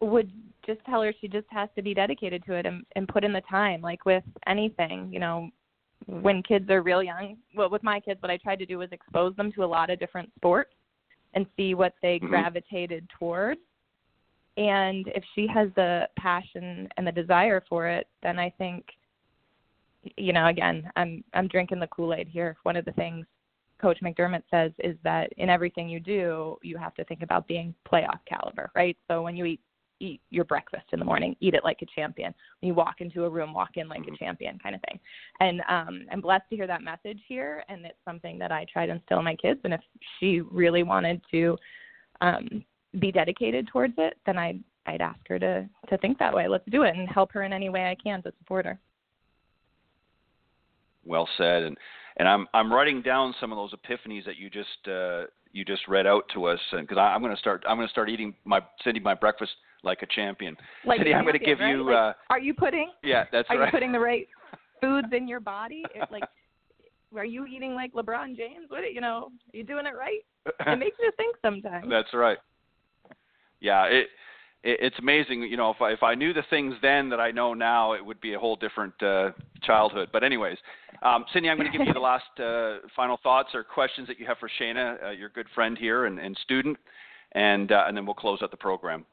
would 0.00 0.30
just 0.66 0.84
tell 0.84 1.02
her 1.02 1.12
she 1.20 1.28
just 1.28 1.46
has 1.50 1.68
to 1.76 1.82
be 1.82 1.94
dedicated 1.94 2.44
to 2.46 2.54
it 2.54 2.66
and, 2.66 2.84
and 2.94 3.08
put 3.08 3.24
in 3.24 3.32
the 3.32 3.42
time, 3.42 3.80
like 3.80 4.04
with 4.04 4.24
anything, 4.46 5.08
you 5.12 5.18
know, 5.18 5.50
when 6.06 6.42
kids 6.42 6.68
are 6.70 6.82
real 6.82 7.02
young. 7.02 7.36
Well, 7.54 7.70
with 7.70 7.82
my 7.82 8.00
kids, 8.00 8.20
what 8.22 8.30
I 8.30 8.36
tried 8.36 8.58
to 8.60 8.66
do 8.66 8.78
was 8.78 8.90
expose 8.92 9.34
them 9.36 9.50
to 9.52 9.64
a 9.64 9.66
lot 9.66 9.90
of 9.90 9.98
different 9.98 10.30
sports 10.36 10.72
and 11.34 11.46
see 11.56 11.74
what 11.74 11.94
they 12.02 12.18
mm-hmm. 12.18 12.28
gravitated 12.28 13.08
towards. 13.18 13.60
And 14.56 15.08
if 15.14 15.22
she 15.34 15.46
has 15.46 15.68
the 15.76 16.08
passion 16.18 16.88
and 16.96 17.06
the 17.06 17.12
desire 17.12 17.62
for 17.68 17.86
it, 17.86 18.08
then 18.22 18.38
I 18.38 18.50
think, 18.58 18.84
you 20.16 20.32
know, 20.32 20.46
again, 20.46 20.90
I'm 20.96 21.22
I'm 21.32 21.48
drinking 21.48 21.80
the 21.80 21.86
Kool 21.88 22.14
Aid 22.14 22.28
here. 22.28 22.56
One 22.64 22.76
of 22.76 22.84
the 22.84 22.92
things 22.92 23.26
Coach 23.80 23.98
McDermott 24.02 24.42
says 24.50 24.72
is 24.78 24.96
that 25.04 25.32
in 25.36 25.48
everything 25.48 25.88
you 25.88 26.00
do, 26.00 26.56
you 26.62 26.76
have 26.76 26.94
to 26.94 27.04
think 27.04 27.22
about 27.22 27.46
being 27.46 27.74
playoff 27.90 28.18
caliber, 28.28 28.70
right? 28.74 28.96
So 29.06 29.22
when 29.22 29.36
you 29.36 29.44
eat 29.44 29.60
eat 30.00 30.20
your 30.30 30.44
breakfast 30.44 30.84
in 30.92 30.98
the 30.98 31.04
morning, 31.04 31.36
eat 31.40 31.54
it 31.54 31.64
like 31.64 31.82
a 31.82 31.86
champion. 31.94 32.34
When 32.60 32.68
you 32.68 32.74
walk 32.74 33.00
into 33.00 33.24
a 33.24 33.28
room, 33.28 33.52
walk 33.52 33.76
in 33.76 33.88
like 33.88 34.00
a 34.00 34.02
mm-hmm. 34.02 34.14
champion 34.16 34.58
kind 34.58 34.74
of 34.74 34.80
thing. 34.82 34.98
And 35.40 35.60
um 35.68 36.06
I'm 36.10 36.20
blessed 36.20 36.44
to 36.50 36.56
hear 36.56 36.66
that 36.66 36.82
message 36.82 37.20
here 37.26 37.64
and 37.68 37.84
it's 37.84 37.98
something 38.04 38.38
that 38.38 38.52
I 38.52 38.66
try 38.72 38.86
to 38.86 38.92
instill 38.92 39.18
in 39.18 39.24
my 39.24 39.36
kids 39.36 39.60
and 39.64 39.74
if 39.74 39.80
she 40.18 40.40
really 40.40 40.82
wanted 40.82 41.20
to 41.30 41.56
um 42.20 42.64
be 42.98 43.12
dedicated 43.12 43.68
towards 43.68 43.94
it, 43.98 44.16
then 44.26 44.38
I'd 44.38 44.62
I'd 44.86 45.00
ask 45.00 45.20
her 45.28 45.38
to 45.38 45.68
to 45.88 45.98
think 45.98 46.18
that 46.18 46.34
way. 46.34 46.48
Let's 46.48 46.68
do 46.70 46.82
it 46.82 46.96
and 46.96 47.08
help 47.08 47.32
her 47.32 47.42
in 47.42 47.52
any 47.52 47.68
way 47.68 47.88
I 47.88 47.96
can 48.02 48.22
to 48.22 48.32
support 48.38 48.64
her. 48.66 48.78
Well 51.04 51.28
said 51.36 51.62
and 51.64 51.76
and 52.18 52.28
I'm 52.28 52.46
I'm 52.54 52.72
writing 52.72 53.02
down 53.02 53.34
some 53.40 53.52
of 53.52 53.56
those 53.56 53.72
epiphanies 53.72 54.24
that 54.26 54.36
you 54.36 54.50
just 54.50 54.88
uh 54.88 55.24
you 55.52 55.64
just 55.64 55.88
read 55.88 56.06
out 56.06 56.24
to 56.34 56.44
us 56.44 56.60
because 56.72 56.98
I'm 56.98 57.22
going 57.22 57.34
to 57.34 57.40
start 57.40 57.64
I'm 57.66 57.76
going 57.76 57.88
to 57.88 57.92
start 57.92 58.10
eating 58.10 58.34
my 58.44 58.60
sending 58.84 59.02
my 59.02 59.14
breakfast 59.14 59.52
like 59.82 60.02
a 60.02 60.06
champion. 60.06 60.56
Like 60.84 61.00
I'm 61.00 61.24
going 61.24 61.32
to 61.32 61.38
give 61.38 61.60
right? 61.60 61.70
you. 61.70 61.84
Like, 61.84 61.94
uh, 61.94 62.12
are 62.30 62.40
you 62.40 62.54
putting? 62.54 62.90
Yeah, 63.02 63.24
that's 63.32 63.48
are 63.50 63.58
right. 63.58 63.66
you 63.66 63.70
putting 63.70 63.92
the 63.92 64.00
right 64.00 64.28
foods 64.80 65.08
in 65.12 65.28
your 65.28 65.40
body? 65.40 65.82
It, 65.94 66.08
like, 66.10 66.24
are 67.16 67.24
you 67.24 67.46
eating 67.46 67.74
like 67.74 67.92
LeBron 67.92 68.36
James? 68.36 68.68
What 68.68 68.80
you 68.92 69.00
know? 69.00 69.30
Are 69.52 69.56
you 69.56 69.64
doing 69.64 69.86
it 69.86 69.94
right? 69.96 70.20
It 70.46 70.78
makes 70.78 70.96
you 71.00 71.10
think 71.16 71.36
sometimes. 71.42 71.86
That's 71.88 72.12
right. 72.12 72.38
Yeah, 73.60 73.84
it, 73.84 74.08
it 74.62 74.78
it's 74.80 74.98
amazing. 74.98 75.42
You 75.42 75.56
know, 75.56 75.70
if 75.70 75.80
I 75.80 75.90
if 75.92 76.02
I 76.02 76.14
knew 76.14 76.32
the 76.32 76.44
things 76.50 76.74
then 76.82 77.08
that 77.10 77.20
I 77.20 77.30
know 77.30 77.54
now, 77.54 77.92
it 77.92 78.04
would 78.04 78.20
be 78.20 78.34
a 78.34 78.38
whole 78.38 78.56
different 78.56 79.00
uh, 79.02 79.30
childhood. 79.62 80.10
But 80.12 80.24
anyways, 80.24 80.58
um, 81.02 81.24
Cindy, 81.32 81.48
I'm 81.48 81.56
going 81.56 81.70
to 81.70 81.76
give 81.76 81.86
you 81.86 81.94
the 81.94 82.00
last 82.00 82.24
uh, 82.38 82.86
final 82.94 83.18
thoughts 83.22 83.50
or 83.54 83.64
questions 83.64 84.08
that 84.08 84.18
you 84.18 84.26
have 84.26 84.38
for 84.38 84.50
Shaena, 84.60 85.04
uh, 85.04 85.10
your 85.10 85.28
good 85.30 85.46
friend 85.54 85.76
here 85.78 86.06
and, 86.06 86.18
and 86.18 86.36
student, 86.42 86.76
and 87.32 87.72
uh, 87.72 87.84
and 87.86 87.96
then 87.96 88.04
we'll 88.06 88.14
close 88.14 88.40
out 88.42 88.50
the 88.50 88.56
program. 88.56 89.04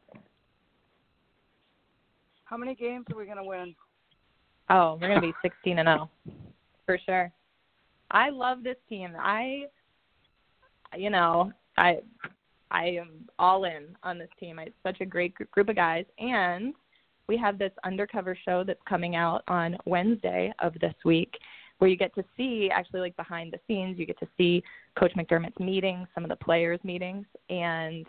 How 2.45 2.57
many 2.57 2.75
games 2.75 3.05
are 3.11 3.17
we 3.17 3.25
going 3.25 3.37
to 3.37 3.43
win? 3.43 3.75
Oh, 4.69 4.97
we're 5.01 5.07
going 5.07 5.21
to 5.21 5.27
be 5.27 5.33
16 5.41 5.79
and 5.79 5.87
0 5.87 6.09
for 6.85 6.99
sure. 7.05 7.31
I 8.11 8.29
love 8.29 8.63
this 8.63 8.77
team. 8.87 9.13
I, 9.17 9.63
you 10.95 11.09
know, 11.09 11.51
I, 11.75 11.97
I 12.69 12.85
am 12.85 13.27
all 13.39 13.65
in 13.65 13.95
on 14.03 14.19
this 14.19 14.29
team. 14.39 14.59
It's 14.59 14.75
such 14.83 15.01
a 15.01 15.05
great 15.05 15.33
group 15.33 15.69
of 15.69 15.75
guys, 15.75 16.05
and 16.19 16.75
we 17.27 17.35
have 17.37 17.57
this 17.57 17.71
undercover 17.83 18.37
show 18.45 18.63
that's 18.63 18.79
coming 18.87 19.15
out 19.15 19.43
on 19.47 19.75
Wednesday 19.85 20.53
of 20.59 20.73
this 20.81 20.93
week, 21.03 21.33
where 21.79 21.89
you 21.89 21.97
get 21.97 22.13
to 22.13 22.23
see 22.37 22.69
actually 22.71 22.99
like 22.99 23.17
behind 23.17 23.51
the 23.51 23.59
scenes. 23.67 23.97
You 23.97 24.05
get 24.05 24.19
to 24.19 24.27
see 24.37 24.63
Coach 24.99 25.13
McDermott's 25.17 25.59
meetings, 25.59 26.07
some 26.13 26.23
of 26.23 26.29
the 26.29 26.35
players' 26.35 26.79
meetings, 26.83 27.25
and 27.49 28.05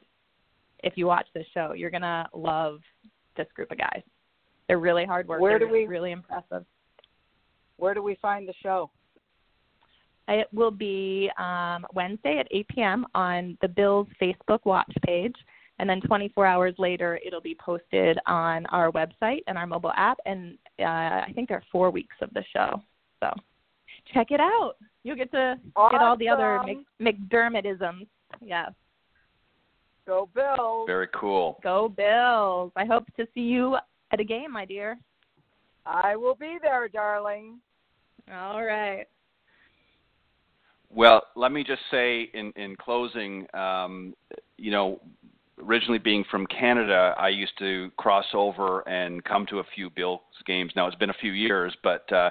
if 0.85 0.93
you 0.97 1.07
watch 1.07 1.27
this 1.33 1.47
show, 1.55 1.73
you're 1.73 1.91
gonna 1.91 2.29
love 2.35 2.81
this 3.39 3.47
group 3.55 3.71
of 3.71 3.79
guys. 3.79 4.03
They're 4.69 4.79
really 4.79 5.05
hard 5.05 5.29
workers. 5.29 5.43
Where 5.43 5.59
do 5.59 5.69
we 5.69 5.87
really 5.87 6.13
impressive? 6.13 6.65
Where 7.77 7.95
do 7.95 8.03
we 8.03 8.17
find 8.21 8.49
the 8.49 8.55
show? 8.63 8.91
It 10.29 10.49
will 10.53 10.73
be 10.73 11.31
um, 11.39 11.87
Wednesday 11.95 12.39
at 12.39 12.49
8 12.51 12.69
p.m. 12.69 13.07
on 13.15 13.57
the 13.63 13.69
Bills 13.69 14.09
Facebook 14.21 14.59
watch 14.65 14.93
page, 15.05 15.35
and 15.79 15.89
then 15.89 16.01
24 16.01 16.47
hours 16.47 16.75
later, 16.79 17.21
it'll 17.25 17.41
be 17.41 17.57
posted 17.65 18.19
on 18.27 18.67
our 18.67 18.91
website 18.91 19.43
and 19.47 19.57
our 19.57 19.67
mobile 19.67 19.93
app. 19.97 20.19
And 20.27 20.59
uh, 20.81 20.83
I 20.83 21.31
think 21.35 21.49
there 21.49 21.59
are 21.59 21.65
four 21.71 21.91
weeks 21.91 22.17
of 22.23 22.31
the 22.35 22.43
show, 22.53 22.83
so 23.21 23.31
check 24.13 24.29
it 24.31 24.41
out. 24.41 24.75
You'll 25.05 25.17
get 25.17 25.31
to 25.31 25.55
awesome. 25.77 25.99
get 25.99 26.03
all 26.03 26.17
the 26.17 26.29
other 26.29 26.61
Mc, 26.67 26.79
McDermottisms. 27.01 28.09
Yes. 28.45 28.73
Go 30.07 30.29
Bills. 30.35 30.87
Very 30.87 31.09
cool. 31.15 31.61
Go 31.63 31.89
Bills. 31.89 32.73
I 32.77 32.85
hope 32.85 33.07
to 33.17 33.27
see 33.35 33.41
you 33.41 33.77
at 34.13 34.21
a 34.21 34.25
game, 34.25 34.53
my 34.53 34.65
dear. 34.65 34.99
I 35.85 36.17
will 36.17 36.35
be 36.35 36.59
there, 36.61 36.89
darling. 36.89 37.61
All 38.33 38.65
right. 38.65 39.07
Well, 40.91 41.23
let 41.35 41.53
me 41.53 41.65
just 41.65 41.83
say 41.91 42.31
in, 42.35 42.53
in 42.57 42.77
closing, 42.77 43.47
um, 43.55 44.15
you 44.57 44.71
know, 44.71 45.01
originally 45.63 45.99
being 45.99 46.25
from 46.31 46.47
Canada, 46.47 47.15
I 47.19 47.29
used 47.29 47.59
to 47.59 47.91
cross 47.97 48.27
over 48.35 48.87
and 48.89 49.23
come 49.25 49.47
to 49.47 49.61
a 49.61 49.65
few 49.75 49.91
Bills 49.91 50.21
games. 50.47 50.73
Now 50.77 50.87
it's 50.87 50.97
been 50.97 51.11
a 51.11 51.21
few 51.21 51.33
years, 51.33 51.75
but 51.83 52.11
uh, 52.13 52.31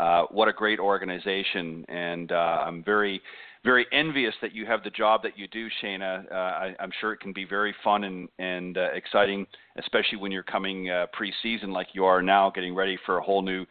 uh, 0.00 0.24
what 0.30 0.48
a 0.48 0.52
great 0.52 0.78
organization, 0.78 1.84
and 1.88 2.30
uh, 2.30 2.62
I'm 2.64 2.84
very 2.84 3.20
very 3.64 3.86
envious 3.92 4.34
that 4.40 4.54
you 4.54 4.66
have 4.66 4.82
the 4.84 4.90
job 4.90 5.22
that 5.22 5.38
you 5.38 5.48
do, 5.48 5.68
Shaena. 5.82 6.30
Uh, 6.30 6.34
I, 6.34 6.76
I'm 6.80 6.90
sure 7.00 7.12
it 7.12 7.20
can 7.20 7.32
be 7.32 7.44
very 7.44 7.74
fun 7.82 8.04
and, 8.04 8.28
and 8.38 8.78
uh, 8.78 8.88
exciting, 8.94 9.46
especially 9.76 10.18
when 10.18 10.32
you're 10.32 10.42
coming 10.42 10.90
uh, 10.90 11.06
preseason 11.18 11.68
like 11.68 11.88
you 11.92 12.04
are 12.04 12.22
now, 12.22 12.50
getting 12.50 12.74
ready 12.74 12.98
for 13.04 13.18
a 13.18 13.22
whole 13.22 13.42
new 13.42 13.66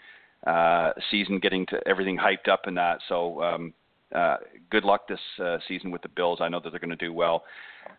uh, 0.45 0.91
season, 1.09 1.39
getting 1.39 1.65
to 1.67 1.79
everything 1.87 2.17
hyped 2.17 2.51
up 2.51 2.61
in 2.67 2.75
that. 2.75 2.99
So 3.07 3.41
um, 3.41 3.73
uh, 4.13 4.37
good 4.69 4.83
luck 4.83 5.07
this 5.07 5.19
uh, 5.43 5.57
season 5.67 5.91
with 5.91 6.01
the 6.01 6.09
Bills. 6.09 6.39
I 6.41 6.49
know 6.49 6.59
that 6.59 6.69
they're 6.69 6.79
going 6.79 6.89
to 6.89 6.95
do 6.95 7.13
well. 7.13 7.43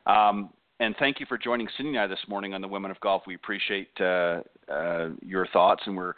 Um, 0.07 0.51
and 0.81 0.95
thank 0.99 1.19
you 1.19 1.27
for 1.27 1.37
joining 1.37 1.69
Cindy 1.77 1.91
and 1.91 2.01
I 2.01 2.07
this 2.07 2.21
morning 2.29 2.55
on 2.55 2.61
the 2.61 2.69
Women 2.69 2.91
of 2.91 3.01
Golf. 3.01 3.23
We 3.27 3.35
appreciate 3.35 3.89
uh, 4.01 4.43
uh, 4.71 5.09
your 5.27 5.47
thoughts, 5.49 5.83
and 5.87 5.97
we're 5.97 6.15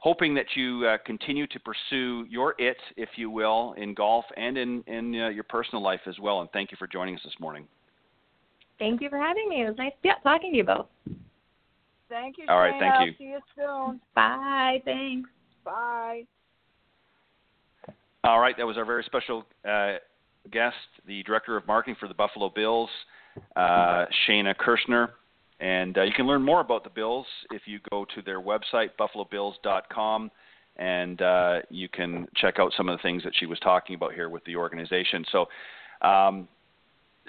hoping 0.00 0.34
that 0.34 0.46
you 0.54 0.86
uh, 0.86 0.98
continue 1.04 1.46
to 1.46 1.60
pursue 1.60 2.26
your 2.28 2.54
it, 2.58 2.78
if 2.96 3.10
you 3.16 3.30
will, 3.30 3.74
in 3.76 3.94
golf 3.94 4.24
and 4.36 4.58
in, 4.58 4.82
in 4.86 5.14
uh, 5.20 5.28
your 5.28 5.44
personal 5.44 5.82
life 5.82 6.00
as 6.06 6.18
well. 6.18 6.40
And 6.40 6.50
thank 6.52 6.70
you 6.70 6.76
for 6.78 6.86
joining 6.86 7.14
us 7.14 7.20
this 7.22 7.34
morning. 7.38 7.66
Thank 8.78 9.02
you 9.02 9.10
for 9.10 9.18
having 9.18 9.48
me. 9.48 9.62
It 9.62 9.68
was 9.68 9.78
nice 9.78 9.92
yeah, 10.02 10.14
talking 10.24 10.52
to 10.52 10.56
you 10.56 10.64
both. 10.64 10.86
Thank 12.08 12.38
you. 12.38 12.46
All 12.48 12.58
right, 12.58 12.74
Shaena. 12.74 12.98
thank 12.98 13.06
you. 13.06 13.14
See 13.18 13.30
you 13.30 13.40
soon. 13.54 14.00
Bye. 14.14 14.82
Thanks. 14.84 15.28
Bye. 15.64 16.24
All 18.24 18.40
right, 18.40 18.56
that 18.56 18.66
was 18.66 18.76
our 18.76 18.84
very 18.84 19.04
special 19.04 19.44
uh, 19.68 19.94
guest, 20.50 20.76
the 21.06 21.22
director 21.22 21.56
of 21.56 21.66
marketing 21.66 21.96
for 22.00 22.08
the 22.08 22.14
Buffalo 22.14 22.50
Bills, 22.54 22.90
uh, 23.56 24.06
Shaena 24.26 24.54
Kershner. 24.56 25.10
And 25.60 25.98
uh, 25.98 26.02
you 26.02 26.12
can 26.12 26.26
learn 26.26 26.42
more 26.42 26.60
about 26.60 26.84
the 26.84 26.90
Bills 26.90 27.26
if 27.50 27.62
you 27.66 27.80
go 27.90 28.06
to 28.14 28.22
their 28.22 28.40
website, 28.40 28.90
buffalobills.com, 28.98 30.30
and 30.76 31.20
uh, 31.20 31.58
you 31.68 31.88
can 31.88 32.26
check 32.34 32.58
out 32.58 32.72
some 32.76 32.88
of 32.88 32.98
the 32.98 33.02
things 33.02 33.22
that 33.24 33.34
she 33.38 33.44
was 33.44 33.58
talking 33.60 33.94
about 33.94 34.14
here 34.14 34.30
with 34.30 34.42
the 34.44 34.56
organization. 34.56 35.24
So, 35.30 35.46
um, 36.00 36.48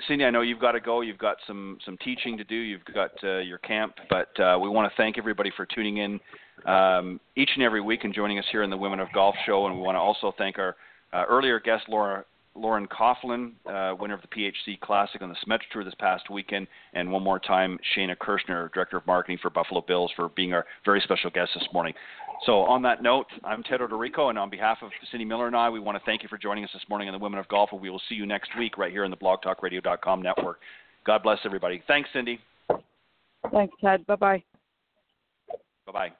Cindy, 0.07 0.23
I 0.23 0.29
know 0.29 0.41
you've 0.41 0.61
got 0.61 0.71
to 0.71 0.79
go. 0.79 1.01
You've 1.01 1.17
got 1.17 1.37
some 1.45 1.77
some 1.85 1.97
teaching 1.97 2.37
to 2.37 2.45
do. 2.45 2.55
You've 2.55 2.85
got 2.93 3.11
uh, 3.21 3.39
your 3.39 3.57
camp, 3.57 3.95
but 4.09 4.39
uh, 4.39 4.57
we 4.59 4.69
want 4.69 4.89
to 4.89 4.95
thank 4.95 5.17
everybody 5.17 5.51
for 5.55 5.65
tuning 5.65 5.97
in 5.97 6.19
um, 6.65 7.19
each 7.35 7.51
and 7.55 7.63
every 7.63 7.81
week 7.81 8.05
and 8.05 8.13
joining 8.13 8.39
us 8.39 8.45
here 8.51 8.63
in 8.63 8.69
the 8.69 8.77
Women 8.77 9.01
of 9.01 9.09
Golf 9.13 9.35
Show. 9.45 9.65
And 9.65 9.75
we 9.75 9.81
want 9.81 9.95
to 9.95 9.99
also 9.99 10.33
thank 10.37 10.57
our 10.57 10.77
uh, 11.11 11.25
earlier 11.27 11.59
guest, 11.59 11.83
Laura 11.89 12.23
Lauren 12.55 12.87
Coughlin, 12.87 13.53
uh, 13.65 13.95
winner 13.95 14.13
of 14.13 14.21
the 14.21 14.27
PHC 14.27 14.79
Classic 14.79 15.21
on 15.21 15.29
the 15.29 15.35
Symetra 15.35 15.61
Tour 15.71 15.83
this 15.83 15.93
past 15.99 16.29
weekend, 16.29 16.67
and 16.93 17.11
one 17.11 17.23
more 17.23 17.39
time, 17.39 17.79
Shaena 17.95 18.15
Kershner, 18.17 18.71
Director 18.73 18.97
of 18.97 19.07
Marketing 19.07 19.37
for 19.41 19.49
Buffalo 19.49 19.81
Bills, 19.81 20.11
for 20.15 20.29
being 20.29 20.53
our 20.53 20.65
very 20.83 21.01
special 21.01 21.29
guest 21.29 21.51
this 21.53 21.67
morning. 21.73 21.93
So, 22.45 22.61
on 22.63 22.81
that 22.81 23.03
note, 23.03 23.27
I'm 23.43 23.63
Ted 23.63 23.79
Oderico, 23.79 24.29
and 24.29 24.37
on 24.37 24.49
behalf 24.49 24.79
of 24.81 24.89
Cindy 25.11 25.25
Miller 25.25 25.47
and 25.47 25.55
I, 25.55 25.69
we 25.69 25.79
want 25.79 25.97
to 25.97 26.03
thank 26.05 26.23
you 26.23 26.29
for 26.29 26.37
joining 26.37 26.63
us 26.63 26.71
this 26.73 26.83
morning 26.89 27.07
on 27.07 27.13
the 27.13 27.19
Women 27.19 27.39
of 27.39 27.47
Golf, 27.47 27.69
and 27.71 27.79
we 27.79 27.89
will 27.89 28.01
see 28.09 28.15
you 28.15 28.25
next 28.25 28.49
week 28.57 28.77
right 28.77 28.91
here 28.91 29.05
in 29.05 29.11
the 29.11 29.17
blogtalkradio.com 29.17 30.21
network. 30.21 30.59
God 31.05 31.23
bless 31.23 31.39
everybody. 31.45 31.81
Thanks, 31.87 32.09
Cindy. 32.13 32.39
Thanks, 33.51 33.73
Ted. 33.79 34.05
Bye 34.07 34.15
bye. 34.15 34.43
Bye 35.85 35.91
bye. 35.91 36.11